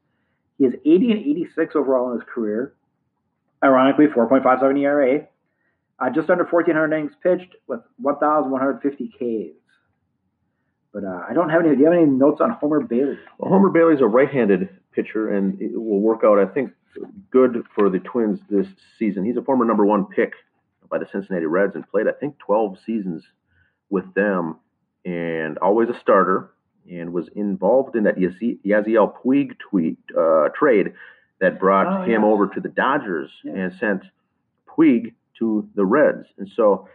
He 0.59 0.65
is 0.65 0.75
80 0.85 1.13
and 1.13 1.21
86 1.21 1.77
overall 1.77 2.13
in 2.13 2.19
his 2.19 2.29
career. 2.33 2.75
Ironically, 3.63 4.07
4.57 4.07 4.81
ERA, 4.81 5.27
uh, 5.99 6.11
just 6.11 6.31
under 6.31 6.45
1,400 6.45 6.93
innings 6.95 7.13
pitched 7.23 7.55
with 7.67 7.81
1,150 7.99 9.09
Ks. 9.09 9.57
But 10.93 11.05
uh, 11.05 11.25
I 11.29 11.35
don't 11.35 11.51
have 11.51 11.61
any. 11.61 11.75
Do 11.75 11.81
you 11.81 11.85
have 11.91 11.95
any 11.95 12.07
notes 12.07 12.41
on 12.41 12.51
Homer 12.53 12.81
Bailey? 12.81 13.19
Well, 13.39 13.51
Homer 13.51 13.69
Bailey's 13.69 14.01
a 14.01 14.07
right-handed 14.07 14.71
pitcher, 14.93 15.29
and 15.29 15.61
it 15.61 15.75
will 15.75 16.01
work 16.01 16.23
out, 16.25 16.39
I 16.39 16.47
think, 16.47 16.73
good 17.31 17.65
for 17.75 17.91
the 17.91 17.99
Twins 17.99 18.41
this 18.49 18.67
season. 18.99 19.25
He's 19.25 19.37
a 19.37 19.43
former 19.43 19.67
number 19.67 19.85
one 19.85 20.07
pick 20.07 20.33
by 20.89 20.99
the 20.99 21.07
Cincinnati 21.11 21.47
Reds 21.47 21.75
and 21.75 21.89
played, 21.89 22.07
I 22.09 22.13
think, 22.13 22.39
12 22.39 22.79
seasons 22.85 23.25
with 23.91 24.13
them, 24.15 24.57
and 25.05 25.59
always 25.59 25.89
a 25.89 25.99
starter, 25.99 26.51
and 26.91 27.13
was 27.13 27.29
involved 27.35 27.97
in 27.97 28.05
that 28.05 28.17
Yasiel 28.17 29.13
Puig 29.25 29.59
tweet, 29.59 29.99
uh, 30.17 30.49
trade 30.55 30.93
that 31.41 31.59
brought 31.61 31.87
Oh, 31.87 32.05
him 32.05 32.25
over 32.25 32.47
to 32.49 32.61
the 32.61 32.69
Dodgers 32.69 33.31
Yeah. 33.45 33.53
and 33.55 33.73
sent 33.75 34.05
Puig 34.67 35.15
to 35.39 35.69
the 35.75 35.85
Reds. 35.85 36.27
And 36.39 36.49
so 36.49 36.89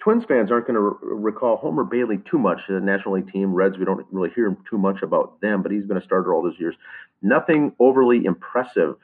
Twins 0.00 0.24
fans 0.24 0.50
aren't 0.50 0.66
going 0.66 0.74
to 0.74 0.80
re- 0.80 0.96
recall 1.02 1.56
Homer 1.56 1.84
Bailey 1.84 2.18
too 2.30 2.38
much. 2.38 2.58
The 2.68 2.80
National 2.80 3.14
League 3.14 3.30
team, 3.32 3.54
Reds, 3.54 3.78
we 3.78 3.84
don't 3.84 4.04
really 4.10 4.30
hear 4.30 4.56
too 4.68 4.76
much 4.78 5.02
about 5.02 5.40
them, 5.40 5.62
but 5.62 5.72
he's 5.72 5.86
been 5.86 5.96
a 5.96 6.02
starter 6.02 6.34
all 6.34 6.42
those 6.42 6.58
years. 6.58 6.74
Nothing 7.22 7.74
overly 7.78 8.24
impressive 8.24 8.96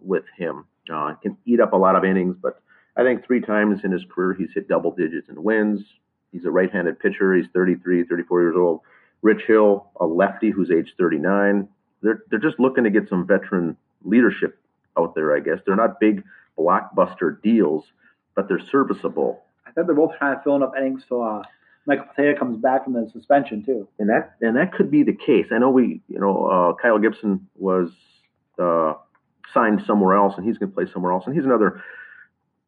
with 0.00 0.24
him. 0.36 0.66
Uh, 0.92 1.14
can 1.14 1.36
eat 1.46 1.60
up 1.60 1.72
a 1.72 1.76
lot 1.76 1.96
of 1.96 2.04
innings, 2.04 2.36
but 2.40 2.60
I 2.96 3.02
think 3.02 3.26
three 3.26 3.40
times 3.40 3.80
in 3.84 3.92
his 3.92 4.02
career 4.12 4.34
he's 4.34 4.52
hit 4.54 4.68
double 4.68 4.92
digits 4.92 5.28
in 5.28 5.42
wins. 5.42 5.80
He's 6.32 6.44
a 6.44 6.50
right-handed 6.50 6.98
pitcher. 6.98 7.34
He's 7.34 7.46
33, 7.52 8.04
34 8.04 8.40
years 8.40 8.56
old. 8.56 8.80
Rich 9.22 9.42
Hill, 9.46 9.86
a 10.00 10.06
lefty 10.06 10.50
who's 10.50 10.70
age 10.70 10.94
39. 10.98 11.68
They're 12.02 12.22
they're 12.30 12.38
just 12.38 12.60
looking 12.60 12.84
to 12.84 12.90
get 12.90 13.08
some 13.08 13.26
veteran 13.26 13.76
leadership 14.02 14.58
out 14.98 15.14
there. 15.14 15.34
I 15.34 15.40
guess 15.40 15.58
they're 15.64 15.76
not 15.76 15.98
big 15.98 16.22
blockbuster 16.58 17.40
deals, 17.42 17.84
but 18.36 18.48
they're 18.48 18.60
serviceable. 18.70 19.42
I 19.66 19.70
think 19.70 19.86
they're 19.86 19.96
both 19.96 20.12
trying 20.18 20.36
to 20.36 20.42
fill 20.42 20.62
up 20.62 20.74
innings 20.76 21.02
till 21.08 21.22
uh, 21.22 21.42
Michael 21.86 22.06
Pineda 22.16 22.38
comes 22.38 22.58
back 22.58 22.84
from 22.84 22.94
the 22.94 23.08
suspension 23.12 23.64
too. 23.64 23.88
And 23.98 24.08
that 24.08 24.34
and 24.40 24.56
that 24.56 24.72
could 24.72 24.90
be 24.90 25.02
the 25.02 25.14
case. 25.14 25.46
I 25.50 25.58
know 25.58 25.70
we, 25.70 26.00
you 26.08 26.18
know, 26.18 26.46
uh, 26.46 26.82
Kyle 26.82 26.98
Gibson 26.98 27.48
was 27.56 27.90
uh, 28.58 28.94
signed 29.52 29.82
somewhere 29.86 30.16
else, 30.16 30.34
and 30.36 30.46
he's 30.46 30.58
going 30.58 30.70
to 30.70 30.74
play 30.74 30.86
somewhere 30.92 31.12
else, 31.12 31.24
and 31.26 31.34
he's 31.34 31.44
another 31.44 31.82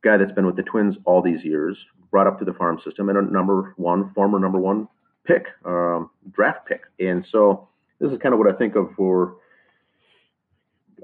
guy 0.07 0.17
that's 0.17 0.33
been 0.33 0.47
with 0.47 0.57
the 0.57 0.63
Twins 0.63 0.97
all 1.05 1.21
these 1.21 1.45
years, 1.45 1.77
brought 2.11 2.27
up 2.27 2.39
to 2.39 2.45
the 2.45 2.55
farm 2.55 2.79
system, 2.85 3.09
and 3.09 3.19
a 3.19 3.23
number 3.23 3.75
one, 3.77 4.13
former 4.15 4.39
number 4.39 4.59
one 4.59 4.89
pick, 5.25 5.47
um, 5.65 6.11
draft 6.33 6.67
pick. 6.67 6.83
And 7.01 7.27
so 7.31 7.69
this 7.99 8.13
is 8.13 8.19
kind 8.19 8.33
of 8.33 8.39
what 8.39 8.53
I 8.53 8.57
think 8.57 8.77
of 8.77 8.91
for 8.97 9.37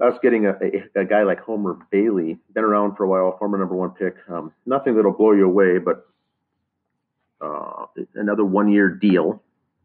us 0.01 0.15
getting 0.23 0.47
a, 0.47 0.53
a, 0.53 1.01
a, 1.01 1.05
guy 1.05 1.23
like 1.25 1.41
Homer 1.41 1.77
Bailey, 1.91 2.39
been 2.55 2.65
around 2.65 2.97
for 2.97 3.05
a 3.05 3.09
while, 3.09 3.37
former 3.39 3.59
number 3.59 3.75
one 3.75 3.91
pick. 3.91 4.15
Um, 4.29 4.53
nothing 4.65 4.95
that'll 4.95 5.13
blow 5.13 5.33
you 5.33 5.47
away, 5.47 5.79
but 5.79 6.07
uh, 7.41 7.87
another 8.15 8.45
one 8.45 8.71
year 8.71 8.89
deal. 8.89 9.43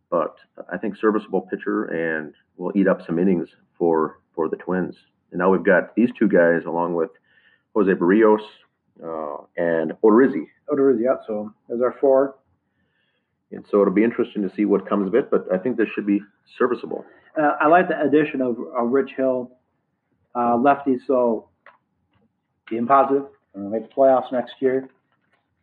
But 0.09 0.37
I 0.71 0.77
think 0.77 0.95
serviceable 0.95 1.41
pitcher 1.41 1.85
and 1.85 2.33
will 2.55 2.71
eat 2.75 2.87
up 2.87 3.05
some 3.05 3.19
innings 3.19 3.49
for 3.77 4.19
for 4.33 4.47
the 4.47 4.55
Twins. 4.55 4.95
And 5.31 5.39
now 5.39 5.51
we've 5.51 5.65
got 5.65 5.95
these 5.95 6.09
two 6.17 6.29
guys 6.29 6.61
along 6.65 6.93
with 6.93 7.09
Jose 7.75 7.91
Berrios 7.91 8.45
uh, 9.03 9.37
and 9.57 9.91
Odorizzi. 10.03 10.45
Odorizzi, 10.69 11.03
yeah. 11.03 11.15
So 11.25 11.53
there's 11.67 11.81
our 11.81 11.95
four. 11.99 12.35
And 13.51 13.65
so 13.71 13.81
it'll 13.81 13.93
be 13.93 14.03
interesting 14.03 14.47
to 14.47 14.53
see 14.55 14.65
what 14.65 14.87
comes 14.89 15.07
of 15.07 15.15
it, 15.15 15.31
but 15.31 15.45
I 15.53 15.57
think 15.57 15.77
this 15.77 15.87
should 15.95 16.05
be 16.05 16.21
serviceable. 16.57 17.05
Uh, 17.39 17.53
I 17.61 17.67
like 17.67 17.87
the 17.87 17.99
addition 18.01 18.41
of, 18.41 18.57
of 18.77 18.89
Rich 18.89 19.11
Hill, 19.15 19.51
uh, 20.35 20.57
lefty, 20.57 20.97
so 21.07 21.49
being 22.69 22.87
positive. 22.87 23.23
To 23.53 23.59
make 23.59 23.89
the 23.89 23.95
playoffs 23.95 24.31
next 24.31 24.53
year. 24.59 24.87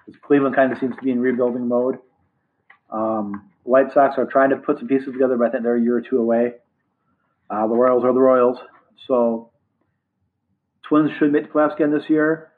Because 0.04 0.20
Cleveland 0.26 0.56
kind 0.56 0.72
of 0.72 0.78
seems 0.78 0.96
to 0.96 1.02
be 1.02 1.12
in 1.12 1.20
rebuilding 1.20 1.68
mode. 1.68 1.98
Um, 2.90 3.50
White 3.62 3.92
Sox 3.92 4.18
are 4.18 4.26
trying 4.26 4.50
to 4.50 4.56
put 4.56 4.78
some 4.78 4.88
pieces 4.88 5.12
together, 5.12 5.36
but 5.36 5.48
I 5.48 5.50
think 5.50 5.62
they're 5.62 5.76
a 5.76 5.80
year 5.80 5.96
or 5.96 6.02
two 6.02 6.18
away. 6.18 6.54
Uh, 7.48 7.66
the 7.66 7.74
Royals 7.74 8.04
are 8.04 8.12
the 8.12 8.20
Royals. 8.20 8.58
So 9.06 9.50
Twins 10.82 11.10
should 11.18 11.32
make 11.32 11.44
the 11.44 11.48
playoffs 11.50 11.74
again 11.74 11.92
this 11.92 12.08
year. 12.08 12.50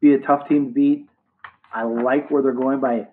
Be 0.00 0.14
a 0.14 0.18
tough 0.18 0.48
team 0.48 0.66
to 0.66 0.72
beat. 0.72 1.06
I 1.72 1.84
like 1.84 2.30
where 2.30 2.42
they're 2.42 2.52
going 2.52 2.80
by 2.80 3.06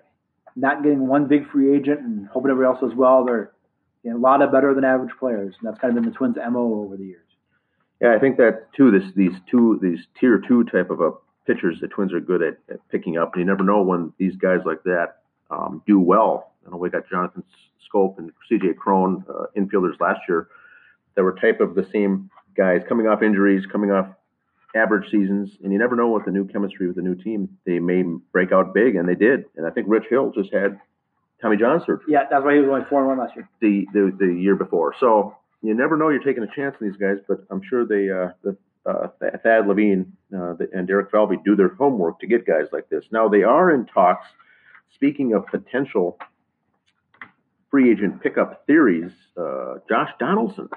not 0.56 0.84
getting 0.84 1.08
one 1.08 1.28
big 1.28 1.50
free 1.52 1.76
agent 1.76 2.00
and 2.00 2.28
hoping 2.28 2.50
everybody 2.52 2.74
else 2.74 2.82
does 2.82 2.98
well. 2.98 3.26
They're 3.26 3.52
a 4.06 4.18
lot 4.18 4.42
of 4.42 4.52
better 4.52 4.74
than 4.74 4.84
average 4.84 5.12
players, 5.20 5.56
and 5.60 5.68
that's 5.68 5.80
kind 5.80 5.96
of 5.96 6.02
been 6.02 6.12
the 6.12 6.18
Twins' 6.18 6.38
mo 6.50 6.82
over 6.86 6.96
the 6.96 7.04
years. 7.04 7.28
Yeah, 8.02 8.16
I 8.16 8.20
think 8.20 8.38
that 8.38 8.68
too. 8.76 8.92
This 8.92 9.12
these 9.16 9.34
two 9.50 9.80
these 9.82 10.00
tier 10.20 10.42
two 10.48 10.64
type 10.66 10.90
of 10.90 11.02
a 11.02 11.12
pitchers 11.46 11.80
the 11.82 11.88
Twins 11.88 12.14
are 12.14 12.20
good 12.20 12.42
at, 12.42 12.58
at 12.70 12.88
picking 12.90 13.18
up, 13.18 13.34
and 13.34 13.42
you 13.42 13.46
never 13.46 13.64
know 13.64 13.82
when 13.82 14.14
these 14.18 14.36
guys 14.36 14.60
like 14.66 14.84
that 14.84 15.18
um, 15.50 15.82
do 15.88 16.00
well. 16.00 16.52
You 16.64 16.72
know, 16.72 16.78
we 16.78 16.90
got 16.90 17.10
Jonathan 17.10 17.44
Schoop 17.88 18.18
and 18.18 18.32
C.J. 18.50 18.74
Cron, 18.74 19.26
uh, 19.30 19.46
infielders 19.58 20.00
last 20.00 20.20
year 20.28 20.50
that 21.16 21.24
were 21.24 21.34
type 21.34 21.62
of 21.62 21.74
the 21.74 21.88
same 21.92 22.30
guys 22.56 22.82
coming 22.88 23.08
off 23.08 23.24
injuries, 23.24 23.66
coming 23.72 23.92
off 23.92 24.08
average 24.78 25.09
seasons, 25.11 25.57
and 25.63 25.73
you 25.73 25.80
never 25.80 25.95
know 25.95 26.07
what 26.07 26.25
the 26.25 26.32
new 26.32 26.47
chemistry 26.47 26.88
with 26.88 26.95
the 26.95 27.01
new 27.01 27.15
team. 27.15 27.49
They 27.65 27.80
may 27.80 28.03
break 28.32 28.51
out 28.51 28.73
big, 28.73 28.95
and 28.95 29.07
they 29.07 29.15
did. 29.15 29.45
And 29.55 29.65
I 29.65 29.71
think 29.71 29.88
Rich 29.89 30.05
Hill 30.09 30.32
just 30.36 30.53
had 30.53 30.80
Tommy 31.41 31.57
John 31.57 31.80
surgery. 31.86 32.05
Yeah, 32.09 32.23
that's 32.30 32.43
why 32.43 32.53
he 32.53 32.59
was 32.59 32.69
only 32.69 32.86
four 32.89 32.99
and 32.99 33.07
one 33.09 33.19
last 33.19 33.36
year. 33.36 33.49
The 33.59 33.86
the, 33.93 34.15
the 34.17 34.34
year 34.34 34.55
before. 34.55 34.93
So 34.99 35.36
you 35.61 35.73
never 35.73 35.97
know. 35.97 36.09
You're 36.09 36.23
taking 36.23 36.43
a 36.43 36.55
chance 36.55 36.75
on 36.80 36.88
these 36.88 36.97
guys, 36.97 37.17
but 37.28 37.43
I'm 37.49 37.61
sure 37.67 37.86
they 37.86 38.09
uh, 38.09 38.30
the 38.43 38.57
uh, 38.86 39.07
Thad 39.43 39.67
Levine 39.67 40.13
uh, 40.34 40.55
and 40.73 40.88
Derek 40.88 41.11
Falvey 41.11 41.38
do 41.43 41.55
their 41.55 41.75
homework 41.75 42.19
to 42.19 42.28
get 42.28 42.45
guys 42.45 42.67
like 42.71 42.89
this. 42.89 43.05
Now 43.11 43.28
they 43.28 43.43
are 43.43 43.71
in 43.71 43.86
talks. 43.86 44.25
Speaking 44.93 45.34
of 45.34 45.45
potential 45.47 46.17
free 47.69 47.91
agent 47.91 48.23
pickup 48.23 48.65
theories, 48.65 49.11
uh, 49.38 49.75
Josh 49.89 50.11
Donaldson. 50.19 50.69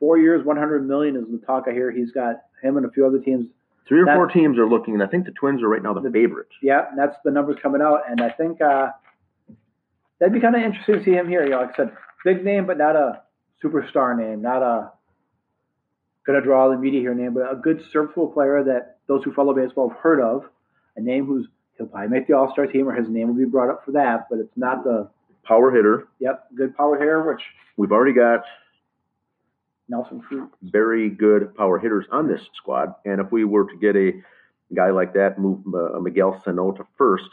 Four 0.00 0.18
years, 0.18 0.44
100 0.44 0.86
million 0.86 1.16
is 1.16 1.24
the 1.30 1.44
talk 1.44 1.64
I 1.68 1.72
hear. 1.72 1.90
He's 1.90 2.12
got 2.12 2.36
him 2.62 2.76
and 2.76 2.86
a 2.86 2.90
few 2.90 3.06
other 3.06 3.18
teams. 3.18 3.46
Three 3.88 4.00
or 4.00 4.04
that's, 4.04 4.16
four 4.16 4.28
teams 4.28 4.58
are 4.58 4.68
looking, 4.68 4.94
and 4.94 5.02
I 5.02 5.06
think 5.06 5.24
the 5.24 5.32
Twins 5.32 5.62
are 5.62 5.68
right 5.68 5.82
now 5.82 5.94
the, 5.94 6.02
the 6.02 6.10
favorite. 6.10 6.48
Yeah, 6.62 6.86
that's 6.96 7.16
the 7.24 7.30
numbers 7.30 7.56
coming 7.62 7.80
out, 7.80 8.02
and 8.08 8.20
I 8.20 8.30
think 8.30 8.60
uh, 8.60 8.88
that'd 10.18 10.34
be 10.34 10.40
kind 10.40 10.54
of 10.54 10.62
interesting 10.62 10.98
to 10.98 11.04
see 11.04 11.12
him 11.12 11.28
here. 11.28 11.42
You 11.42 11.50
know, 11.50 11.60
like 11.60 11.72
I 11.72 11.76
said, 11.76 11.92
big 12.24 12.44
name, 12.44 12.66
but 12.66 12.76
not 12.76 12.96
a 12.96 13.22
superstar 13.64 14.16
name, 14.16 14.42
not 14.42 14.62
a 14.62 14.92
gonna 16.26 16.42
draw 16.42 16.64
all 16.64 16.70
the 16.70 16.76
media 16.76 17.00
here 17.00 17.14
name, 17.14 17.32
but 17.32 17.50
a 17.50 17.56
good 17.56 17.82
serviceable 17.90 18.28
player 18.28 18.62
that 18.62 18.98
those 19.06 19.24
who 19.24 19.32
follow 19.32 19.54
baseball 19.54 19.88
have 19.88 19.98
heard 19.98 20.20
of. 20.20 20.44
A 20.96 21.00
name 21.00 21.24
who's 21.24 21.46
he'll 21.78 21.86
probably 21.86 22.08
make 22.08 22.26
the 22.26 22.34
All 22.34 22.52
Star 22.52 22.66
team, 22.66 22.86
or 22.88 22.94
his 22.94 23.08
name 23.08 23.28
will 23.28 23.34
be 23.34 23.46
brought 23.46 23.70
up 23.70 23.84
for 23.86 23.92
that, 23.92 24.26
but 24.28 24.38
it's 24.38 24.56
not 24.56 24.84
the 24.84 25.08
power 25.44 25.70
hitter. 25.74 26.08
Yep, 26.20 26.48
good 26.54 26.76
power 26.76 26.98
hitter, 26.98 27.22
which 27.22 27.40
we've 27.78 27.92
already 27.92 28.12
got 28.12 28.42
Nelson 29.88 30.20
Cruz. 30.20 30.48
Very 30.62 31.08
good 31.08 31.54
power 31.54 31.78
hitters 31.78 32.06
on 32.10 32.28
this 32.28 32.40
squad. 32.54 32.94
And 33.04 33.20
if 33.20 33.32
we 33.32 33.44
were 33.44 33.64
to 33.64 33.76
get 33.76 33.96
a 33.96 34.12
guy 34.74 34.90
like 34.90 35.14
that, 35.14 35.38
move 35.38 35.60
uh, 35.74 35.98
Miguel 36.00 36.40
Sano 36.44 36.72
to 36.72 36.86
first 36.96 37.28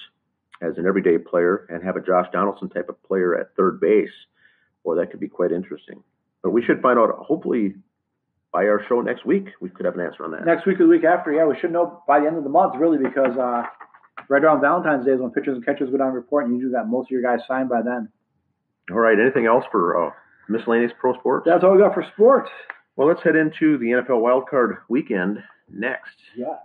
as 0.62 0.78
an 0.78 0.86
everyday 0.88 1.18
player 1.18 1.68
and 1.70 1.84
have 1.84 1.98
a 1.98 2.02
Josh 2.02 2.28
Donaldson 2.32 2.70
type 2.70 2.90
of 2.90 3.02
player 3.04 3.38
at 3.38 3.56
third 3.56 3.80
base, 3.80 4.10
boy, 4.84 4.96
that 4.96 5.12
could 5.12 5.20
be 5.20 5.28
quite 5.28 5.52
interesting. 5.52 6.02
But 6.42 6.52
we 6.52 6.64
should 6.64 6.82
find 6.82 6.98
out, 6.98 7.10
hopefully, 7.20 7.76
by 8.54 8.66
our 8.68 8.82
show 8.88 9.02
next 9.02 9.26
week, 9.26 9.48
we 9.60 9.70
could 9.70 9.86
have 9.86 9.96
an 9.96 10.02
answer 10.02 10.24
on 10.24 10.32
that. 10.32 10.46
Next 10.46 10.66
week 10.66 10.80
or 10.80 10.84
the 10.84 10.90
week 10.90 11.04
after, 11.04 11.34
yeah, 11.34 11.46
we 11.46 11.58
should 11.60 11.74
know 11.74 12.04
by 12.08 12.22
the 12.22 12.28
end 12.28 12.38
of 12.38 12.44
the 12.44 12.50
month, 12.50 12.76
really, 12.78 12.98
because 12.98 13.36
uh, 13.38 13.64
right 14.30 14.44
around 14.44 14.62
Valentine's 14.62 15.06
Day 15.06 15.12
is 15.12 15.20
when 15.20 15.32
pitchers 15.32 15.56
and 15.56 15.66
catchers 15.66 15.90
go 15.90 15.98
down 15.98 16.08
and 16.08 16.16
report, 16.16 16.46
and 16.46 16.54
you 16.54 16.62
usually 16.62 16.74
got 16.74 16.88
most 16.88 17.08
of 17.08 17.12
your 17.12 17.22
guys 17.22 17.46
signed 17.48 17.68
by 17.68 17.82
then. 17.82 18.08
All 18.92 19.00
right. 19.00 19.20
Anything 19.20 19.46
else 19.46 19.66
for 19.72 20.08
uh, 20.08 20.12
miscellaneous 20.48 20.92
pro 21.00 21.14
sports? 21.20 21.46
That's 21.46 21.64
all 21.64 21.74
we 21.74 21.80
got 21.80 21.94
for 21.94 22.06
sports. 22.14 22.50
Well, 22.96 23.08
let's 23.08 23.22
head 23.24 23.36
into 23.36 23.78
the 23.78 23.88
NFL 23.88 24.22
wildcard 24.22 24.78
weekend 24.90 25.44
next. 25.70 26.16
Yes. 26.36 26.58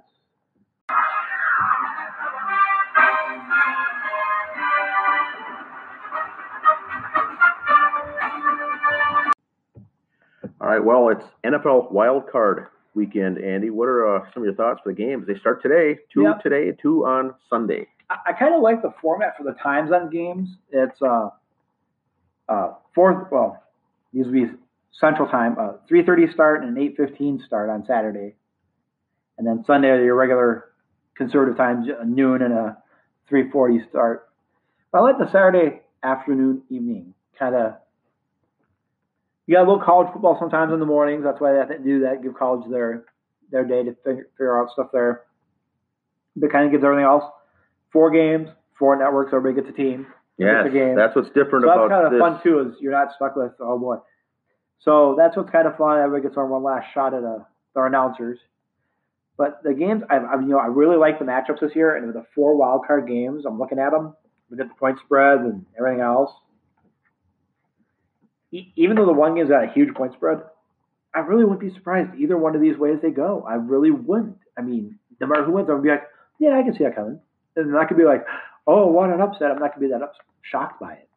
All 10.61 10.69
right. 10.69 10.85
Well, 10.85 11.09
it's 11.09 11.25
NFL 11.45 11.93
wildcard 11.93 12.67
weekend, 12.95 13.39
Andy. 13.39 13.71
What 13.71 13.89
are 13.89 14.17
uh, 14.17 14.33
some 14.33 14.43
of 14.43 14.47
your 14.47 14.55
thoughts 14.55 14.81
for 14.85 14.93
the 14.93 14.95
games? 14.95 15.27
They 15.27 15.39
start 15.39 15.63
today, 15.63 15.99
two 16.13 16.23
yep. 16.23 16.43
today, 16.43 16.73
two 16.81 17.07
on 17.07 17.35
Sunday. 17.49 17.87
I, 18.11 18.17
I 18.27 18.33
kind 18.35 18.55
of 18.55 18.61
like 18.61 18.83
the 18.83 18.93
format 19.01 19.37
for 19.37 19.45
the 19.45 19.55
times 19.55 19.91
on 19.91 20.11
games. 20.11 20.49
It's 20.71 21.01
uh, 21.01 21.31
uh, 22.49 22.75
fourth, 22.95 23.29
well, 23.31 23.63
these 24.13 24.27
will 24.27 24.33
be 24.33 24.51
Central 24.93 25.29
Time, 25.29 25.57
uh, 25.59 25.73
3:30 25.89 26.33
start 26.33 26.63
and 26.63 26.77
an 26.77 26.83
8:15 26.83 27.39
start 27.41 27.71
on 27.71 27.85
Saturday, 27.85 28.37
and 29.39 29.47
then 29.47 29.65
Sunday 29.65 29.91
are 29.91 30.03
your 30.03 30.17
regular 30.17 30.73
conservative 31.15 31.57
times, 31.57 31.89
noon 32.05 32.43
and 32.43 32.53
a 32.53 32.83
3:40 33.29 33.81
start. 33.89 34.29
But 34.91 34.99
I 34.99 35.03
like 35.03 35.19
the 35.19 35.31
Saturday 35.31 35.83
afternoon, 36.03 36.63
evening 36.69 37.15
kind 37.39 37.55
of. 37.55 37.75
You 39.47 39.57
got 39.57 39.63
a 39.63 39.69
little 39.71 39.85
college 39.85 40.13
football 40.13 40.39
sometimes 40.39 40.73
in 40.73 40.81
the 40.81 40.87
mornings. 40.87 41.25
That's 41.25 41.41
why 41.41 41.65
they 41.65 41.79
do 41.79 42.01
that. 42.01 42.23
Give 42.23 42.35
college 42.35 42.69
their 42.71 43.05
their 43.51 43.65
day 43.65 43.83
to 43.83 43.95
figure, 44.05 44.29
figure 44.33 44.61
out 44.61 44.71
stuff 44.71 44.91
there. 44.93 45.23
But 46.37 46.53
kind 46.53 46.67
of 46.67 46.73
gives 46.73 46.85
everything 46.85 47.05
else 47.05 47.25
four 47.93 48.11
games, 48.11 48.49
four 48.79 48.97
networks. 48.97 49.33
Everybody 49.33 49.63
gets 49.63 49.75
a 49.75 49.77
team. 49.77 50.07
Yeah, 50.41 50.95
that's 50.97 51.15
what's 51.15 51.29
different 51.29 51.65
so 51.65 51.71
about 51.71 51.89
that's 51.89 52.01
kind 52.01 52.07
of 52.07 52.13
this. 52.13 52.21
fun 52.21 52.43
too. 52.43 52.71
Is 52.71 52.81
you're 52.81 52.93
not 52.93 53.13
stuck 53.15 53.37
with 53.37 53.53
oh 53.61 53.79
boy. 53.79 53.97
So 54.81 55.15
that's 55.17 55.37
what's 55.37 55.51
kind 55.51 55.67
of 55.67 55.77
fun. 55.77 55.99
Everybody 55.99 56.23
gets 56.29 56.39
on 56.39 56.49
one 56.49 56.63
last 56.63 56.87
shot 56.95 57.13
at 57.13 57.23
a, 57.23 57.47
our 57.77 57.87
announcers. 57.87 58.39
But 59.37 59.63
the 59.63 59.75
games, 59.75 60.03
I, 60.11 60.17
I, 60.17 60.41
you 60.41 60.49
know, 60.49 60.59
I 60.59 60.67
really 60.67 60.97
like 60.97 61.19
the 61.19 61.25
matchups 61.25 61.61
this 61.61 61.75
year, 61.75 61.97
and 61.97 62.07
with 62.07 62.15
the 62.15 62.25
four 62.35 62.57
wild 62.57 62.87
card 62.87 63.07
games, 63.07 63.45
I'm 63.47 63.59
looking 63.59 63.79
at 63.79 63.91
them. 63.91 64.15
We 64.51 64.57
get 64.57 64.69
the 64.69 64.75
point 64.75 64.99
spread 65.05 65.41
and 65.41 65.65
everything 65.79 66.01
else. 66.01 66.31
E- 68.53 68.73
even 68.77 68.97
though 68.97 69.07
the 69.07 69.13
one 69.13 69.35
game's 69.35 69.49
got 69.51 69.65
a 69.65 69.73
huge 69.73 69.95
point 69.95 70.13
spread, 70.15 70.43
I 71.15 71.21
really 71.21 71.45
wouldn't 71.45 71.61
be 71.61 71.73
surprised 71.73 72.19
either 72.19 72.37
one 72.37 72.55
of 72.55 72.61
these 72.61 72.77
ways 72.77 72.99
they 73.03 73.11
go. 73.11 73.45
I 73.49 73.55
really 73.55 73.91
wouldn't. 73.91 74.39
I 74.59 74.63
mean, 74.63 74.99
no 75.21 75.27
matter 75.27 75.45
who 75.45 75.53
wins, 75.53 75.69
I 75.71 75.75
would 75.75 75.83
be 75.83 75.91
like, 75.91 76.07
yeah, 76.39 76.59
I 76.59 76.63
can 76.63 76.75
see 76.77 76.85
that 76.85 76.97
coming. 76.97 77.21
And 77.57 77.77
I 77.77 77.85
could 77.85 77.97
be 77.97 78.05
like, 78.05 78.25
oh, 78.67 78.87
what 78.87 79.11
an 79.11 79.21
upset. 79.21 79.51
I'm 79.51 79.59
not 79.59 79.75
going 79.75 79.89
to 79.89 79.89
be 79.89 79.89
that 79.89 80.03
ups- 80.03 80.19
shocked 80.43 80.81
by 80.81 80.95
it. 80.95 81.09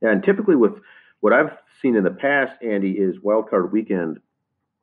Yeah, 0.00 0.10
and 0.10 0.22
typically 0.22 0.56
with 0.56 0.74
what 1.20 1.32
I've 1.32 1.56
seen 1.82 1.96
in 1.96 2.04
the 2.04 2.10
past, 2.10 2.52
Andy, 2.62 2.92
is 2.92 3.16
wildcard 3.18 3.72
weekend. 3.72 4.20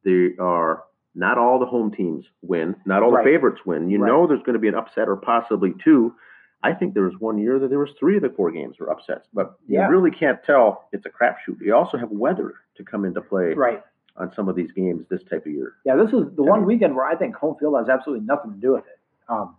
They 0.04 0.32
are 0.40 0.84
not 1.14 1.38
all 1.38 1.60
the 1.60 1.66
home 1.66 1.92
teams 1.92 2.26
win, 2.42 2.76
not 2.86 3.02
all 3.02 3.12
Right. 3.12 3.24
the 3.24 3.32
favorites 3.32 3.62
win. 3.66 3.90
You 3.90 4.00
Right. 4.02 4.08
know 4.10 4.28
there's 4.28 4.42
going 4.44 4.54
to 4.54 4.60
be 4.60 4.68
an 4.68 4.76
upset 4.76 5.08
or 5.08 5.16
possibly 5.16 5.74
two. 5.84 6.14
I 6.62 6.74
think 6.74 6.94
there 6.94 7.04
was 7.04 7.18
one 7.20 7.38
year 7.38 7.60
that 7.60 7.70
there 7.70 7.80
was 7.80 7.92
three 8.00 8.18
of 8.18 8.24
the 8.24 8.30
four 8.30 8.52
games 8.52 8.80
were 8.80 8.90
upsets, 8.90 9.28
but 9.34 9.58
Yeah. 9.68 9.86
you 9.86 9.92
really 9.92 10.12
can't 10.12 10.44
tell. 10.44 10.88
It's 10.92 11.06
a 11.06 11.10
crapshoot. 11.10 11.62
You 11.62 11.76
also 11.76 11.98
have 11.98 12.12
weather 12.12 12.56
to 12.76 12.84
come 12.84 13.06
into 13.06 13.22
play 13.22 13.54
Right. 13.54 13.84
on 14.18 14.32
some 14.34 14.50
of 14.50 14.56
these 14.56 14.72
games 14.72 15.06
this 15.08 15.24
type 15.24 15.46
of 15.46 15.52
year. 15.52 15.74
Yeah, 15.86 15.96
this 15.96 16.12
is 16.12 16.36
the 16.36 16.44
one 16.44 16.66
weekend 16.66 16.96
where 16.96 17.06
I 17.06 17.16
think 17.16 17.36
home 17.36 17.56
field 17.56 17.78
has 17.78 17.88
absolutely 17.88 18.26
nothing 18.26 18.52
to 18.54 18.58
do 18.58 18.74
with 18.74 18.86
it. 18.88 19.00
Um, 19.30 19.56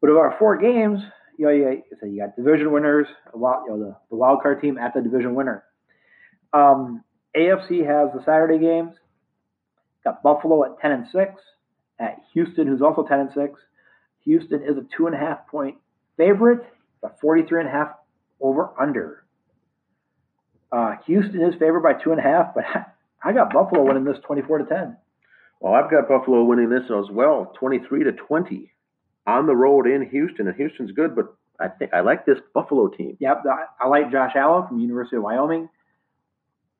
but 0.00 0.10
of 0.10 0.16
our 0.16 0.32
four 0.32 0.56
games, 0.56 1.00
you 1.40 1.46
know, 1.46 1.52
you, 1.52 1.82
so 1.98 2.04
you 2.04 2.20
got 2.20 2.36
division 2.36 2.70
winners, 2.70 3.06
wild, 3.32 3.64
you 3.66 3.72
know, 3.72 3.78
the, 3.78 3.96
the 4.10 4.16
wild 4.16 4.42
card 4.42 4.60
team 4.60 4.76
at 4.76 4.92
the 4.92 5.00
division 5.00 5.34
winner. 5.34 5.64
Um, 6.52 7.02
AFC 7.34 7.78
has 7.86 8.12
the 8.12 8.22
Saturday 8.26 8.58
games. 8.58 8.92
Got 10.04 10.22
Buffalo 10.22 10.64
at 10.64 10.78
ten 10.82 10.92
and 10.92 11.06
six, 11.10 11.40
at 11.98 12.18
Houston, 12.34 12.66
who's 12.66 12.82
also 12.82 13.04
ten 13.04 13.20
and 13.20 13.30
six. 13.34 13.58
Houston 14.24 14.62
is 14.62 14.76
a 14.76 14.84
two 14.94 15.06
and 15.06 15.14
a 15.14 15.18
half 15.18 15.46
point 15.46 15.76
favorite, 16.18 16.60
but 17.00 17.18
43 17.22 17.60
and 17.60 17.68
a 17.70 17.72
half 17.72 17.88
over 18.38 18.68
under. 18.78 19.24
Uh, 20.70 20.96
Houston 21.06 21.40
is 21.40 21.54
favored 21.58 21.80
by 21.80 21.94
two 21.94 22.10
and 22.10 22.20
a 22.20 22.22
half, 22.22 22.54
but 22.54 22.64
I 23.24 23.32
got 23.32 23.50
Buffalo 23.50 23.86
winning 23.86 24.04
this 24.04 24.18
24 24.26 24.58
to 24.58 24.64
10. 24.66 24.96
Well, 25.58 25.72
I've 25.72 25.90
got 25.90 26.06
Buffalo 26.06 26.44
winning 26.44 26.68
this 26.68 26.84
as 26.84 27.10
well, 27.10 27.54
23 27.58 28.04
to 28.04 28.12
20 28.12 28.70
on 29.26 29.46
the 29.46 29.56
road 29.56 29.86
in 29.86 30.08
Houston. 30.10 30.48
And 30.48 30.56
Houston's 30.56 30.92
good, 30.92 31.14
but 31.14 31.34
I 31.60 31.68
think 31.68 31.92
I 31.92 32.00
like 32.00 32.26
this 32.26 32.38
Buffalo 32.54 32.88
team. 32.88 33.16
Yep, 33.20 33.42
I, 33.80 33.86
like 33.86 34.10
Josh 34.10 34.32
Allen 34.34 34.66
from 34.68 34.80
University 34.80 35.16
of 35.16 35.22
Wyoming. 35.22 35.68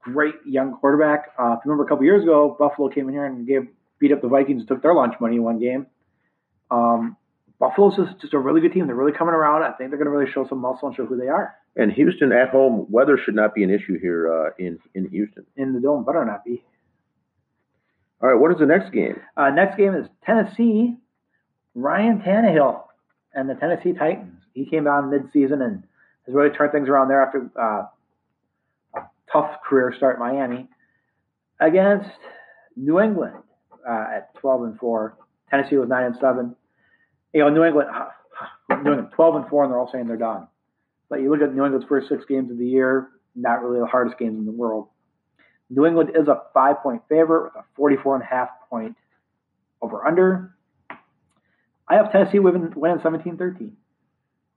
Great 0.01 0.35
young 0.47 0.77
quarterback. 0.79 1.33
Uh, 1.39 1.53
if 1.53 1.65
you 1.65 1.71
remember 1.71 1.85
a 1.85 1.89
couple 1.89 2.05
years 2.05 2.23
ago, 2.23 2.57
Buffalo 2.59 2.89
came 2.89 3.09
in 3.09 3.15
here 3.15 3.27
and 3.27 3.47
gave 3.47 3.69
beat 3.99 4.13
up 4.13 4.23
the 4.23 4.29
Vikings 4.29 4.61
and 4.61 4.69
took 4.69 4.83
their 4.83 4.95
lunch 4.95 5.15
money 5.21 5.37
in 5.37 5.43
one 5.43 5.59
game. 5.59 5.87
Um, 6.71 7.17
Buffalo's 7.59 7.97
just, 7.97 8.19
just 8.23 8.33
a 8.33 8.39
really 8.39 8.63
good 8.63 8.73
team. 8.73 8.87
They're 8.87 8.97
really 8.97 9.13
coming 9.13 9.35
around. 9.35 9.63
I 9.63 9.73
think 9.73 9.91
they're 9.91 9.99
going 9.99 10.07
to 10.07 10.11
really 10.11 10.33
show 10.33 10.49
some 10.49 10.59
muscle 10.59 10.89
and 10.89 10.97
show 10.97 11.05
who 11.05 11.19
they 11.19 11.29
are 11.29 11.55
And 11.77 11.93
Houston 11.93 12.33
at 12.33 12.49
home, 12.49 12.87
weather 12.89 13.19
should 13.23 13.35
not 13.35 13.55
be 13.55 13.63
an 13.63 13.71
issue 13.71 14.01
here 14.01 14.33
uh, 14.33 14.51
in 14.59 14.79
in 14.95 15.11
Houston. 15.11 15.45
in 15.57 15.75
the 15.75 15.81
dome. 15.81 16.05
Better 16.05 16.25
not 16.25 16.45
be. 16.45 16.65
All 18.23 18.29
right, 18.31 18.41
what 18.41 18.51
is 18.51 18.59
the 18.59 18.67
next 18.67 18.93
game? 18.93 19.21
Uh, 19.37 19.51
next 19.51 19.77
game 19.77 19.95
is 19.95 20.07
Tennessee. 20.25 20.97
Ryan 21.83 22.21
Tannehill 22.21 22.83
and 23.35 23.49
the 23.49 23.55
Tennessee 23.55 23.93
Titans. 23.93 24.43
He 24.55 24.67
came 24.67 24.85
down 24.85 25.11
mid-season 25.11 25.63
and 25.63 25.83
has 26.27 26.35
really 26.35 26.51
turned 26.51 26.73
things 26.73 26.89
around 26.89 27.09
there 27.09 27.23
after 27.23 27.51
uh, 27.61 27.85
a 28.95 29.03
tough 29.33 29.63
career 29.67 29.95
start 29.97 30.17
in 30.17 30.21
Miami 30.21 30.69
against 31.61 32.11
New 32.77 33.01
England 33.01 33.37
uh, 33.89 34.07
at 34.17 34.35
12 34.37 34.63
and 34.65 34.79
four. 34.79 35.17
Tennessee 35.51 35.77
was 35.77 35.89
nine 35.89 36.05
and 36.05 36.17
seven. 36.21 36.57
You 37.33 37.41
know, 37.41 37.51
New 37.51 37.65
England, 37.65 37.89
New 38.71 38.77
England 38.77 39.09
12 39.15 39.35
and 39.37 39.49
four, 39.49 39.65
and 39.65 39.73
they're 39.73 39.79
all 39.79 39.91
saying 39.93 40.07
they're 40.07 40.17
done. 40.17 40.49
But 41.09 41.21
you 41.21 41.31
look 41.31 41.43
at 41.43 41.55
New 41.55 41.65
England's 41.65 41.87
first 41.89 42.09
six 42.09 42.25
games 42.29 42.51
of 42.51 42.59
the 42.59 42.67
year, 42.67 43.09
not 43.35 43.63
really 43.63 43.81
the 43.81 43.87
hardest 43.87 44.19
games 44.19 44.39
in 44.39 44.45
the 44.45 44.53
world. 44.53 44.89
New 45.69 45.87
England 45.87 46.11
is 46.15 46.29
a 46.29 46.43
five 46.53 46.77
point 46.83 47.03
favorite 47.09 47.45
with 47.45 47.55
a 47.57 47.65
44 47.77 48.17
and 48.17 48.25
a 48.25 48.27
half 48.27 48.49
point 48.69 48.97
over 49.83 50.07
under. 50.07 50.55
I 51.91 51.97
have 51.97 52.13
Tennessee 52.13 52.39
winning, 52.39 52.73
winning 52.77 53.01
17 53.03 53.37
13. 53.37 53.77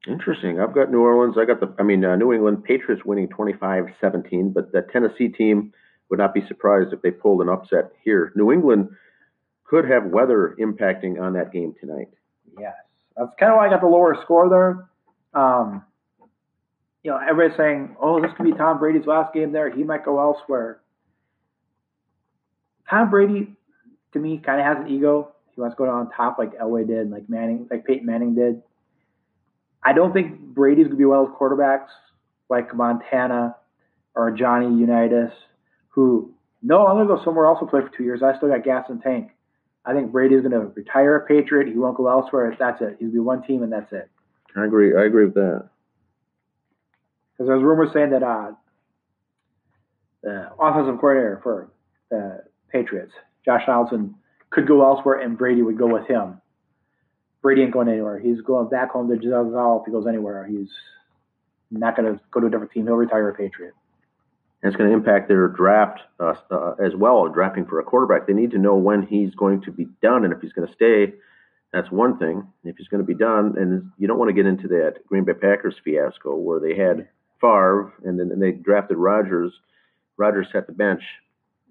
Interesting. 0.07 0.59
I've 0.59 0.75
got 0.75 0.91
New 0.91 1.01
Orleans. 1.01 1.35
I 1.37 1.45
got 1.45 1.59
the, 1.59 1.73
I 1.79 1.83
mean, 1.83 2.05
uh, 2.05 2.15
New 2.15 2.31
England 2.31 2.63
Patriots 2.63 3.03
winning 3.05 3.27
25 3.29 3.85
17, 3.99 4.51
but 4.51 4.71
the 4.71 4.81
Tennessee 4.81 5.29
team 5.29 5.73
would 6.09 6.19
not 6.19 6.33
be 6.33 6.45
surprised 6.47 6.93
if 6.93 7.01
they 7.01 7.09
pulled 7.09 7.41
an 7.41 7.49
upset 7.49 7.91
here. 8.03 8.31
New 8.35 8.51
England 8.51 8.89
could 9.63 9.89
have 9.89 10.05
weather 10.05 10.55
impacting 10.59 11.19
on 11.19 11.33
that 11.33 11.51
game 11.51 11.73
tonight. 11.79 12.09
Yes. 12.59 12.75
That's 13.17 13.31
kind 13.39 13.51
of 13.51 13.57
why 13.57 13.67
I 13.67 13.69
got 13.69 13.81
the 13.81 13.87
lower 13.87 14.15
score 14.21 14.49
there. 14.49 15.41
Um, 15.41 15.83
you 17.01 17.11
know, 17.11 17.17
everybody's 17.17 17.57
saying, 17.57 17.95
oh, 17.99 18.21
this 18.21 18.31
could 18.37 18.45
be 18.45 18.53
Tom 18.53 18.77
Brady's 18.77 19.07
last 19.07 19.33
game 19.33 19.51
there. 19.51 19.71
He 19.71 19.83
might 19.83 20.05
go 20.05 20.19
elsewhere. 20.19 20.81
Tom 22.89 23.09
Brady, 23.09 23.55
to 24.13 24.19
me, 24.19 24.37
kind 24.37 24.59
of 24.59 24.65
has 24.67 24.85
an 24.85 24.93
ego. 24.93 25.33
He 25.55 25.61
wants 25.61 25.75
to 25.75 25.77
go 25.77 25.85
down 25.85 26.09
top 26.11 26.37
like 26.37 26.57
Elway 26.57 26.87
did, 26.87 27.11
like 27.11 27.29
Manning, 27.29 27.67
like 27.69 27.85
Peyton 27.85 28.05
Manning 28.05 28.35
did. 28.35 28.61
I 29.83 29.93
don't 29.93 30.13
think 30.13 30.39
Brady's 30.39 30.85
going 30.85 30.95
to 30.95 30.97
be 30.97 31.05
one 31.05 31.19
of 31.19 31.27
those 31.27 31.35
quarterbacks 31.37 31.89
like 32.49 32.73
Montana 32.73 33.55
or 34.15 34.31
Johnny 34.31 34.67
Unitas 34.67 35.31
who, 35.89 36.33
no, 36.61 36.87
I'm 36.87 36.95
going 36.95 37.07
to 37.07 37.15
go 37.15 37.23
somewhere 37.23 37.45
else 37.45 37.59
and 37.61 37.69
play 37.69 37.81
for 37.81 37.91
two 37.95 38.03
years. 38.03 38.23
I 38.23 38.35
still 38.37 38.49
got 38.49 38.63
gas 38.63 38.85
and 38.89 39.01
tank. 39.01 39.31
I 39.85 39.93
think 39.93 40.11
Brady's 40.11 40.41
going 40.41 40.51
to 40.51 40.71
retire 40.73 41.17
a 41.17 41.25
Patriot. 41.25 41.67
He 41.67 41.77
won't 41.77 41.97
go 41.97 42.07
elsewhere. 42.07 42.55
That's 42.57 42.81
it. 42.81 42.97
He'll 42.99 43.11
be 43.11 43.19
one 43.19 43.43
team 43.43 43.63
and 43.63 43.71
that's 43.71 43.91
it. 43.91 44.09
I 44.55 44.65
agree. 44.65 44.95
I 44.95 45.03
agree 45.03 45.25
with 45.25 45.33
that. 45.33 45.69
Because 47.33 47.47
there's 47.47 47.63
rumors 47.63 47.89
saying 47.93 48.11
that 48.11 48.23
uh, 48.23 48.51
the 50.21 50.51
offensive 50.59 50.99
coordinator 50.99 51.39
for 51.43 51.69
the 52.09 52.43
Patriots, 52.71 53.11
Josh 53.43 53.63
Donaldson, 53.65 54.15
could 54.53 54.67
go 54.67 54.85
elsewhere 54.85 55.19
and 55.19 55.37
Brady 55.37 55.61
would 55.61 55.77
go 55.77 55.87
with 55.87 56.07
him. 56.07 56.41
Brady 57.41 57.63
ain't 57.63 57.73
going 57.73 57.89
anywhere. 57.89 58.19
He's 58.19 58.41
going 58.41 58.69
back 58.69 58.91
home 58.91 59.09
to 59.09 59.17
Gisele 59.17 59.81
if 59.81 59.85
he 59.85 59.91
goes 59.91 60.07
anywhere. 60.07 60.45
He's 60.45 60.69
not 61.69 61.95
going 61.97 62.13
to 62.13 62.21
go 62.31 62.39
to 62.39 62.47
a 62.47 62.49
different 62.49 62.71
team. 62.71 62.85
He'll 62.85 62.95
retire 62.95 63.29
a 63.29 63.33
Patriot. 63.33 63.73
And 64.61 64.71
it's 64.71 64.77
going 64.77 64.89
to 64.89 64.95
impact 64.95 65.27
their 65.27 65.49
draft 65.49 65.99
uh, 66.19 66.35
uh, 66.49 66.75
as 66.83 66.95
well, 66.95 67.27
drafting 67.27 67.65
for 67.65 67.79
a 67.79 67.83
quarterback. 67.83 68.27
They 68.27 68.33
need 68.33 68.51
to 68.51 68.57
know 68.57 68.75
when 68.75 69.01
he's 69.01 69.35
going 69.35 69.61
to 69.63 69.71
be 69.71 69.87
done 70.01 70.23
and 70.23 70.33
if 70.33 70.39
he's 70.39 70.53
going 70.53 70.67
to 70.67 70.73
stay. 70.73 71.13
That's 71.73 71.91
one 71.91 72.17
thing. 72.17 72.47
If 72.63 72.77
he's 72.77 72.87
going 72.87 73.01
to 73.01 73.07
be 73.07 73.15
done, 73.15 73.55
and 73.57 73.91
you 73.97 74.07
don't 74.07 74.19
want 74.19 74.29
to 74.29 74.33
get 74.33 74.45
into 74.45 74.67
that 74.69 75.05
Green 75.07 75.25
Bay 75.25 75.33
Packers 75.33 75.75
fiasco 75.83 76.35
where 76.35 76.59
they 76.59 76.75
had 76.75 77.09
Favre 77.41 77.91
and 78.05 78.17
then 78.17 78.31
and 78.31 78.41
they 78.41 78.51
drafted 78.51 78.95
Rodgers. 78.97 79.51
Rodgers 80.15 80.47
set 80.53 80.67
the 80.67 80.73
bench. 80.73 81.01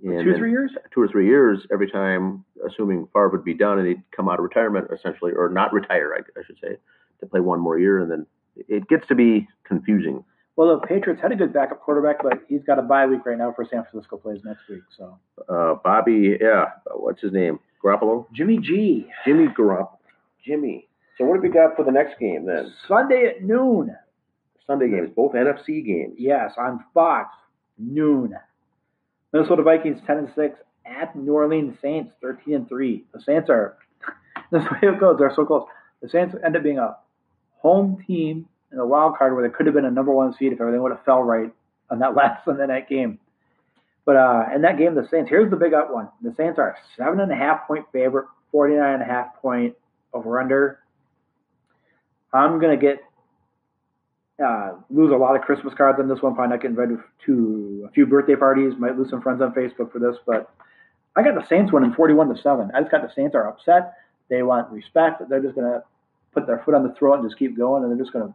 And 0.02 0.24
Two, 0.24 0.30
then 0.32 0.38
three 0.40 0.50
years? 0.50 0.72
Two 0.92 1.00
or 1.02 1.08
three 1.08 1.26
years 1.26 1.66
every 1.72 1.90
time, 1.90 2.44
assuming 2.66 3.06
Favre 3.12 3.28
would 3.30 3.44
be 3.44 3.54
done 3.54 3.78
and 3.78 3.86
he'd 3.86 4.02
come 4.14 4.28
out 4.28 4.38
of 4.38 4.42
retirement 4.44 4.88
essentially, 4.92 5.32
or 5.32 5.48
not 5.48 5.72
retire, 5.72 6.14
I, 6.14 6.38
I 6.38 6.42
should 6.44 6.58
say, 6.62 6.76
to 7.20 7.26
play 7.26 7.40
one 7.40 7.60
more 7.60 7.78
year. 7.78 8.00
And 8.00 8.10
then 8.10 8.26
it 8.68 8.88
gets 8.88 9.06
to 9.08 9.14
be 9.14 9.48
confusing. 9.64 10.24
Well, 10.56 10.78
the 10.78 10.86
Patriots 10.86 11.22
had 11.22 11.32
a 11.32 11.36
good 11.36 11.52
backup 11.52 11.80
quarterback, 11.80 12.22
but 12.22 12.40
he's 12.48 12.62
got 12.64 12.78
a 12.78 12.82
bye 12.82 13.06
week 13.06 13.24
right 13.24 13.38
now 13.38 13.52
for 13.54 13.64
San 13.64 13.84
Francisco 13.90 14.16
plays 14.18 14.40
next 14.44 14.68
week. 14.68 14.82
So 14.98 15.18
Uh, 15.48 15.76
Bobby, 15.82 16.36
yeah, 16.40 16.66
what's 16.94 17.22
his 17.22 17.32
name? 17.32 17.58
Garoppolo? 17.82 18.26
Jimmy 18.32 18.58
G, 18.58 19.06
Jimmy 19.24 19.46
Garoppolo. 19.48 19.96
Jimmy. 20.44 20.88
So 21.16 21.24
what 21.24 21.34
have 21.34 21.42
we 21.42 21.48
got 21.48 21.76
for 21.76 21.84
the 21.84 21.92
next 21.92 22.18
game 22.18 22.44
then? 22.46 22.72
Sunday 22.88 23.26
at 23.26 23.42
noon. 23.42 23.94
Sunday 24.66 24.90
games, 24.90 25.10
both 25.14 25.32
NFC 25.32 25.84
games. 25.84 26.14
Yes, 26.18 26.52
on 26.58 26.84
Fox, 26.94 27.34
noon. 27.78 28.34
Minnesota 29.32 29.62
Vikings 29.62 30.00
ten 30.06 30.18
and 30.18 30.28
six 30.34 30.58
at 30.84 31.14
New 31.16 31.32
Orleans 31.32 31.76
Saints 31.80 32.12
thirteen 32.20 32.54
and 32.54 32.68
three. 32.68 33.04
The 33.12 33.20
Saints 33.20 33.48
are 33.50 33.76
this 34.50 34.64
way 34.64 34.78
it 34.82 35.00
goes. 35.00 35.18
They're 35.18 35.32
so 35.34 35.44
close. 35.44 35.66
The 36.02 36.08
Saints 36.08 36.34
end 36.44 36.56
up 36.56 36.62
being 36.62 36.78
a 36.78 36.96
home 37.58 38.02
team 38.06 38.48
in 38.70 38.78
the 38.78 38.86
wild 38.86 39.16
card 39.16 39.34
where 39.34 39.46
they 39.46 39.54
could 39.54 39.66
have 39.66 39.74
been 39.74 39.84
a 39.84 39.90
number 39.90 40.12
one 40.12 40.34
seed 40.34 40.52
if 40.52 40.60
everything 40.60 40.82
would 40.82 40.92
have 40.92 41.04
fell 41.04 41.22
right 41.22 41.52
on 41.90 42.00
that 42.00 42.14
last 42.16 42.44
Sunday 42.44 42.66
night 42.66 42.88
game. 42.88 43.18
But 44.04 44.16
uh, 44.16 44.44
in 44.54 44.62
that 44.62 44.78
game, 44.78 44.94
the 44.94 45.06
Saints. 45.08 45.30
Here's 45.30 45.50
the 45.50 45.56
big 45.56 45.74
up 45.74 45.92
one. 45.92 46.08
The 46.22 46.34
Saints 46.36 46.58
are 46.58 46.76
seven 46.96 47.20
and 47.20 47.30
a 47.30 47.36
half 47.36 47.66
point 47.66 47.86
favorite, 47.92 48.26
49 48.50 48.94
and 48.94 49.02
a 49.02 49.06
half 49.06 49.36
point 49.40 49.76
over 50.12 50.40
under. 50.40 50.80
I'm 52.32 52.60
gonna 52.60 52.76
get 52.76 52.98
uh, 54.44 54.72
lose 54.90 55.12
a 55.12 55.16
lot 55.16 55.36
of 55.36 55.42
Christmas 55.42 55.74
cards 55.74 55.98
on 56.00 56.08
this 56.08 56.22
one. 56.22 56.34
Probably 56.34 56.50
not 56.54 56.62
get 56.62 56.70
invited 56.70 56.98
to 57.26 57.86
a 57.88 57.92
few 57.92 58.06
birthday 58.06 58.36
parties. 58.36 58.74
Might 58.78 58.96
lose 58.98 59.10
some 59.10 59.20
friends 59.22 59.40
on 59.42 59.52
Facebook 59.52 59.92
for 59.92 59.98
this, 59.98 60.16
but 60.26 60.50
I 61.16 61.22
got 61.22 61.34
the 61.34 61.46
Saints 61.48 61.72
winning 61.72 61.92
41 61.92 62.34
to 62.34 62.40
seven. 62.42 62.70
I 62.74 62.80
just 62.80 62.90
got 62.90 63.02
the 63.02 63.12
Saints 63.14 63.34
are 63.34 63.48
upset. 63.48 63.94
They 64.28 64.42
want 64.42 64.70
respect. 64.70 65.22
They're 65.28 65.42
just 65.42 65.54
gonna 65.54 65.82
put 66.32 66.46
their 66.46 66.58
foot 66.64 66.74
on 66.74 66.82
the 66.86 66.94
throat 66.94 67.14
and 67.20 67.24
just 67.28 67.38
keep 67.38 67.56
going, 67.56 67.82
and 67.82 67.92
they're 67.92 68.02
just 68.02 68.12
gonna 68.12 68.34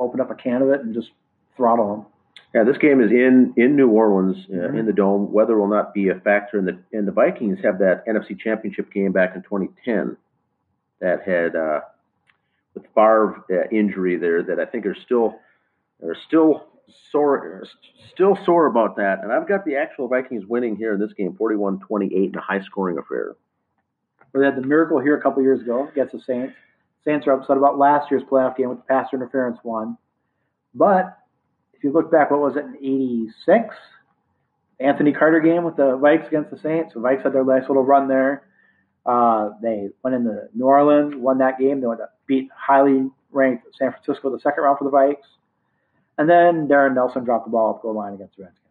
open 0.00 0.20
up 0.20 0.30
a 0.30 0.34
can 0.34 0.62
of 0.62 0.70
it 0.70 0.80
and 0.80 0.92
just 0.94 1.10
throttle 1.56 1.96
them. 1.96 2.06
Yeah, 2.54 2.64
this 2.64 2.78
game 2.78 3.00
is 3.00 3.10
in 3.10 3.52
in 3.56 3.76
New 3.76 3.88
Orleans 3.90 4.36
uh, 4.50 4.68
Mhm. 4.68 4.78
in 4.80 4.86
the 4.86 4.92
dome. 4.92 5.32
Weather 5.32 5.58
will 5.58 5.68
not 5.68 5.92
be 5.94 6.08
a 6.08 6.14
factor. 6.16 6.58
And 6.58 6.66
the 6.66 6.78
and 6.92 7.06
the 7.06 7.12
Vikings 7.12 7.60
have 7.62 7.78
that 7.78 8.04
NFC 8.06 8.34
Championship 8.38 8.90
game 8.92 9.12
back 9.12 9.36
in 9.36 9.42
2010 9.42 10.16
that 11.00 11.22
had 11.22 11.54
uh, 11.54 11.80
with 12.78 12.90
Favre 12.94 13.44
uh, 13.50 13.68
injury 13.70 14.16
there 14.16 14.42
that 14.42 14.58
I 14.60 14.64
think 14.64 14.86
are 14.86 14.94
still 14.94 15.38
are 16.02 16.16
still 16.26 16.68
sore 17.10 17.64
still 18.12 18.38
sore 18.44 18.66
about 18.66 18.96
that. 18.96 19.22
And 19.22 19.32
I've 19.32 19.48
got 19.48 19.64
the 19.64 19.76
actual 19.76 20.08
Vikings 20.08 20.46
winning 20.46 20.76
here 20.76 20.94
in 20.94 21.00
this 21.00 21.12
game, 21.12 21.36
41-28 21.38 22.12
in 22.12 22.34
a 22.36 22.40
high 22.40 22.60
scoring 22.60 22.98
affair. 22.98 23.36
We 24.32 24.44
had 24.44 24.56
the 24.56 24.62
miracle 24.62 25.00
here 25.00 25.16
a 25.16 25.22
couple 25.22 25.42
years 25.42 25.60
ago 25.60 25.88
against 25.88 26.12
the 26.12 26.20
Saints. 26.20 26.54
Saints 27.04 27.26
are 27.26 27.32
upset 27.32 27.56
about 27.56 27.78
last 27.78 28.10
year's 28.10 28.22
playoff 28.22 28.56
game 28.56 28.68
with 28.68 28.78
the 28.78 28.84
pass 28.84 29.08
interference 29.12 29.58
one. 29.62 29.96
But 30.74 31.18
if 31.72 31.82
you 31.82 31.92
look 31.92 32.10
back, 32.10 32.30
what 32.30 32.40
was 32.40 32.56
it 32.56 32.64
in 32.64 32.76
'86? 32.76 33.74
Anthony 34.80 35.12
Carter 35.12 35.40
game 35.40 35.64
with 35.64 35.76
the 35.76 35.98
Vikes 35.98 36.28
against 36.28 36.50
the 36.50 36.58
Saints. 36.58 36.94
The 36.94 37.00
Vikes 37.00 37.22
had 37.24 37.32
their 37.32 37.44
nice 37.44 37.68
little 37.68 37.84
run 37.84 38.06
there. 38.06 38.47
Uh, 39.06 39.50
they 39.62 39.88
went 40.02 40.16
into 40.16 40.48
New 40.54 40.66
Orleans, 40.66 41.14
won 41.16 41.38
that 41.38 41.58
game. 41.58 41.80
They 41.80 41.86
went 41.86 42.00
to 42.00 42.08
beat 42.26 42.48
highly 42.54 43.08
ranked 43.30 43.66
San 43.78 43.92
Francisco 43.92 44.30
the 44.30 44.40
second 44.40 44.64
round 44.64 44.78
for 44.78 44.84
the 44.84 44.90
Vikes. 44.90 45.26
And 46.18 46.28
then 46.28 46.66
Darrin 46.66 46.94
Nelson 46.94 47.24
dropped 47.24 47.46
the 47.46 47.50
ball 47.50 47.74
the 47.74 47.80
goal 47.80 47.94
line 47.94 48.14
against 48.14 48.36
the 48.36 48.44
Redskins. 48.44 48.64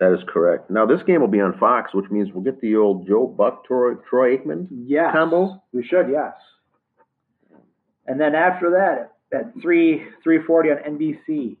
That 0.00 0.12
is 0.12 0.20
correct. 0.28 0.70
Now 0.70 0.86
this 0.86 1.02
game 1.06 1.20
will 1.20 1.28
be 1.28 1.40
on 1.40 1.56
Fox, 1.58 1.94
which 1.94 2.10
means 2.10 2.32
we'll 2.32 2.44
get 2.44 2.60
the 2.60 2.76
old 2.76 3.06
Joe 3.06 3.26
Buck 3.26 3.64
Troy, 3.64 3.94
Troy 4.08 4.36
Aikman 4.36 4.68
yes. 4.70 5.12
combo. 5.12 5.62
We 5.72 5.84
should, 5.84 6.10
yes. 6.10 6.34
And 8.06 8.20
then 8.20 8.34
after 8.34 8.70
that, 8.70 9.12
at 9.36 9.52
three 9.62 10.04
three 10.22 10.42
forty 10.42 10.70
on 10.70 10.78
NBC, 10.78 11.56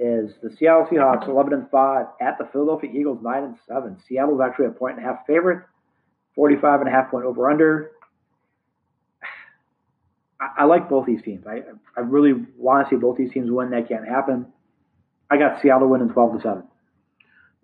is 0.00 0.32
the 0.42 0.50
Seattle 0.58 0.86
Seahawks 0.90 1.28
11 1.28 1.52
and 1.52 1.70
5 1.70 2.06
at 2.22 2.38
the 2.38 2.48
Philadelphia 2.52 2.90
Eagles 2.90 3.18
9 3.22 3.44
and 3.44 3.56
7. 3.68 3.98
Seattle's 4.08 4.40
actually 4.40 4.66
a 4.66 4.70
point 4.70 4.96
and 4.96 5.04
a 5.04 5.08
half 5.08 5.26
favorite, 5.26 5.62
45 6.34 6.80
and 6.80 6.88
a 6.88 6.92
half 6.92 7.10
point 7.10 7.24
over 7.24 7.50
under. 7.50 7.92
I, 10.40 10.62
I 10.62 10.64
like 10.64 10.88
both 10.88 11.06
these 11.06 11.22
teams. 11.22 11.46
I 11.46 11.62
I 11.96 12.00
really 12.00 12.34
want 12.56 12.88
to 12.88 12.94
see 12.94 12.98
both 12.98 13.16
these 13.16 13.32
teams 13.32 13.50
win. 13.50 13.70
That 13.70 13.88
can't 13.88 14.08
happen. 14.08 14.46
I 15.30 15.36
got 15.36 15.60
Seattle 15.62 15.88
winning 15.88 16.08
12 16.08 16.36
to 16.36 16.42
7. 16.42 16.62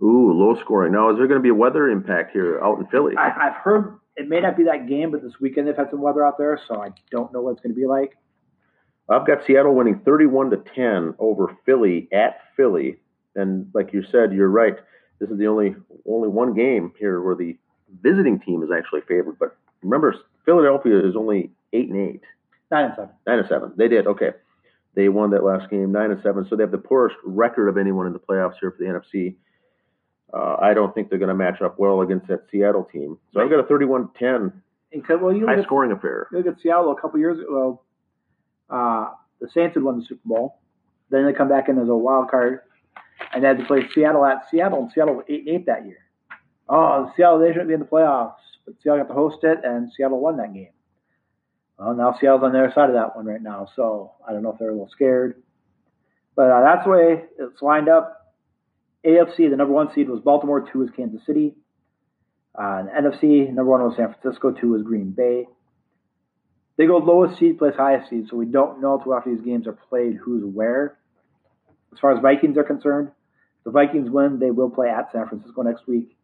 Ooh, 0.03 0.33
low 0.33 0.61
scoring. 0.61 0.93
Now, 0.93 1.11
is 1.11 1.17
there 1.17 1.27
going 1.27 1.41
to 1.41 1.43
be 1.43 1.49
a 1.49 1.55
weather 1.55 1.89
impact 1.89 2.33
here 2.33 2.61
out 2.62 2.79
in 2.79 2.87
Philly? 2.87 3.17
I, 3.17 3.49
I've 3.49 3.57
heard 3.57 3.99
it 4.17 4.29
may 4.29 4.41
not 4.41 4.57
be 4.57 4.64
that 4.64 4.89
game, 4.89 5.11
but 5.11 5.23
this 5.23 5.41
weekend 5.41 5.67
they've 5.67 5.77
had 5.77 5.91
some 5.91 6.01
weather 6.01 6.25
out 6.25 6.39
there, 6.39 6.61
so 6.69 6.83
I 6.83 6.91
don't 7.11 7.33
know 7.33 7.41
what 7.41 7.53
it's 7.53 7.61
going 7.61 7.75
to 7.75 7.81
be 7.81 7.87
like. 7.87 8.17
I've 9.09 9.27
got 9.27 9.47
Seattle 9.47 9.75
winning 9.75 10.01
31 10.05 10.51
to 10.51 10.57
10 10.75 11.14
over 11.19 11.57
Philly 11.64 12.09
at 12.12 12.41
Philly. 12.57 12.99
And 13.35 13.71
like 13.75 13.93
you 13.93 14.03
said, 14.03 14.33
you're 14.33 14.49
right. 14.49 14.77
This 15.21 15.31
is 15.31 15.39
the 15.39 15.47
only 15.47 15.77
only 16.07 16.29
one 16.29 16.55
game 16.55 16.93
here 16.99 17.21
where 17.23 17.35
the 17.35 17.57
visiting 18.03 18.41
team 18.41 18.62
is 18.62 18.70
actually 18.76 19.03
favored. 19.03 19.39
But 19.39 19.57
remember, 19.82 20.14
Philadelphia 20.45 20.99
is 21.07 21.16
only 21.16 21.51
eight 21.72 21.89
and 21.89 22.11
eight. 22.11 22.22
Nine 22.70 22.87
and 22.87 22.95
seven. 22.95 23.11
Nine 23.26 23.39
and 23.39 23.49
seven. 23.49 23.72
They 23.76 23.89
did 23.89 24.07
okay. 24.07 24.30
They 24.95 25.09
won 25.09 25.30
that 25.30 25.45
last 25.45 25.70
game, 25.70 25.93
nine 25.93 26.11
and 26.11 26.22
seven. 26.22 26.47
So 26.49 26.57
they 26.57 26.62
have 26.62 26.72
the 26.72 26.78
poorest 26.78 27.16
record 27.24 27.68
of 27.68 27.76
anyone 27.76 28.07
in 28.07 28.12
the 28.12 28.18
playoffs 28.18 28.55
here 28.61 28.70
for 28.70 28.78
the 28.78 28.84
NFC. 28.84 29.34
Uh, 30.32 30.57
I 30.61 30.74
don't 30.74 30.95
think 30.95 31.11
they're 31.11 31.18
going 31.18 31.28
to 31.28 31.34
match 31.34 31.61
up 31.62 31.78
well 31.78 32.01
against 32.01 32.26
that 32.28 32.47
Seattle 32.51 32.84
team. 32.84 33.18
So 33.32 33.41
I've 33.41 33.51
got 33.51 33.61
a 33.61 33.64
31-10 33.64 34.53
well, 35.20 35.32
you 35.32 35.47
high 35.47 35.57
look, 35.57 35.66
scoring 35.66 35.93
affair. 35.93 36.28
You 36.32 36.39
look 36.39 36.47
at 36.47 36.61
Seattle 36.61 36.93
a 36.93 37.01
couple 37.01 37.18
years 37.20 37.39
ago. 37.39 37.80
Uh, 38.70 39.11
the 39.41 39.49
Saints 39.49 39.74
had 39.74 39.82
won 39.82 39.99
the 40.01 40.05
Super 40.05 40.22
Bowl. 40.24 40.59
Then 41.11 41.26
they 41.26 41.32
come 41.32 41.49
back 41.49 41.68
in 41.68 41.78
as 41.78 41.89
a 41.89 41.95
wild 41.95 42.30
card, 42.30 42.61
and 43.32 43.43
they 43.43 43.49
had 43.49 43.59
to 43.59 43.64
play 43.64 43.87
Seattle 43.95 44.24
at 44.24 44.49
Seattle, 44.51 44.82
and 44.82 44.93
Seattle 44.93 45.14
was 45.16 45.24
eight 45.28 45.47
and 45.47 45.49
eight 45.49 45.66
that 45.66 45.87
year. 45.87 45.99
Oh, 46.69 47.12
Seattle 47.17 47.39
they 47.39 47.49
shouldn't 47.49 47.69
be 47.69 47.75
in 47.75 47.81
the 47.81 47.87
playoffs, 47.87 48.35
but 48.64 48.75
Seattle 48.83 49.05
got 49.05 49.09
to 49.09 49.14
host 49.14 49.45
it, 49.45 49.59
and 49.64 49.93
Seattle 49.97 50.21
won 50.21 50.37
that 50.39 50.53
game. 50.53 50.71
Well, 51.79 51.95
now 51.95 52.17
Seattle's 52.19 52.43
on 52.43 52.53
the 52.53 52.59
other 52.59 52.73
side 52.75 52.89
of 52.89 52.95
that 52.95 53.14
one 53.14 53.27
right 53.27 53.43
now, 53.43 53.69
so 53.77 54.12
I 54.27 54.33
don't 54.33 54.43
know 54.43 54.53
if 54.53 54.59
they're 54.59 54.71
a 54.71 54.73
little 54.73 54.91
scared, 54.91 55.43
but 56.35 56.51
uh, 56.51 56.61
that's 56.62 56.85
the 56.85 56.91
way 56.91 57.25
it's 57.39 57.62
lined 57.62 57.89
up. 57.89 58.35
AFC, 59.05 59.51
the 59.51 59.57
number 59.57 59.73
one 59.73 59.93
seed 59.95 60.09
was 60.09 60.21
Baltimore, 60.21 60.69
two 60.73 60.81
was 60.81 60.91
Kansas 60.97 61.25
City. 61.27 61.55
Uh, 62.59 62.85
NFC, 62.99 63.47
number 63.47 63.67
one 63.67 63.83
was 63.83 63.95
San 63.97 64.14
Francisco, 64.14 64.51
two 64.51 64.71
was 64.71 64.83
Green 64.83 65.11
Bay. 65.11 65.47
They 66.77 66.87
go 66.87 66.99
lowest 66.99 67.39
seed 67.39 67.59
plays 67.59 67.75
highest 67.77 68.11
seed, 68.11 68.27
so 68.29 68.37
we 68.37 68.47
don't 68.47 68.81
know 68.81 68.99
until 68.99 69.14
after 69.14 69.35
these 69.35 69.45
games 69.45 69.67
are 69.67 69.79
played 69.89 70.17
who's 70.17 70.45
where. 70.45 70.99
As 71.93 71.99
far 72.01 72.12
as 72.12 72.21
Vikings 72.21 72.59
are 72.59 72.64
concerned, 72.64 73.11
the 73.64 73.71
Vikings 73.71 74.11
win, 74.11 74.39
they 74.39 74.51
will 74.51 74.71
play 74.71 74.89
at 74.89 75.11
San 75.12 75.27
Francisco 75.29 75.62
next 75.62 75.87
week. 75.87 76.16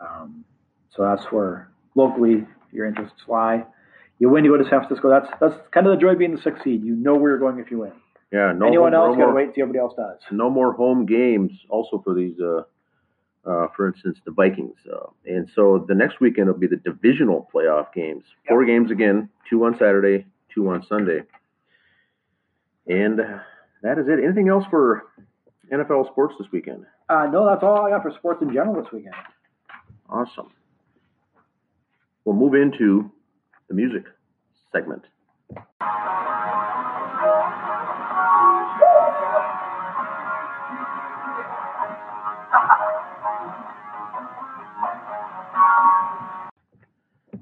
Um, 0.00 0.44
so 0.94 1.02
that's 1.04 1.24
where 1.32 1.70
locally 1.94 2.46
your 2.72 2.86
interests 2.86 3.20
lie. 3.28 3.64
You 4.18 4.28
win, 4.28 4.44
you 4.44 4.50
go 4.50 4.62
to 4.62 4.68
San 4.68 4.80
Francisco. 4.80 5.08
That's 5.08 5.28
that's 5.40 5.54
kind 5.72 5.86
of 5.86 5.94
the 5.94 6.00
joy 6.00 6.10
of 6.10 6.18
being 6.18 6.34
the 6.34 6.42
sixth 6.42 6.62
seed. 6.62 6.84
You 6.84 6.94
know 6.94 7.14
where 7.14 7.30
you're 7.32 7.38
going 7.38 7.58
if 7.58 7.70
you 7.70 7.78
win. 7.78 7.92
Yeah, 8.32 8.52
no 8.52 8.66
Anyone 8.66 8.94
else 8.94 9.16
got 9.16 9.26
to 9.26 9.32
wait 9.32 9.46
and 9.46 9.54
see 9.54 9.60
everybody 9.60 9.80
else 9.80 9.94
does. 9.96 10.18
no 10.30 10.48
more 10.50 10.72
home 10.72 11.04
games. 11.04 11.50
Also 11.68 12.00
for 12.04 12.14
these, 12.14 12.38
uh, 12.38 12.62
uh, 13.44 13.66
for 13.74 13.88
instance, 13.88 14.18
the 14.24 14.30
Vikings. 14.30 14.76
Uh, 14.90 15.06
and 15.26 15.50
so 15.54 15.84
the 15.88 15.94
next 15.94 16.20
weekend 16.20 16.46
will 16.46 16.54
be 16.54 16.68
the 16.68 16.76
divisional 16.76 17.48
playoff 17.52 17.92
games. 17.92 18.22
Four 18.46 18.64
games 18.66 18.92
again, 18.92 19.30
two 19.48 19.64
on 19.64 19.76
Saturday, 19.78 20.26
two 20.54 20.68
on 20.68 20.84
Sunday. 20.86 21.22
And 22.86 23.18
that 23.82 23.98
is 23.98 24.06
it. 24.08 24.22
Anything 24.22 24.48
else 24.48 24.64
for 24.70 25.04
NFL 25.72 26.08
sports 26.08 26.34
this 26.38 26.48
weekend? 26.52 26.84
Uh, 27.08 27.26
no, 27.32 27.46
that's 27.46 27.62
all 27.62 27.84
I 27.84 27.90
got 27.90 28.02
for 28.02 28.12
sports 28.12 28.42
in 28.42 28.52
general 28.52 28.80
this 28.80 28.92
weekend. 28.92 29.14
Awesome. 30.10 30.50
We'll 32.24 32.36
move 32.36 32.54
into 32.54 33.10
the 33.68 33.74
music 33.74 34.04
segment. 34.72 35.04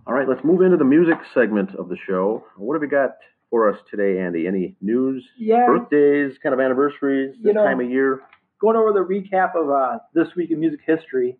All 0.06 0.14
right, 0.14 0.28
let's 0.28 0.42
move 0.44 0.62
into 0.62 0.76
the 0.76 0.84
music 0.84 1.16
segment 1.34 1.74
of 1.74 1.88
the 1.88 1.96
show. 2.06 2.44
What 2.56 2.74
have 2.74 2.80
we 2.82 2.88
got 2.88 3.10
for 3.50 3.70
us 3.70 3.78
today, 3.90 4.20
Andy? 4.20 4.46
Any 4.46 4.76
news, 4.80 5.26
Yeah, 5.36 5.66
birthdays, 5.66 6.38
kind 6.42 6.54
of 6.54 6.60
anniversaries, 6.60 7.34
this 7.36 7.44
You 7.46 7.52
know- 7.52 7.64
time 7.64 7.80
of 7.80 7.90
year? 7.90 8.22
going 8.60 8.76
over 8.76 8.92
the 8.92 9.04
recap 9.04 9.54
of 9.54 9.70
uh, 9.70 9.98
this 10.14 10.34
week 10.34 10.50
in 10.50 10.58
music 10.58 10.80
history. 10.84 11.38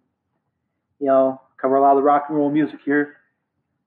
You 1.01 1.07
know, 1.07 1.40
cover 1.61 1.76
a 1.76 1.80
lot 1.80 1.92
of 1.92 1.96
the 1.99 2.03
rock 2.03 2.24
and 2.28 2.36
roll 2.36 2.51
music 2.51 2.80
here. 2.84 3.16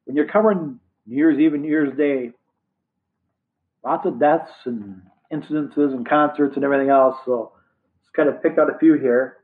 When 0.06 0.16
you're 0.16 0.28
covering 0.28 0.80
New 1.06 1.16
Year's 1.16 1.40
Eve 1.40 1.54
and 1.54 1.64
New 1.64 1.70
Year's 1.70 1.96
Day, 1.98 2.32
lots 3.84 4.06
of 4.06 4.20
deaths 4.20 4.52
and 4.66 5.02
incidences 5.32 5.94
and 5.94 6.08
concerts 6.08 6.56
and 6.56 6.66
everything 6.66 6.90
else. 6.90 7.16
So, 7.26 7.52
just 8.02 8.14
kind 8.14 8.30
of 8.30 8.42
picked 8.42 8.60
out 8.60 8.74
a 8.74 8.78
few 8.78 8.94
here. 8.94 9.38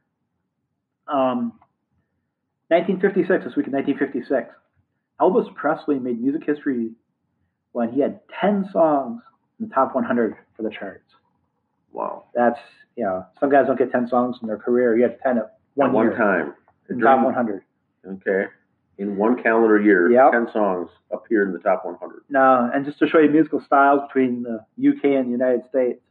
Um, 1.07 1.53
1956, 2.69 3.45
this 3.45 3.55
week 3.55 3.67
in 3.67 3.73
1956, 3.73 4.53
Elvis 5.21 5.53
Presley 5.55 5.99
made 5.99 6.21
music 6.21 6.43
history 6.45 6.91
when 7.71 7.91
he 7.91 8.01
had 8.01 8.19
10 8.41 8.69
songs 8.73 9.21
in 9.59 9.67
the 9.69 9.73
top 9.73 9.95
100 9.95 10.35
for 10.55 10.63
the 10.63 10.69
charts. 10.69 11.03
Wow. 11.91 12.25
That's 12.35 12.59
you 12.97 13.03
know, 13.03 13.25
some 13.39 13.49
guys 13.49 13.67
don't 13.67 13.77
get 13.77 13.91
ten 13.91 14.07
songs 14.07 14.37
in 14.41 14.47
their 14.47 14.57
career. 14.57 14.97
You 14.97 15.03
had 15.03 15.19
ten 15.21 15.37
at 15.37 15.57
one 15.75 15.89
At 15.89 15.93
one 15.93 16.15
time. 16.15 16.55
In 16.89 16.99
top 16.99 17.23
one 17.23 17.33
hundred. 17.33 17.63
Okay. 18.05 18.45
In 18.99 19.15
one 19.17 19.41
calendar 19.43 19.79
year, 19.79 20.11
Yep. 20.11 20.31
10 20.31 20.47
songs 20.51 20.89
appeared 21.11 21.49
in 21.49 21.53
the 21.53 21.59
top 21.59 21.85
100. 21.85 22.23
Now, 22.29 22.71
and 22.73 22.83
just 22.83 22.97
to 22.99 23.07
show 23.07 23.19
you 23.19 23.29
musical 23.29 23.61
styles 23.61 24.01
between 24.07 24.41
the 24.43 24.59
UK 24.89 25.03
and 25.05 25.27
the 25.27 25.31
United 25.31 25.65
States, 25.69 26.01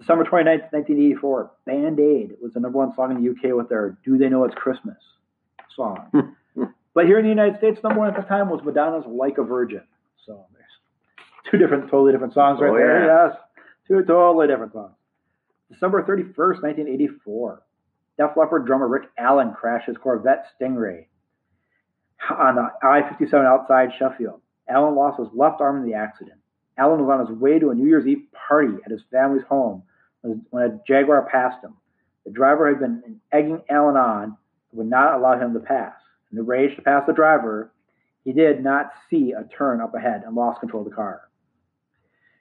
December 0.00 0.24
29th, 0.24 0.72
1984, 0.72 1.50
Band 1.64 2.00
Aid 2.00 2.32
was 2.42 2.52
the 2.54 2.60
number 2.60 2.78
one 2.78 2.92
song 2.94 3.10
in 3.12 3.22
the 3.22 3.30
UK 3.30 3.56
with 3.56 3.68
their 3.68 3.96
Do 4.04 4.18
They 4.18 4.28
Know 4.28 4.44
It's 4.44 4.54
Christmas 4.56 4.96
song. 5.76 6.34
but 6.94 7.06
here 7.06 7.18
in 7.18 7.24
the 7.24 7.28
United 7.30 7.58
States, 7.58 7.80
number 7.84 8.00
one 8.00 8.08
at 8.08 8.16
the 8.16 8.22
time 8.22 8.48
was 8.48 8.60
Madonna's 8.64 9.04
Like 9.06 9.38
a 9.38 9.44
Virgin. 9.44 9.82
So 10.26 10.44
there's 10.52 11.50
two 11.50 11.58
different, 11.58 11.84
totally 11.90 12.12
different 12.12 12.34
songs 12.34 12.60
right 12.60 12.70
Oh, 12.70 12.74
there. 12.74 13.06
yeah. 13.06 13.28
Yes, 13.28 13.36
two 13.86 14.02
totally 14.04 14.46
different 14.48 14.72
songs. 14.72 14.94
December 15.72 16.02
31st, 16.02 16.62
1984, 16.62 17.62
Def 18.18 18.36
Leppard 18.36 18.66
drummer 18.66 18.88
Rick 18.88 19.10
Allen 19.16 19.54
crashed 19.54 19.86
his 19.86 19.96
Corvette 19.96 20.46
Stingray 20.60 21.06
on 22.30 22.56
the 22.56 22.68
I-57 22.82 23.32
outside 23.46 23.90
Sheffield. 23.98 24.40
Allen 24.68 24.96
lost 24.96 25.20
his 25.20 25.28
left 25.32 25.60
arm 25.60 25.78
in 25.78 25.88
the 25.88 25.96
accident. 25.96 26.38
Allen 26.76 27.00
was 27.00 27.10
on 27.10 27.26
his 27.26 27.38
way 27.38 27.58
to 27.58 27.70
a 27.70 27.74
New 27.74 27.86
Year's 27.86 28.06
Eve 28.06 28.26
party 28.32 28.74
at 28.84 28.90
his 28.90 29.02
family's 29.10 29.44
home 29.48 29.82
when 30.22 30.62
a 30.62 30.80
Jaguar 30.86 31.28
passed 31.30 31.64
him. 31.64 31.74
The 32.24 32.32
driver 32.32 32.68
had 32.68 32.80
been 32.80 33.20
egging 33.32 33.62
Allen 33.70 33.96
on 33.96 34.24
and 34.24 34.34
would 34.72 34.90
not 34.90 35.14
allow 35.14 35.38
him 35.40 35.54
to 35.54 35.60
pass. 35.60 35.94
In 36.30 36.36
the 36.36 36.42
rage 36.42 36.76
to 36.76 36.82
pass 36.82 37.04
the 37.06 37.12
driver, 37.12 37.72
he 38.24 38.32
did 38.32 38.62
not 38.62 38.90
see 39.08 39.32
a 39.32 39.44
turn 39.56 39.80
up 39.80 39.94
ahead 39.94 40.24
and 40.26 40.34
lost 40.34 40.60
control 40.60 40.82
of 40.82 40.90
the 40.90 40.94
car. 40.94 41.22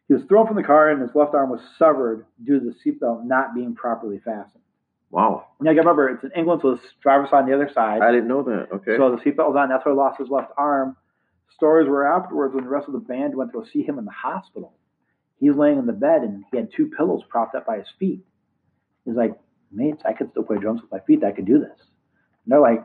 He 0.07 0.13
was 0.13 0.23
thrown 0.23 0.47
from 0.47 0.55
the 0.55 0.63
car 0.63 0.89
and 0.89 1.01
his 1.01 1.15
left 1.15 1.35
arm 1.35 1.49
was 1.49 1.61
severed 1.77 2.25
due 2.43 2.59
to 2.59 2.65
the 2.65 2.75
seatbelt 2.83 3.25
not 3.25 3.55
being 3.55 3.75
properly 3.75 4.19
fastened. 4.19 4.63
Wow. 5.09 5.47
Now, 5.61 5.71
you 5.71 5.77
remember, 5.79 6.09
it's 6.09 6.23
in 6.23 6.31
England, 6.35 6.61
so 6.61 6.75
the 6.75 6.81
driver's 7.01 7.29
on 7.31 7.47
the 7.47 7.55
other 7.55 7.69
side. 7.73 8.01
I 8.01 8.11
didn't 8.11 8.27
know 8.27 8.43
that. 8.43 8.67
Okay. 8.73 8.97
So 8.97 9.15
the 9.15 9.17
seatbelt 9.17 9.49
was 9.49 9.55
on. 9.57 9.69
That's 9.69 9.85
why 9.85 9.93
he 9.93 9.97
lost 9.97 10.19
his 10.19 10.29
left 10.29 10.51
arm. 10.57 10.97
Stories 11.55 11.87
were 11.87 12.05
afterwards 12.05 12.53
when 12.53 12.65
the 12.65 12.69
rest 12.69 12.87
of 12.87 12.93
the 12.93 12.99
band 12.99 13.35
went 13.35 13.51
to 13.51 13.59
go 13.59 13.65
see 13.71 13.81
him 13.83 13.97
in 13.97 14.05
the 14.05 14.11
hospital. 14.11 14.73
He's 15.39 15.55
laying 15.55 15.79
in 15.79 15.85
the 15.85 15.93
bed 15.93 16.23
and 16.23 16.43
he 16.51 16.57
had 16.57 16.69
two 16.75 16.87
pillows 16.95 17.21
propped 17.29 17.55
up 17.55 17.65
by 17.65 17.77
his 17.77 17.87
feet. 17.99 18.25
He's 19.05 19.15
like, 19.15 19.33
mates, 19.71 20.01
I 20.05 20.13
could 20.13 20.31
still 20.31 20.43
play 20.43 20.57
drums 20.57 20.81
with 20.81 20.91
my 20.91 20.99
feet. 20.99 21.23
I 21.23 21.31
could 21.31 21.45
do 21.45 21.59
this. 21.59 21.77
And 21.79 22.51
they're 22.51 22.59
like, 22.59 22.83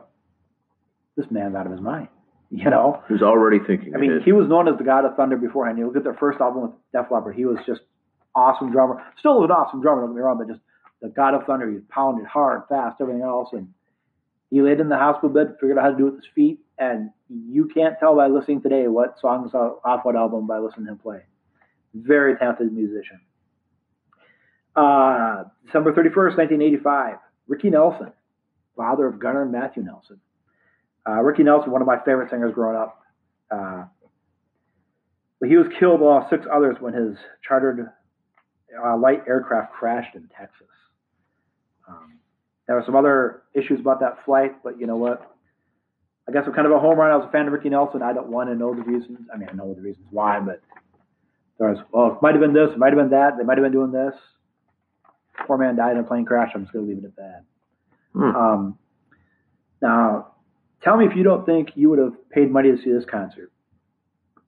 this 1.17 1.25
man's 1.29 1.55
out 1.55 1.65
of 1.65 1.71
his 1.71 1.81
mind. 1.81 2.07
You 2.55 2.69
know, 2.69 3.01
He 3.07 3.13
was 3.13 3.23
already 3.23 3.57
thinking. 3.57 3.95
I 3.95 3.97
mean, 3.97 4.21
he 4.23 4.31
was 4.31 4.47
known 4.47 4.67
as 4.67 4.77
the 4.77 4.83
God 4.83 5.05
of 5.05 5.15
Thunder 5.15 5.37
beforehand. 5.37 5.79
You 5.79 5.87
look 5.87 5.97
at 5.97 6.03
their 6.03 6.13
first 6.13 6.39
album 6.39 6.61
with 6.61 6.71
Def 6.91 7.09
Leppard, 7.09 7.35
he 7.35 7.45
was 7.45 7.57
just 7.65 7.81
awesome 8.35 8.71
drummer. 8.71 9.01
Still 9.17 9.43
an 9.43 9.49
awesome 9.49 9.81
drummer, 9.81 10.01
don't 10.01 10.11
get 10.11 10.17
me 10.17 10.21
wrong, 10.21 10.37
but 10.37 10.47
just 10.47 10.59
the 11.03 11.09
God 11.09 11.35
of 11.35 11.43
Thunder. 11.43 11.69
He 11.69 11.79
pounded 11.89 12.25
hard, 12.25 12.63
fast, 12.69 12.99
everything 12.99 13.21
else, 13.21 13.49
and 13.51 13.67
he 14.49 14.61
laid 14.61 14.79
in 14.79 14.89
the 14.89 14.97
hospital 14.97 15.29
bed, 15.29 15.57
figured 15.59 15.77
out 15.77 15.83
how 15.83 15.91
to 15.91 15.97
do 15.97 16.07
it 16.07 16.11
with 16.11 16.23
his 16.23 16.31
feet, 16.33 16.59
and 16.79 17.11
you 17.27 17.69
can't 17.71 17.99
tell 17.99 18.15
by 18.15 18.27
listening 18.27 18.61
today 18.61 18.87
what 18.87 19.19
songs 19.19 19.53
off 19.53 20.05
what 20.05 20.15
album 20.15 20.47
by 20.47 20.57
listening 20.57 20.85
to 20.85 20.93
him 20.93 20.97
play. 20.97 21.19
Very 21.93 22.37
talented 22.37 22.71
musician. 22.71 23.19
Uh, 24.75 25.43
December 25.65 25.91
31st, 25.91 26.37
1985, 26.37 27.17
Ricky 27.47 27.69
Nelson, 27.69 28.13
father 28.75 29.05
of 29.05 29.19
Gunnar 29.19 29.43
and 29.43 29.51
Matthew 29.51 29.83
Nelson. 29.83 30.19
Uh, 31.07 31.21
Ricky 31.21 31.43
Nelson, 31.43 31.71
one 31.71 31.81
of 31.81 31.87
my 31.87 31.97
favorite 31.97 32.29
singers 32.31 32.53
growing 32.55 32.77
up. 32.77 33.01
Uh, 33.51 33.85
but 35.39 35.49
he 35.49 35.57
was 35.57 35.67
killed 35.77 35.99
along 35.99 36.21
with 36.21 36.29
six 36.29 36.49
others 36.51 36.77
when 36.79 36.93
his 36.93 37.17
chartered 37.45 37.89
uh, 38.83 38.97
light 38.97 39.23
aircraft 39.27 39.73
crashed 39.73 40.15
in 40.15 40.29
Texas. 40.35 40.67
Um, 41.87 42.19
there 42.67 42.75
were 42.75 42.83
some 42.85 42.95
other 42.95 43.43
issues 43.53 43.79
about 43.79 43.99
that 43.99 44.23
flight, 44.25 44.63
but 44.63 44.79
you 44.79 44.87
know 44.87 44.97
what? 44.97 45.29
I 46.27 46.31
guess 46.31 46.43
I'm 46.47 46.53
kind 46.53 46.65
of 46.65 46.71
a 46.71 46.79
home 46.79 46.97
run. 46.97 47.11
I 47.11 47.17
was 47.17 47.27
a 47.27 47.31
fan 47.31 47.47
of 47.47 47.53
Ricky 47.53 47.69
Nelson. 47.69 48.01
I 48.01 48.13
don't 48.13 48.29
want 48.29 48.49
to 48.49 48.55
know 48.55 48.73
the 48.73 48.81
reasons. 48.81 49.19
I 49.33 49.37
mean, 49.37 49.49
I 49.51 49.53
know 49.53 49.73
the 49.73 49.81
reasons 49.81 50.05
why, 50.09 50.39
but 50.39 50.61
there 51.59 51.69
was, 51.69 51.79
well, 51.91 52.13
it 52.13 52.21
might 52.21 52.33
have 52.33 52.41
been 52.41 52.53
this, 52.53 52.69
it 52.71 52.77
might 52.77 52.93
have 52.93 52.97
been 52.97 53.09
that, 53.09 53.37
they 53.37 53.43
might 53.43 53.57
have 53.57 53.65
been 53.65 53.73
doing 53.73 53.91
this. 53.91 54.13
Poor 55.45 55.57
man 55.57 55.75
died 55.75 55.93
in 55.93 55.97
a 55.99 56.03
plane 56.03 56.25
crash. 56.25 56.51
I'm 56.55 56.63
just 56.63 56.73
going 56.73 56.85
to 56.85 56.93
leave 56.93 57.03
it 57.03 57.07
at 57.07 57.15
that. 57.17 57.43
Hmm. 58.13 58.35
Um, 58.35 58.79
now, 59.81 60.33
tell 60.83 60.95
me 60.95 61.05
if 61.05 61.15
you 61.15 61.23
don't 61.23 61.45
think 61.45 61.69
you 61.75 61.89
would 61.89 61.99
have 61.99 62.29
paid 62.29 62.51
money 62.51 62.71
to 62.71 62.77
see 62.77 62.91
this 62.91 63.05
concert. 63.09 63.51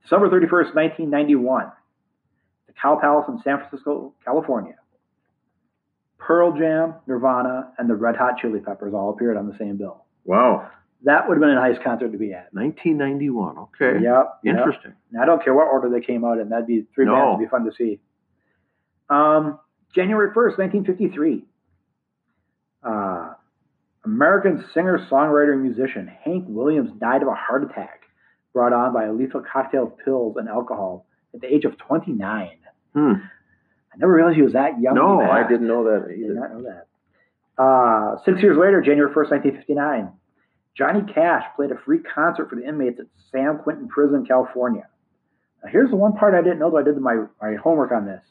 December 0.04 0.30
31st, 0.30 0.76
1991, 0.76 1.72
the 2.68 2.74
Cow 2.80 2.98
Palace 3.02 3.26
in 3.28 3.42
San 3.44 3.58
Francisco, 3.58 4.14
California. 4.24 4.76
Pearl 6.26 6.58
Jam, 6.58 6.96
Nirvana, 7.06 7.72
and 7.78 7.88
the 7.88 7.94
Red 7.96 8.16
Hot 8.16 8.38
Chili 8.40 8.60
Peppers 8.60 8.94
all 8.96 9.12
appeared 9.12 9.38
on 9.38 9.48
the 9.48 9.56
same 9.60 9.78
bill. 9.78 10.06
wow, 10.26 10.68
That 11.04 11.28
would 11.30 11.36
have 11.36 11.42
been 11.42 11.52
a 11.52 11.56
nice 11.56 11.78
concert 11.84 12.12
to 12.14 12.18
be 12.18 12.34
at. 12.34 12.52
1991. 12.54 13.58
Okay, 13.60 14.00
Yep. 14.02 14.40
yep. 14.44 14.58
interesting. 14.58 14.94
And 15.12 15.22
I 15.22 15.26
don't 15.26 15.44
care 15.44 15.54
what 15.54 15.68
order 15.68 15.88
they 15.90 16.02
came 16.02 16.26
out 16.26 16.40
in. 16.40 16.50
That'd 16.50 16.66
be 16.66 16.88
three 16.96 17.06
No. 17.06 17.12
bands 17.14 17.38
would 17.38 17.46
be 17.46 17.50
fun 17.50 17.66
to 17.66 17.72
see. 17.74 18.00
Um, 19.08 19.60
January 19.94 20.32
1st, 20.34 20.58
1953. 20.58 21.46
Uh, 22.84 23.34
American 24.04 24.64
singer, 24.74 24.98
songwriter, 25.10 25.54
and 25.54 25.62
musician 25.64 26.08
Hank 26.08 26.46
Williams 26.48 26.92
died 27.00 27.22
of 27.22 27.28
a 27.28 27.36
heart 27.36 27.64
attack 27.64 28.02
brought 28.54 28.74
on 28.74 28.94
by 28.94 29.06
a 29.06 29.14
lethal 29.14 29.42
cocktail 29.42 29.84
of 29.84 29.98
pills 30.00 30.38
and 30.38 30.48
alcohol 30.50 31.06
at 31.36 31.42
the 31.42 31.54
age 31.54 31.66
of 31.66 31.78
29. 31.78 32.50
Hmm. 32.94 33.14
I 33.96 33.98
never 33.98 34.14
realized 34.14 34.36
he 34.36 34.42
was 34.42 34.54
that 34.54 34.80
young. 34.82 34.96
No. 34.96 35.22
I 35.22 35.48
didn't 35.48 35.68
know 35.68 35.86
that 35.86 36.06
I 36.10 36.16
did 36.16 36.36
not 36.36 36.54
know 36.54 36.64
that. 36.64 36.88
Uh, 37.58 38.18
six 38.26 38.42
years 38.42 38.58
later, 38.58 38.82
January 38.82 39.10
1st, 39.10 39.32
1959, 39.32 40.12
Johnny 40.78 41.14
Cash 41.14 41.46
played 41.56 41.72
a 41.72 41.78
free 41.86 42.00
concert 42.00 42.50
for 42.50 42.58
the 42.58 42.68
inmates 42.68 43.00
at 43.00 43.06
San 43.32 43.60
Quentin 43.60 43.88
Prison, 43.88 44.26
California. 44.26 44.88
Now, 45.64 45.70
here's 45.72 45.90
the 45.90 45.96
one 45.96 46.14
part 46.14 46.36
I 46.36 46.42
didn't 46.42 46.60
know, 46.60 46.70
though 46.70 46.80
I 46.80 46.84
did 46.84 46.98
my, 46.98 47.24
my 47.42 47.56
homework 47.56 47.94
on 47.94 48.06
this. 48.06 48.22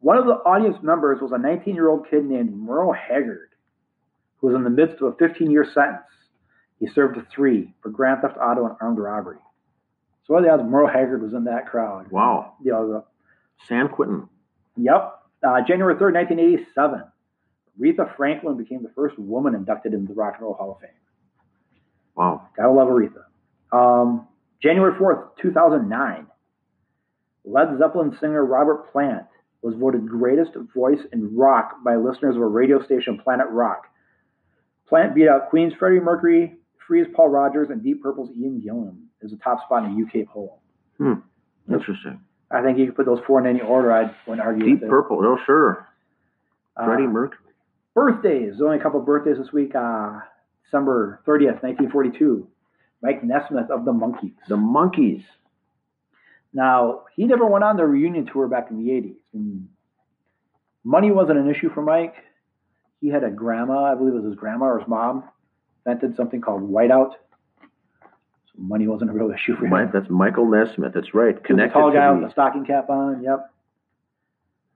One 0.00 0.16
of 0.16 0.24
the 0.24 0.32
audience 0.32 0.78
members 0.82 1.20
was 1.20 1.32
a 1.32 1.38
19 1.38 1.74
year 1.74 1.90
old 1.90 2.08
kid 2.08 2.24
named 2.24 2.56
Merle 2.56 2.92
Haggard, 2.94 3.50
who 4.38 4.46
was 4.46 4.56
in 4.56 4.64
the 4.64 4.70
midst 4.70 5.02
of 5.02 5.12
a 5.12 5.16
15 5.16 5.50
year 5.50 5.64
sentence. 5.64 6.02
He 6.80 6.86
served 6.86 7.18
a 7.18 7.26
three 7.34 7.74
for 7.82 7.90
grand 7.90 8.22
theft 8.22 8.36
auto 8.38 8.64
and 8.64 8.76
armed 8.80 8.98
robbery. 8.98 9.38
So 10.26 10.34
what 10.34 10.42
the 10.42 10.50
odds 10.50 10.62
Merle 10.64 10.88
Haggard 10.88 11.22
was 11.22 11.34
in 11.34 11.44
that 11.44 11.66
crowd? 11.66 12.10
Wow, 12.10 12.54
You 12.62 12.72
know, 12.72 12.88
the, 12.88 13.04
San 13.66 13.88
Quentin. 13.88 14.28
Yep. 14.76 15.22
Uh, 15.46 15.60
January 15.66 15.94
3rd, 15.94 16.14
1987, 16.14 17.02
Aretha 17.80 18.16
Franklin 18.16 18.56
became 18.56 18.82
the 18.82 18.90
first 18.94 19.18
woman 19.18 19.54
inducted 19.54 19.94
into 19.94 20.08
the 20.08 20.14
Rock 20.14 20.34
and 20.34 20.42
Roll 20.44 20.54
Hall 20.54 20.72
of 20.72 20.80
Fame. 20.80 20.90
Wow, 22.14 22.48
Gotta 22.56 22.72
love 22.72 22.88
Aretha. 22.88 23.24
Um, 23.72 24.26
January 24.62 24.98
4th, 24.98 25.36
2009, 25.40 26.26
Led 27.44 27.78
Zeppelin 27.78 28.16
singer 28.20 28.44
Robert 28.44 28.90
Plant 28.90 29.26
was 29.62 29.74
voted 29.74 30.08
greatest 30.08 30.52
voice 30.74 30.98
in 31.12 31.36
rock 31.36 31.76
by 31.84 31.96
listeners 31.96 32.36
of 32.36 32.42
a 32.42 32.46
radio 32.46 32.82
station, 32.84 33.18
Planet 33.18 33.46
Rock. 33.50 33.86
Plant 34.88 35.14
beat 35.14 35.28
out 35.28 35.50
Queen's 35.50 35.72
Freddie 35.78 36.00
Mercury, 36.00 36.56
Free's 36.86 37.06
Paul 37.14 37.28
Rodgers, 37.28 37.68
and 37.70 37.82
Deep 37.82 38.02
Purple's 38.02 38.30
Ian 38.36 38.62
Gillan 38.64 38.96
as 39.24 39.32
a 39.32 39.36
top 39.36 39.64
spot 39.64 39.84
in 39.84 39.90
a 39.90 40.20
UK 40.20 40.26
poll. 40.28 40.60
Hmm. 40.98 41.14
interesting. 41.70 42.20
I 42.50 42.62
think 42.62 42.78
you 42.78 42.86
could 42.86 42.96
put 42.96 43.06
those 43.06 43.20
four 43.26 43.40
in 43.40 43.46
any 43.46 43.60
order. 43.60 43.92
I 43.92 44.14
wouldn't 44.26 44.46
argue 44.46 44.64
Deep 44.64 44.74
with 44.74 44.84
it. 44.84 44.90
Purple. 44.90 45.20
Oh, 45.22 45.38
sure. 45.44 45.88
Uh, 46.76 46.84
Freddie 46.84 47.06
Mercury. 47.06 47.38
Birthdays. 47.94 48.50
There's 48.50 48.60
only 48.60 48.78
a 48.78 48.82
couple 48.82 49.00
of 49.00 49.06
birthdays 49.06 49.38
this 49.38 49.52
week. 49.52 49.74
Uh, 49.74 50.20
December 50.64 51.20
30th, 51.26 51.62
1942. 51.62 52.46
Mike 53.02 53.24
Nesmith 53.24 53.70
of 53.70 53.84
the 53.84 53.92
Monkees. 53.92 54.34
The 54.48 54.56
Monkees. 54.56 55.24
Now, 56.52 57.02
he 57.14 57.24
never 57.24 57.46
went 57.46 57.64
on 57.64 57.76
the 57.76 57.84
reunion 57.84 58.26
tour 58.26 58.48
back 58.48 58.70
in 58.70 58.78
the 58.78 58.90
80s. 58.90 59.16
And 59.34 59.68
money 60.84 61.10
wasn't 61.10 61.38
an 61.38 61.50
issue 61.50 61.70
for 61.70 61.82
Mike. 61.82 62.14
He 63.00 63.08
had 63.08 63.24
a 63.24 63.30
grandma, 63.30 63.92
I 63.92 63.94
believe 63.94 64.14
it 64.14 64.22
was 64.22 64.24
his 64.24 64.36
grandma 64.36 64.66
or 64.66 64.78
his 64.78 64.88
mom, 64.88 65.24
invented 65.84 66.16
something 66.16 66.40
called 66.40 66.62
whiteout. 66.62 67.12
Money 68.58 68.86
wasn't 68.88 69.10
a 69.10 69.12
real 69.12 69.30
issue 69.30 69.54
for 69.56 69.64
him. 69.64 69.70
Mike, 69.70 69.92
that's 69.92 70.08
Michael 70.08 70.48
Nesmith. 70.48 70.92
That's 70.94 71.14
right. 71.14 71.34
He 71.34 71.34
was 71.34 71.40
a 71.40 71.46
Connected 71.46 71.72
tall 71.78 71.92
guy 71.92 72.12
the- 72.12 72.20
with 72.20 72.28
a 72.30 72.32
stocking 72.32 72.64
cap 72.64 72.88
on. 72.90 73.22
Yep. 73.22 73.50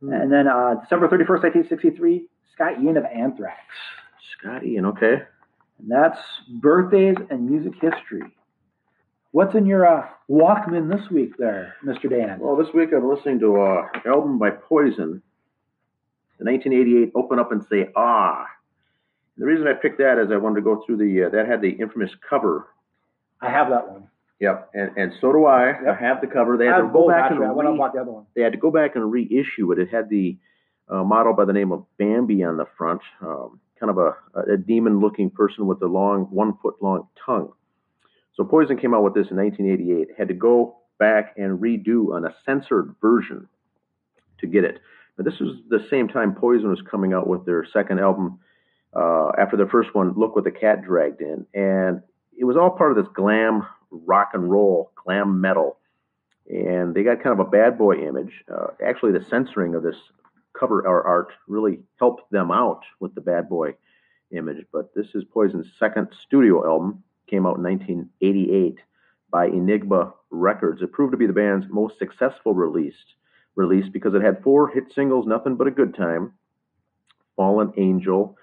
Hmm. 0.01 0.13
And 0.13 0.33
then 0.33 0.49
uh, 0.49 0.75
December 0.83 1.09
31st, 1.09 1.43
1963, 1.71 2.27
Scott 2.55 2.81
Ian 2.83 2.97
of 2.97 3.05
Anthrax. 3.05 3.59
Scott 4.39 4.65
Ian. 4.65 4.87
Okay. 4.87 5.23
And 5.79 5.91
that's 5.91 6.19
birthdays 6.61 7.17
and 7.31 7.49
music 7.49 7.73
history. 7.81 8.23
What's 9.33 9.55
in 9.55 9.65
your 9.65 9.87
uh, 9.87 10.09
Walkman 10.29 10.91
this 10.91 11.09
week, 11.11 11.37
there, 11.39 11.75
Mr. 11.85 12.11
Dan? 12.11 12.41
Well, 12.41 12.57
this 12.57 12.75
week 12.75 12.91
I'm 12.93 13.09
listening 13.09 13.39
to 13.41 13.61
uh, 13.61 13.87
an 13.95 14.11
album 14.11 14.39
by 14.39 14.51
Poison, 14.51 15.23
the 16.39 16.45
1988 16.45 17.13
"Open 17.15 17.39
Up 17.39 17.53
and 17.53 17.65
Say 17.71 17.89
Ah." 17.95 18.47
The 19.39 19.47
reason 19.47 19.69
I 19.69 19.73
picked 19.75 19.99
that 19.99 20.19
is 20.19 20.31
I 20.33 20.37
wanted 20.37 20.57
to 20.57 20.61
go 20.63 20.83
through 20.85 20.97
the 20.97 21.25
uh, 21.25 21.29
that 21.31 21.47
had 21.47 21.63
the 21.63 21.71
infamous 21.71 22.11
cover. 22.29 22.67
I 23.41 23.51
have 23.51 23.71
that 23.71 23.89
one. 23.91 24.09
Yep, 24.41 24.71
and 24.75 24.97
and 24.97 25.13
so 25.21 25.33
do 25.33 25.45
I. 25.45 25.67
Yep. 25.67 25.81
I 25.87 26.05
have 26.05 26.21
the 26.21 26.27
cover. 26.27 26.57
They 26.57 26.67
had 26.67 26.81
to 26.81 26.91
go 26.93 27.09
back 27.09 27.31
and 27.31 27.41
re- 27.41 27.77
bought 27.77 27.93
the 27.93 28.01
other 28.01 28.11
one. 28.11 28.27
they 28.35 28.43
had 28.43 28.53
to 28.53 28.59
go 28.59 28.71
back 28.71 28.97
and 28.97 29.11
reissue 29.13 29.71
it. 29.73 29.79
It 29.79 29.91
had 29.91 30.09
the 30.09 30.39
uh, 30.89 31.05
model 31.05 31.35
by 31.35 31.45
the 31.45 31.53
name 31.53 31.73
of 31.73 31.85
Bambi 31.99 32.43
on 32.43 32.57
the 32.57 32.67
front, 32.77 33.03
um, 33.21 33.61
kind 33.79 33.91
of 33.91 33.99
a, 33.99 34.15
a 34.53 34.57
demon-looking 34.57 35.31
person 35.31 35.67
with 35.67 35.81
a 35.83 35.87
long, 35.87 36.23
one-foot-long 36.25 37.07
tongue. 37.25 37.53
So 38.35 38.45
Poison 38.45 38.79
came 38.79 38.95
out 38.95 39.05
with 39.05 39.15
this 39.15 39.31
in 39.31 39.37
1988. 39.37 40.17
Had 40.19 40.29
to 40.29 40.35
go 40.35 40.79
back 40.99 41.35
and 41.37 41.59
redo 41.59 42.15
on 42.15 42.25
a 42.25 42.35
censored 42.45 42.95
version 43.01 43.47
to 44.41 44.47
get 44.47 44.65
it. 44.65 44.81
But 45.17 45.27
this 45.27 45.39
was 45.39 45.57
the 45.69 45.87
same 45.91 46.09
time 46.09 46.35
Poison 46.35 46.71
was 46.71 46.83
coming 46.91 47.13
out 47.13 47.27
with 47.27 47.45
their 47.45 47.67
second 47.73 48.01
album 48.01 48.41
uh, 48.95 49.31
after 49.39 49.57
their 49.57 49.69
first 49.69 49.95
one, 49.95 50.15
Look 50.17 50.35
What 50.35 50.45
the 50.45 50.51
Cat 50.51 50.83
Dragged 50.83 51.21
In, 51.21 51.47
and 51.55 52.03
it 52.41 52.45
was 52.45 52.57
all 52.57 52.71
part 52.71 52.91
of 52.91 52.97
this 52.97 53.13
glam 53.15 53.65
rock 53.93 54.31
and 54.35 54.51
roll, 54.51 54.91
glam 54.97 55.41
metal 55.41 55.77
and 56.51 56.95
they 56.95 57.03
got 57.03 57.23
kind 57.23 57.39
of 57.39 57.47
a 57.47 57.51
bad 57.51 57.79
boy 57.79 57.97
image. 57.97 58.45
Uh, 58.53 58.69
actually, 58.85 59.13
the 59.13 59.25
censoring 59.31 59.75
of 59.75 59.83
this 59.83 59.97
cover 60.59 60.87
art 60.87 61.29
really 61.47 61.79
helped 61.99 62.31
them 62.33 62.51
out 62.51 62.83
with 62.99 63.15
the 63.15 63.21
bad 63.21 63.49
boy 63.49 63.75
image. 64.33 64.65
But 64.73 64.93
this 64.95 65.07
is 65.15 65.23
Poison's 65.25 65.71
second 65.79 66.09
studio 66.21 66.67
album, 66.67 67.05
came 67.29 67.47
out 67.47 67.59
in 67.59 67.63
1988 67.63 68.79
by 69.31 69.47
Enigma 69.47 70.13
Records. 70.31 70.83
It 70.83 70.93
proved 70.93 71.13
to 71.13 71.17
be 71.17 71.27
the 71.27 71.33
band's 71.33 71.67
most 71.71 71.99
successful 71.99 72.53
released 72.53 73.15
release 73.55 73.89
because 73.89 74.15
it 74.15 74.23
had 74.23 74.43
four 74.43 74.69
hit 74.69 74.93
singles, 74.93 75.27
"Nothing 75.27 75.55
But 75.55 75.69
a 75.69 75.73
Good 75.73 75.95
Time," 75.95 76.33
"Fallen 77.37 77.73
Angel." 77.77 78.37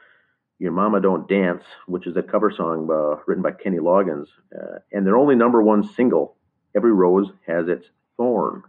Your 0.59 0.71
Mama 0.71 0.99
Don't 1.01 1.27
Dance, 1.27 1.63
which 1.85 2.07
is 2.07 2.17
a 2.17 2.23
cover 2.23 2.51
song 2.55 2.87
uh, 2.91 3.21
written 3.27 3.43
by 3.43 3.51
Kenny 3.51 3.77
Loggins, 3.77 4.27
uh, 4.55 4.79
and 4.91 5.05
their 5.05 5.17
only 5.17 5.35
number 5.35 5.61
one 5.61 5.83
single, 5.95 6.35
Every 6.75 6.91
Rose 6.91 7.27
Has 7.45 7.67
Its 7.67 7.85
Thorn. 8.17 8.63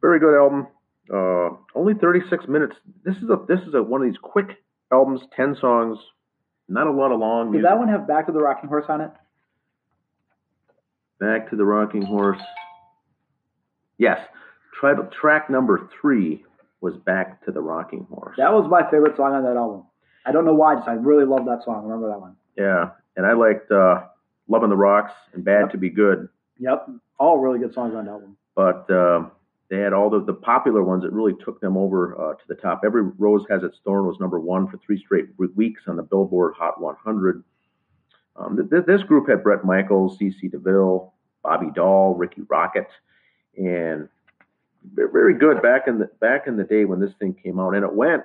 Very 0.00 0.18
good 0.18 0.36
album. 0.36 0.66
Uh, 1.12 1.56
only 1.76 1.94
36 1.94 2.48
minutes. 2.48 2.76
This 3.04 3.16
is 3.16 3.30
a 3.30 3.38
this 3.46 3.60
is 3.60 3.74
a 3.74 3.82
one 3.82 4.02
of 4.02 4.08
these 4.08 4.18
quick 4.20 4.62
albums, 4.92 5.20
10 5.36 5.56
songs, 5.60 5.98
not 6.68 6.86
a 6.86 6.90
lot 6.92 7.12
of 7.12 7.20
long 7.20 7.46
Did 7.46 7.52
music. 7.58 7.70
that 7.70 7.78
one 7.78 7.88
have 7.88 8.06
Back 8.08 8.26
to 8.26 8.32
the 8.32 8.40
Rocking 8.40 8.68
Horse 8.68 8.86
on 8.88 9.00
it? 9.00 9.10
Back 11.20 11.50
to 11.50 11.56
the 11.56 11.64
Rocking 11.64 12.02
Horse. 12.02 12.40
Yes, 13.98 14.18
Tri- 14.78 14.94
track 15.20 15.50
number 15.50 15.88
three 16.00 16.44
was 16.80 16.96
Back 16.96 17.44
to 17.44 17.52
the 17.52 17.60
Rocking 17.60 18.06
Horse. 18.10 18.34
That 18.38 18.52
was 18.52 18.68
my 18.68 18.82
favorite 18.90 19.16
song 19.16 19.32
on 19.34 19.44
that 19.44 19.56
album. 19.56 19.84
I 20.24 20.32
don't 20.32 20.44
know 20.44 20.54
why, 20.54 20.76
just 20.76 20.88
I 20.88 20.92
really 20.94 21.24
love 21.24 21.44
that 21.46 21.62
song. 21.64 21.82
Remember 21.84 22.08
that 22.08 22.20
one? 22.20 22.36
Yeah, 22.56 22.90
and 23.16 23.26
I 23.26 23.32
liked 23.32 23.70
uh, 23.70 24.04
Loving 24.48 24.70
the 24.70 24.76
Rocks 24.76 25.12
and 25.32 25.44
Bad 25.44 25.62
Yep. 25.62 25.70
to 25.72 25.78
Be 25.78 25.90
Good. 25.90 26.28
Yep, 26.58 26.88
all 27.18 27.38
really 27.38 27.58
good 27.58 27.74
songs 27.74 27.94
on 27.94 28.04
that 28.04 28.10
album. 28.10 28.36
But 28.54 28.88
uh, 28.90 29.28
they 29.70 29.78
had 29.78 29.92
all 29.92 30.10
the, 30.10 30.22
the 30.22 30.34
popular 30.34 30.82
ones 30.82 31.02
that 31.02 31.12
really 31.12 31.34
took 31.44 31.60
them 31.60 31.76
over 31.76 32.14
uh, 32.20 32.34
to 32.34 32.42
the 32.48 32.54
top. 32.54 32.82
Every 32.84 33.02
Rose 33.02 33.44
Has 33.48 33.62
Its 33.62 33.78
Thorn 33.84 34.06
was 34.06 34.20
number 34.20 34.38
one 34.38 34.68
for 34.68 34.76
three 34.78 34.98
straight 34.98 35.26
weeks 35.56 35.82
on 35.88 35.96
the 35.96 36.02
Billboard 36.02 36.54
Hot 36.58 36.80
100. 36.80 37.42
Um, 38.36 38.68
th- 38.70 38.84
this 38.86 39.02
group 39.02 39.28
had 39.28 39.42
Bret 39.42 39.64
Michaels, 39.64 40.18
C.C. 40.18 40.48
DeVille, 40.48 41.12
Bobby 41.42 41.70
Dall, 41.74 42.14
Rikki 42.14 42.42
Rockett, 42.42 42.86
and 43.56 44.08
very 44.94 45.34
good 45.34 45.62
back 45.62 45.86
in 45.86 45.98
the 45.98 46.06
back 46.20 46.46
in 46.46 46.56
the 46.56 46.64
day 46.64 46.84
when 46.84 46.98
this 47.00 47.12
thing 47.18 47.34
came 47.34 47.58
out, 47.60 47.74
and 47.74 47.84
it 47.84 47.92
went 47.92 48.24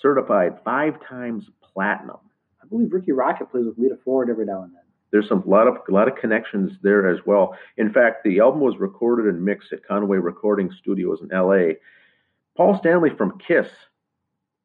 certified 0.00 0.58
five 0.64 0.94
times 1.08 1.44
platinum. 1.72 2.18
I 2.62 2.66
believe 2.66 2.92
Rikki 2.92 3.12
Rockett 3.12 3.50
plays 3.50 3.66
with 3.66 3.78
Lita 3.78 3.96
Ford 4.04 4.30
every 4.30 4.46
now 4.46 4.62
and 4.62 4.72
then. 4.72 4.82
There's 5.10 5.28
some 5.28 5.42
lot 5.46 5.68
of 5.68 5.76
a 5.88 5.92
lot 5.92 6.08
of 6.08 6.16
connections 6.16 6.72
there 6.82 7.08
as 7.08 7.20
well. 7.26 7.54
In 7.76 7.92
fact, 7.92 8.24
the 8.24 8.40
album 8.40 8.60
was 8.60 8.78
recorded 8.78 9.26
and 9.26 9.44
mixed 9.44 9.72
at 9.72 9.86
Conway 9.86 10.16
Recording 10.18 10.70
Studios 10.80 11.18
in 11.22 11.30
L.A. 11.32 11.76
Paul 12.56 12.78
Stanley 12.78 13.10
from 13.16 13.38
Kiss 13.38 13.68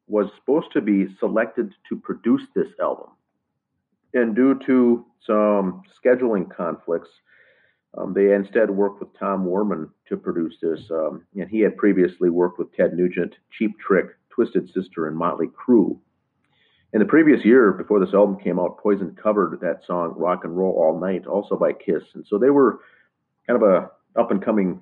was 0.06 0.30
supposed 0.36 0.72
to 0.72 0.80
be 0.80 1.06
selected 1.18 1.74
to 1.90 1.96
produce 1.96 2.42
this 2.54 2.68
album, 2.80 3.10
and 4.14 4.34
due 4.34 4.58
to 4.64 5.04
some 5.26 5.82
scheduling 6.02 6.48
conflicts, 6.54 7.10
um, 7.96 8.14
they 8.14 8.32
instead 8.32 8.70
worked 8.70 9.00
with 9.00 9.18
Tom 9.18 9.44
Werman 9.44 9.90
to 10.08 10.16
produce 10.16 10.54
this. 10.62 10.80
Um, 10.90 11.26
and 11.34 11.48
he 11.48 11.60
had 11.60 11.76
previously 11.76 12.30
worked 12.30 12.58
with 12.58 12.72
Ted 12.74 12.94
Nugent, 12.94 13.34
Cheap 13.50 13.78
Trick, 13.78 14.06
Twisted 14.38 14.72
Sister, 14.72 15.08
and 15.08 15.16
Motley 15.16 15.48
Crue. 15.48 15.98
In 16.92 17.00
the 17.00 17.06
previous 17.06 17.44
year, 17.44 17.72
before 17.72 17.98
this 17.98 18.14
album 18.14 18.38
came 18.38 18.60
out, 18.60 18.78
Poison 18.78 19.16
covered 19.20 19.58
that 19.60 19.84
song 19.84 20.14
"Rock 20.16 20.44
and 20.44 20.56
Roll 20.56 20.74
All 20.74 21.00
Night," 21.00 21.26
also 21.26 21.56
by 21.56 21.72
Kiss, 21.72 22.04
and 22.14 22.24
so 22.24 22.38
they 22.38 22.50
were 22.50 22.78
kind 23.48 23.60
of 23.60 23.68
a 23.68 23.90
up 24.16 24.30
and 24.30 24.40
coming 24.40 24.80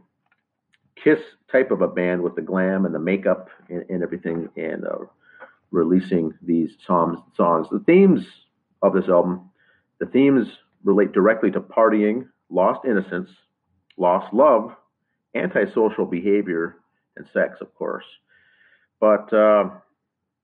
Kiss 1.02 1.20
type 1.50 1.70
of 1.70 1.80
a 1.80 1.88
band 1.88 2.20
with 2.20 2.34
the 2.36 2.42
glam 2.42 2.84
and 2.84 2.94
the 2.94 2.98
makeup 2.98 3.48
and, 3.70 3.82
and 3.88 4.02
everything, 4.02 4.50
and 4.58 4.84
uh, 4.86 5.06
releasing 5.70 6.34
these 6.42 6.76
songs. 6.86 7.18
Songs. 7.34 7.66
The 7.70 7.80
themes 7.86 8.26
of 8.82 8.92
this 8.92 9.08
album, 9.08 9.50
the 10.00 10.06
themes 10.06 10.48
relate 10.84 11.12
directly 11.12 11.50
to 11.52 11.60
partying, 11.60 12.28
lost 12.50 12.84
innocence, 12.84 13.30
lost 13.96 14.34
love, 14.34 14.76
antisocial 15.34 16.04
behavior, 16.04 16.76
and 17.16 17.26
sex, 17.32 17.62
of 17.62 17.74
course. 17.74 18.04
But 19.00 19.32
uh, 19.32 19.70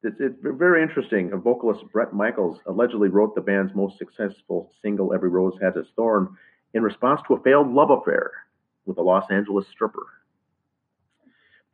it's, 0.02 0.16
it's 0.20 0.36
very 0.42 0.82
interesting. 0.82 1.32
A 1.32 1.36
Vocalist 1.36 1.84
Bret 1.92 2.12
Michaels 2.12 2.58
allegedly 2.66 3.08
wrote 3.08 3.34
the 3.34 3.40
band's 3.40 3.74
most 3.74 3.98
successful 3.98 4.72
single, 4.82 5.14
Every 5.14 5.28
Rose 5.28 5.54
Has 5.62 5.74
Its 5.76 5.88
Thorn, 5.96 6.36
in 6.74 6.82
response 6.82 7.20
to 7.26 7.34
a 7.34 7.42
failed 7.42 7.72
love 7.72 7.90
affair 7.90 8.30
with 8.84 8.98
a 8.98 9.02
Los 9.02 9.30
Angeles 9.30 9.66
stripper. 9.70 10.06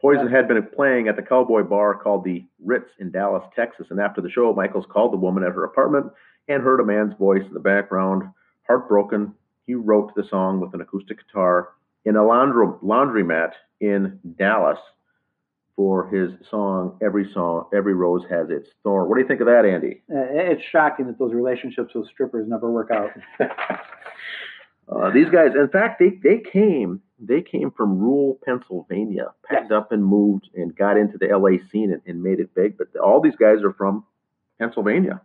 Poison 0.01 0.31
had 0.31 0.47
been 0.47 0.62
playing 0.62 1.09
at 1.09 1.16
the 1.16 1.22
cowboy 1.22 1.64
bar 1.64 1.95
called 1.97 2.22
the 2.22 2.45
Ritz 2.64 2.91
in 3.01 3.11
Dallas, 3.11 3.43
Texas, 3.57 3.89
and 3.91 3.99
after 3.99 4.20
the 4.20 4.31
show, 4.31 4.53
Michaels 4.53 4.87
called 4.89 5.12
the 5.12 5.16
woman 5.16 5.43
at 5.43 5.53
her 5.53 5.64
apartment 5.64 6.07
and 6.47 6.62
heard 6.62 6.81
a 6.81 6.85
man's 6.85 7.14
voice 7.18 7.43
in 7.45 7.53
the 7.53 7.61
background. 7.61 8.22
Heartbroken, 8.68 9.35
he 9.66 9.74
wrote 9.74 10.14
the 10.14 10.22
song 10.31 10.61
with 10.61 10.72
an 10.74 10.81
acoustic 10.81 11.18
guitar 11.26 11.70
in 12.05 12.14
a 12.14 12.24
laundry, 12.24 12.66
laundromat 12.83 13.53
in 13.81 14.20
Dallas 14.39 14.79
for 15.79 16.09
his 16.09 16.33
song 16.51 16.99
"Every 17.01 17.31
Song, 17.33 17.68
Every 17.72 17.95
Rose 17.95 18.24
Has 18.29 18.51
Its 18.51 18.68
Thorn." 18.83 19.09
What 19.09 19.14
do 19.14 19.20
you 19.22 19.29
think 19.29 19.41
of 19.41 19.47
that, 19.47 19.64
Andy? 19.64 20.03
Uh, 20.11 20.51
It's 20.51 20.62
shocking 20.72 21.07
that 21.07 21.20
those 21.20 21.33
relationships 21.33 21.95
with 21.95 22.09
strippers 22.09 22.49
never 22.49 22.68
work 22.68 22.91
out. 22.91 23.11
Uh, 24.91 25.11
these 25.11 25.29
guys, 25.29 25.51
in 25.55 25.68
fact, 25.68 25.99
they, 25.99 26.18
they 26.22 26.39
came 26.51 27.03
they 27.18 27.43
came 27.43 27.70
from 27.70 27.99
rural 27.99 28.39
Pennsylvania, 28.43 29.26
packed 29.47 29.70
up 29.70 29.93
and 29.93 30.03
moved 30.03 30.49
and 30.55 30.74
got 30.74 30.97
into 30.97 31.18
the 31.18 31.26
LA 31.26 31.59
scene 31.70 31.93
and, 31.93 32.01
and 32.07 32.22
made 32.22 32.41
it 32.41 32.55
big. 32.55 32.79
But 32.79 32.97
all 32.97 33.20
these 33.20 33.37
guys 33.37 33.62
are 33.62 33.74
from 33.74 34.05
Pennsylvania. 34.59 35.20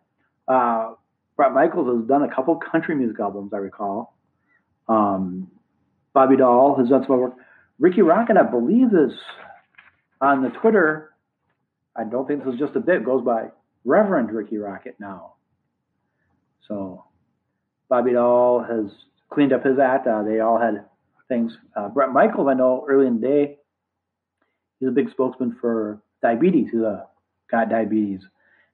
Uh, 0.50 0.96
Bret 1.38 1.54
Michaels 1.54 1.98
has 1.98 2.06
done 2.10 2.24
a 2.24 2.36
couple 2.36 2.58
country 2.58 2.94
music 2.94 3.18
albums, 3.22 3.54
I 3.54 3.58
recall. 3.58 4.18
Um, 4.90 5.50
Bobby 6.14 6.36
Dall 6.36 6.76
has 6.78 6.90
done 6.90 7.06
some 7.08 7.18
work. 7.18 7.36
Rikki 7.80 8.02
Rockett, 8.02 8.38
I 8.38 8.44
believe, 8.44 8.88
is 8.94 9.18
on 10.24 10.42
the 10.42 10.50
Twitter. 10.50 11.12
I 11.96 12.04
don't 12.06 12.28
think 12.28 12.44
this 12.44 12.54
is 12.54 12.60
just 12.60 12.76
a 12.76 12.80
bit. 12.80 13.06
Goes 13.06 13.24
by 13.24 13.50
Reverend 13.86 14.32
Rikki 14.32 14.56
Rockett 14.56 14.96
now. 15.00 15.34
So 16.68 17.04
Bobby 17.90 18.14
Dall 18.14 18.64
has 18.64 18.92
cleaned 19.30 19.54
up 19.54 19.66
his 19.66 19.78
act. 19.80 20.08
Uh, 20.08 20.24
they 20.24 20.40
all 20.40 20.60
had 20.60 20.86
things. 21.28 21.52
Uh, 21.76 21.90
Bret 21.90 22.12
Michaels, 22.12 22.48
I 22.50 22.54
know 22.54 22.86
early 22.90 23.06
in 23.08 23.20
the 23.20 23.28
day, 23.28 23.58
he's 24.80 24.90
a 24.90 24.94
big 24.94 25.12
spokesman 25.12 25.58
for 25.60 26.02
diabetes. 26.22 26.70
He's 26.72 26.82
a, 26.82 27.06
got 27.52 27.70
diabetes. 27.70 28.22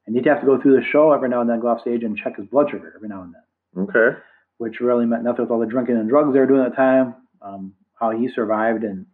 And 0.06 0.16
he'd 0.16 0.26
have 0.28 0.40
to 0.42 0.46
go 0.46 0.62
through 0.62 0.76
the 0.80 0.86
show 0.86 1.12
every 1.12 1.30
now 1.30 1.42
and 1.42 1.50
then, 1.50 1.60
go 1.60 1.68
off 1.68 1.82
stage 1.82 2.04
and 2.04 2.16
check 2.18 2.38
his 2.38 2.46
blood 2.48 2.70
sugar 2.72 2.94
every 2.96 3.10
now 3.10 3.24
and 3.24 3.34
then, 3.34 3.84
Okay. 3.84 4.18
which 4.58 4.80
really 4.80 5.06
meant 5.06 5.24
nothing 5.24 5.42
with 5.42 5.52
all 5.52 5.60
the 5.60 5.66
drinking 5.66 5.98
and 5.98 6.10
drugs 6.10 6.32
they 6.34 6.40
were 6.40 6.46
doing 6.48 6.62
at 6.64 6.72
the 6.72 6.76
time. 6.76 7.16
Um, 7.42 7.74
how 8.00 8.12
he 8.12 8.30
survived 8.34 8.84
and 8.84 9.06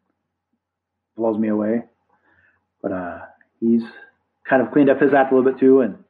blows 1.17 1.37
me 1.39 1.47
away. 1.47 1.83
But 2.85 2.93
uh, 2.93 3.19
he's 3.59 3.81
kind 4.47 4.61
of 4.61 4.71
cleaned 4.71 4.91
up 4.91 5.01
his 5.01 5.11
act 5.11 5.31
a 5.31 5.35
little 5.35 5.51
bit 5.51 5.59
too, 5.59 5.81
and 5.81 6.03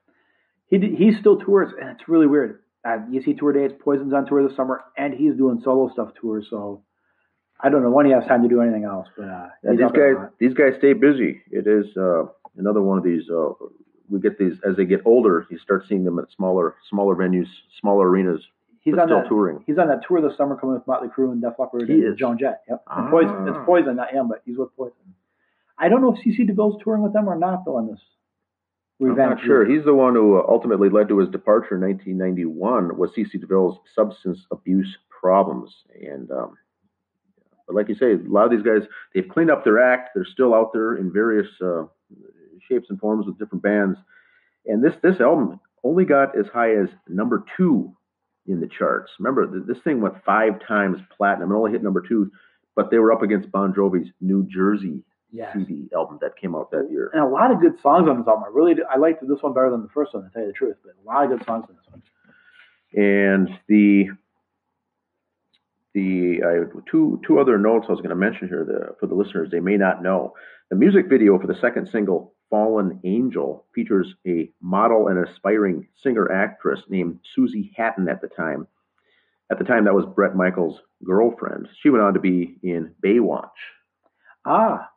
he 0.68 0.78
he 0.78 1.14
still 1.18 1.38
tours, 1.40 1.72
and 1.80 1.90
it's 1.92 2.10
really 2.10 2.28
weird. 2.28 2.60
Uh, 2.86 2.98
you 3.10 3.22
see 3.22 3.34
tour 3.34 3.54
dates, 3.54 3.74
Poison's 3.82 4.14
on 4.14 4.26
tour 4.26 4.46
this 4.46 4.58
summer, 4.58 4.84
and 4.98 5.14
he's 5.14 5.36
doing 5.38 5.62
solo 5.64 5.90
stuff 5.94 6.10
tours. 6.20 6.48
So 6.50 6.84
I 7.62 7.70
don't 7.70 7.82
know 7.82 7.92
when 7.92 8.06
he 8.06 8.12
has 8.12 8.26
time 8.26 8.44
to 8.44 8.50
do 8.50 8.60
anything 8.60 8.84
else. 8.84 9.08
But 9.16 9.30
uh, 9.30 9.48
Yeah, 9.64 9.72
these 9.72 9.82
out 9.84 9.94
there 9.94 10.12
a 10.12 10.16
guys 10.26 10.34
these 10.38 10.54
guys 10.54 10.74
stay 10.78 10.92
busy. 10.92 11.42
It 11.50 11.66
is 11.66 11.96
uh, 11.96 12.24
another 12.58 12.82
one 12.82 12.98
of 12.98 13.06
these. 13.06 13.24
Uh, 13.30 13.54
we 14.10 14.20
get 14.20 14.38
these 14.38 14.60
as 14.70 14.76
they 14.76 14.84
get 14.84 15.00
older. 15.06 15.48
You 15.50 15.58
start 15.60 15.86
seeing 15.88 16.04
them 16.04 16.20
at 16.20 16.26
smaller 16.36 16.76
smaller 16.90 17.16
venues, 17.16 17.48
smaller 17.80 18.10
arenas, 18.10 18.42
he's 18.82 18.96
on 18.96 19.08
still 19.08 19.22
that. 19.22 19.30
touring. 19.30 19.64
He's 19.66 19.78
on 19.78 19.88
that 19.88 20.02
tour 20.06 20.20
this 20.20 20.36
summer, 20.36 20.58
coming 20.58 20.76
with 20.76 20.86
Motley 20.88 21.08
Crue 21.08 21.32
and 21.32 21.42
Def 21.42 21.54
Leppard 21.58 21.88
He 21.88 21.94
and 21.94 22.04
is. 22.14 22.20
Joan 22.20 22.38
Jett. 22.38 22.64
Yep. 22.68 22.84
Ah. 22.88 23.10
Poison. 23.10 23.48
It's 23.48 23.58
Poison, 23.66 23.96
not 23.96 24.12
him, 24.12 24.28
but 24.28 24.42
he's 24.46 24.58
with 24.58 24.76
Poison. 24.76 25.15
I 25.78 25.90
don't 25.90 26.02
know 26.02 26.16
if 26.16 26.24
CC 26.24 26.48
DeVille's 26.48 26.82
touring 26.84 27.04
with 27.04 27.14
them 27.14 27.28
or 27.28 27.38
not 27.38 27.66
though 27.66 27.78
on 27.78 27.88
this. 27.88 28.00
I'm 29.02 29.08
revamped 29.08 29.42
not 29.42 29.46
sure. 29.46 29.66
He's 29.66 29.84
the 29.84 29.94
one 29.94 30.16
who 30.16 30.40
uh, 30.40 30.44
ultimately 30.48 30.90
led 30.90 31.10
to 31.10 31.20
his 31.20 31.30
departure 31.30 31.76
in 31.76 31.82
1991 31.82 32.98
was 32.98 33.12
C.C. 33.14 33.38
DeVille's 33.38 33.78
substance 33.94 34.40
abuse 34.52 34.98
problems. 35.10 35.70
And 36.02 36.32
um, 36.32 36.58
but 37.68 37.76
like 37.76 37.90
you 37.90 37.96
say, 37.96 38.14
a 38.14 38.32
lot 38.32 38.46
of 38.46 38.52
these 38.52 38.62
guys 38.62 38.88
they've 39.14 39.28
cleaned 39.28 39.52
up 39.52 39.64
their 39.64 39.84
act. 39.84 40.12
They're 40.16 40.26
still 40.26 40.54
out 40.54 40.72
there 40.72 40.96
in 40.96 41.12
various 41.12 41.48
uh, 41.62 41.84
shapes 42.70 42.90
and 42.90 43.00
forms 43.00 43.26
with 43.26 43.38
different 43.38 43.64
bands. 43.64 43.98
And 44.66 44.84
this 44.84 44.94
this 45.04 45.20
album 45.20 45.60
only 45.84 46.06
got 46.06 46.38
as 46.38 46.46
high 46.54 46.76
as 46.76 46.88
number 47.08 47.44
two 47.58 47.96
in 48.48 48.62
the 48.62 48.68
charts. 48.68 49.12
Remember, 49.20 49.46
th- 49.46 49.68
this 49.68 49.84
thing 49.84 50.00
went 50.00 50.24
five 50.24 50.54
times 50.66 50.98
platinum. 51.16 51.52
It 51.52 51.56
only 51.56 51.72
hit 51.72 51.84
number 51.84 52.02
two, 52.02 52.32
but 52.76 52.92
they 52.92 52.98
were 52.98 53.12
up 53.12 53.24
against 53.24 53.52
Bon 53.52 53.74
Jovi's 53.74 54.10
New 54.22 54.48
Jersey 54.48 55.04
Yes. 55.36 55.54
CD 55.54 55.90
album 55.94 56.18
that 56.22 56.38
came 56.38 56.56
out 56.56 56.72
that 56.72 56.88
year. 56.90 57.10
and 57.14 57.22
a 57.22 57.28
lot 57.28 57.52
of 57.52 57.60
good 57.60 57.74
songs 57.82 58.08
on 58.08 58.18
this 58.18 58.28
album. 58.28 58.46
I 58.46 58.52
really 58.54 58.74
do, 58.74 58.86
I 58.90 58.98
liked 58.98 59.22
this 59.22 59.42
one 59.42 59.54
better 59.54 59.70
than 59.70 59.82
the 59.82 59.90
first 59.90 60.14
one, 60.14 60.24
to 60.24 60.30
tell 60.30 60.42
you 60.42 60.48
the 60.48 60.54
truth. 60.54 60.78
But 60.84 60.94
a 61.04 61.06
lot 61.06 61.26
of 61.26 61.38
good 61.38 61.46
songs 61.46 61.66
on 61.70 61.76
this 61.76 61.86
one. 61.92 62.02
And 62.94 63.50
the 63.68 64.08
the 65.94 66.42
I 66.46 66.52
have 66.60 66.86
two 66.90 67.20
two 67.26 67.40
other 67.40 67.58
notes 67.58 67.86
I 67.88 67.92
was 67.92 68.02
going 68.02 68.10
to 68.10 68.16
mention 68.16 68.48
here 68.48 68.64
the, 68.66 68.96
for 69.00 69.08
the 69.08 69.16
listeners 69.16 69.50
they 69.52 69.60
may 69.60 69.78
not 69.78 70.02
know. 70.02 70.34
The 70.70 70.76
music 70.76 71.08
video 71.10 71.38
for 71.40 71.48
the 71.48 71.60
second 71.62 71.90
single, 71.92 72.34
"Fallen 72.50 73.00
Angel," 73.04 73.66
features 73.74 74.14
a 74.26 74.52
model 74.62 75.08
and 75.08 75.26
aspiring 75.26 75.88
singer 76.02 76.32
actress 76.32 76.80
named 76.90 77.20
Susie 77.36 77.74
Hatton 77.76 78.08
at 78.10 78.22
the 78.22 78.28
time. 78.28 78.68
At 79.52 79.60
the 79.60 79.64
time, 79.66 79.86
that 79.86 79.94
was 79.94 80.06
Bret 80.16 80.36
Michaels' 80.36 80.80
girlfriend. 81.04 81.68
She 81.82 81.90
went 81.90 82.04
on 82.04 82.14
to 82.16 82.20
be 82.20 82.58
in 82.64 82.96
Baywatch. 83.04 83.50
Ah, 84.46 84.90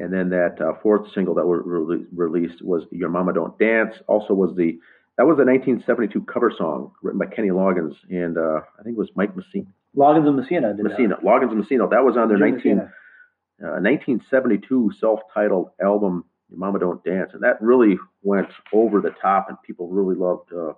And 0.00 0.12
then 0.12 0.30
that 0.30 0.60
uh, 0.60 0.72
fourth 0.82 1.12
single 1.14 1.34
that 1.34 1.46
was 1.46 1.62
rele- 1.66 2.06
released 2.14 2.62
was 2.62 2.84
"Your 2.90 3.10
Mama 3.10 3.34
Don't 3.34 3.58
Dance." 3.58 3.94
Also 4.08 4.32
was 4.32 4.56
the 4.56 4.78
that 5.18 5.26
was 5.26 5.36
a 5.36 5.44
1972 5.44 6.22
cover 6.22 6.50
song 6.56 6.92
written 7.02 7.18
by 7.18 7.26
Kenny 7.26 7.50
Loggins 7.50 7.94
and 8.08 8.38
uh, 8.38 8.60
I 8.78 8.82
think 8.82 8.96
it 8.96 8.98
was 8.98 9.10
Mike 9.14 9.36
Messina. 9.36 9.66
Loggins 9.94 10.26
and 10.26 10.36
Messina 10.36 10.72
did 10.72 10.84
Messina, 10.84 11.16
Loggins 11.22 11.50
and 11.50 11.60
Messina. 11.60 11.86
That 11.88 12.04
was 12.04 12.16
on 12.16 12.28
their 12.28 12.38
Jim 12.38 12.54
19, 12.54 12.78
uh, 12.78 13.76
1972 13.84 14.92
self-titled 14.98 15.70
album 15.82 16.24
"Your 16.48 16.58
Mama 16.58 16.78
Don't 16.78 17.04
Dance," 17.04 17.32
and 17.34 17.42
that 17.42 17.60
really 17.60 17.98
went 18.22 18.48
over 18.72 19.02
the 19.02 19.10
top, 19.20 19.50
and 19.50 19.60
people 19.60 19.88
really 19.88 20.14
loved 20.14 20.50
uh, 20.50 20.72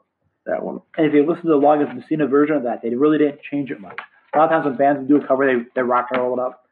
that 0.47 0.65
one. 0.65 0.81
And 0.97 1.07
if 1.07 1.15
you 1.15 1.25
listen 1.25 1.45
to 1.45 1.51
the 1.51 1.61
Loggins 1.61 1.91
and 1.91 2.01
Messina 2.01 2.27
version 2.27 2.57
of 2.57 2.65
that, 2.65 2.83
they 2.83 2.93
really 2.95 3.19
didn't 3.19 3.43
change 3.43 3.71
it 3.71 3.81
much. 3.81 4.01
A 4.35 4.39
lot 4.39 4.47
of 4.47 4.51
times 4.51 4.65
when 4.65 4.77
bands 4.77 5.09
do 5.09 5.17
a 5.17 5.25
cover, 5.25 5.47
they 5.47 5.63
they 5.77 5.83
rock 5.83 6.09
and 6.11 6.21
roll 6.21 6.33
it 6.39 6.43
up. 6.43 6.65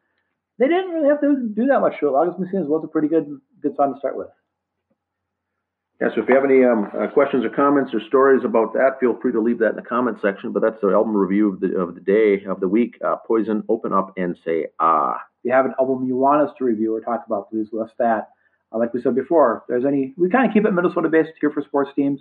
They 0.61 0.69
didn't 0.69 0.91
really 0.91 1.09
have 1.09 1.23
to 1.23 1.49
do 1.57 1.67
that 1.69 1.81
much 1.81 1.95
to 2.01 2.09
it. 2.09 2.11
Loggins 2.11 2.37
and 2.37 2.45
Messina 2.45 2.65
was 2.67 2.85
a 2.85 2.89
pretty 2.89 3.09
good 3.09 3.41
good 3.63 3.75
song 3.77 3.95
to 3.95 3.99
start 3.99 4.15
with. 4.15 4.29
Yeah, 6.01 6.09
so 6.15 6.23
if 6.23 6.29
you 6.29 6.35
have 6.35 6.45
any 6.45 6.65
um, 6.65 6.91
uh, 6.99 7.07
questions 7.09 7.45
or 7.45 7.51
comments 7.51 7.93
or 7.95 8.01
stories 8.09 8.43
about 8.45 8.75
that, 8.75 9.01
feel 9.01 9.19
free 9.21 9.33
to 9.33 9.41
leave 9.41 9.59
that 9.61 9.71
in 9.71 9.77
the 9.77 9.83
comment 9.83 10.19
section. 10.21 10.53
But 10.53 10.61
that's 10.61 10.81
the 10.83 10.89
album 10.91 11.17
review 11.17 11.51
of 11.51 11.61
the 11.61 11.79
of 11.81 11.95
the 11.95 12.01
day 12.03 12.45
of 12.45 12.61
the 12.61 12.69
week. 12.69 12.99
Uh, 13.03 13.17
Poison, 13.27 13.65
open 13.71 13.95
up 13.95 14.13
and 14.19 14.37
say 14.45 14.67
ah. 14.79 15.15
If 15.39 15.49
you 15.49 15.53
have 15.53 15.65
an 15.65 15.73
album 15.79 16.07
you 16.07 16.17
want 16.17 16.47
us 16.47 16.55
to 16.59 16.65
review 16.65 16.95
or 16.95 17.01
talk 17.01 17.25
about, 17.25 17.49
please 17.51 17.69
list 17.73 17.95
that. 17.99 18.29
Uh, 18.71 18.79
like 18.79 18.93
we 18.93 19.01
said 19.01 19.15
before, 19.15 19.63
if 19.63 19.63
there's 19.67 19.87
any, 19.87 20.13
we 20.19 20.29
kind 20.29 20.47
of 20.47 20.53
keep 20.53 20.67
it 20.67 20.73
Minnesota 20.73 21.09
based 21.09 21.31
here 21.41 21.51
for 21.51 21.63
sports 21.63 21.91
teams. 21.97 22.21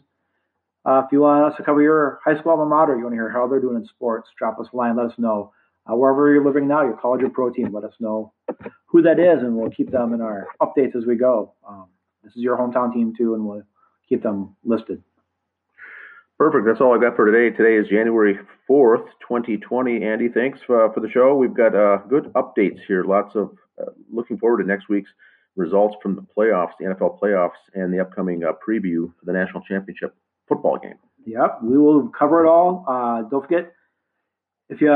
Uh, 0.85 1.01
if 1.05 1.11
you 1.11 1.19
want 1.19 1.51
us 1.51 1.57
to 1.57 1.63
cover 1.63 1.81
your 1.81 2.21
high 2.23 2.39
school 2.39 2.53
alma 2.53 2.65
mater, 2.65 2.95
you 2.95 3.03
want 3.03 3.11
to 3.11 3.17
hear 3.17 3.29
how 3.29 3.47
they're 3.47 3.59
doing 3.59 3.75
in 3.75 3.85
sports, 3.85 4.29
drop 4.37 4.57
us 4.61 4.67
a 4.73 4.77
line, 4.77 4.95
let 4.95 5.07
us 5.07 5.17
know. 5.17 5.51
Uh, 5.89 5.95
wherever 5.95 6.31
you're 6.31 6.45
living 6.45 6.67
now, 6.67 6.83
your 6.83 6.97
college 6.97 7.23
or 7.23 7.29
pro 7.29 7.49
team, 7.49 7.73
let 7.73 7.83
us 7.83 7.93
know 7.99 8.33
who 8.85 9.01
that 9.01 9.19
is, 9.19 9.41
and 9.41 9.55
we'll 9.55 9.69
keep 9.69 9.91
them 9.91 10.13
in 10.13 10.21
our 10.21 10.47
updates 10.61 10.95
as 10.95 11.05
we 11.05 11.15
go. 11.15 11.53
Um, 11.67 11.87
this 12.23 12.33
is 12.35 12.41
your 12.41 12.57
hometown 12.57 12.93
team 12.93 13.13
too, 13.17 13.33
and 13.33 13.45
we'll 13.45 13.63
keep 14.07 14.21
them 14.21 14.55
listed. 14.63 15.01
Perfect. 16.37 16.65
That's 16.65 16.79
all 16.79 16.95
I 16.95 17.01
got 17.01 17.15
for 17.15 17.29
today. 17.29 17.55
Today 17.55 17.75
is 17.75 17.87
January 17.89 18.39
4th, 18.69 19.05
2020. 19.27 20.03
Andy, 20.03 20.29
thanks 20.29 20.59
for, 20.65 20.91
for 20.93 20.99
the 21.01 21.09
show. 21.09 21.35
We've 21.35 21.53
got 21.53 21.75
uh, 21.75 21.97
good 22.07 22.31
updates 22.33 22.79
here. 22.87 23.03
Lots 23.03 23.35
of 23.35 23.51
uh, 23.81 23.91
looking 24.11 24.37
forward 24.37 24.61
to 24.61 24.67
next 24.67 24.87
week's 24.89 25.09
results 25.55 25.95
from 26.01 26.15
the 26.15 26.21
playoffs, 26.21 26.71
the 26.79 26.85
NFL 26.85 27.19
playoffs, 27.19 27.59
and 27.73 27.93
the 27.93 27.99
upcoming 27.99 28.43
uh, 28.43 28.53
preview 28.65 29.11
for 29.19 29.25
the 29.25 29.33
national 29.33 29.61
championship 29.63 30.15
football 30.47 30.77
game. 30.77 30.95
Yep, 31.25 31.59
we 31.63 31.77
will 31.77 32.07
cover 32.07 32.45
it 32.45 32.49
all. 32.49 32.85
Uh, 32.87 33.23
don't 33.29 33.41
forget, 33.41 33.73
if 34.69 34.81
you 34.81 34.93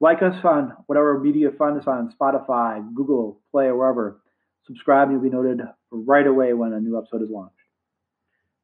like 0.00 0.22
us 0.22 0.34
on 0.44 0.72
whatever 0.86 1.18
media 1.18 1.50
find 1.56 1.78
us 1.78 1.86
on 1.86 2.12
Spotify, 2.20 2.84
Google 2.94 3.40
Play, 3.50 3.66
or 3.66 3.76
wherever, 3.76 4.20
subscribe 4.66 5.08
and 5.08 5.16
you'll 5.16 5.30
be 5.30 5.34
noted 5.34 5.60
right 5.90 6.26
away 6.26 6.52
when 6.52 6.72
a 6.72 6.80
new 6.80 6.98
episode 6.98 7.22
is 7.22 7.30
launched. 7.30 7.54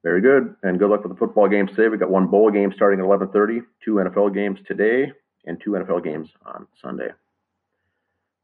Very 0.02 0.20
good, 0.20 0.54
and 0.62 0.78
good 0.78 0.90
luck 0.90 1.02
with 1.02 1.12
the 1.12 1.18
football 1.18 1.48
games 1.48 1.70
today. 1.70 1.88
We've 1.88 2.00
got 2.00 2.10
one 2.10 2.26
bowl 2.26 2.50
game 2.50 2.72
starting 2.74 3.00
at 3.00 3.06
11:30, 3.06 3.60
two 3.84 3.94
NFL 3.96 4.34
games 4.34 4.58
today, 4.66 5.12
and 5.44 5.60
two 5.60 5.72
NFL 5.72 6.02
games 6.02 6.28
on 6.44 6.66
Sunday. 6.80 7.10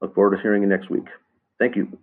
Look 0.00 0.14
forward 0.14 0.36
to 0.36 0.42
hearing 0.42 0.62
you 0.62 0.68
next 0.68 0.90
week. 0.90 1.06
Thank 1.58 1.76
you. 1.76 1.98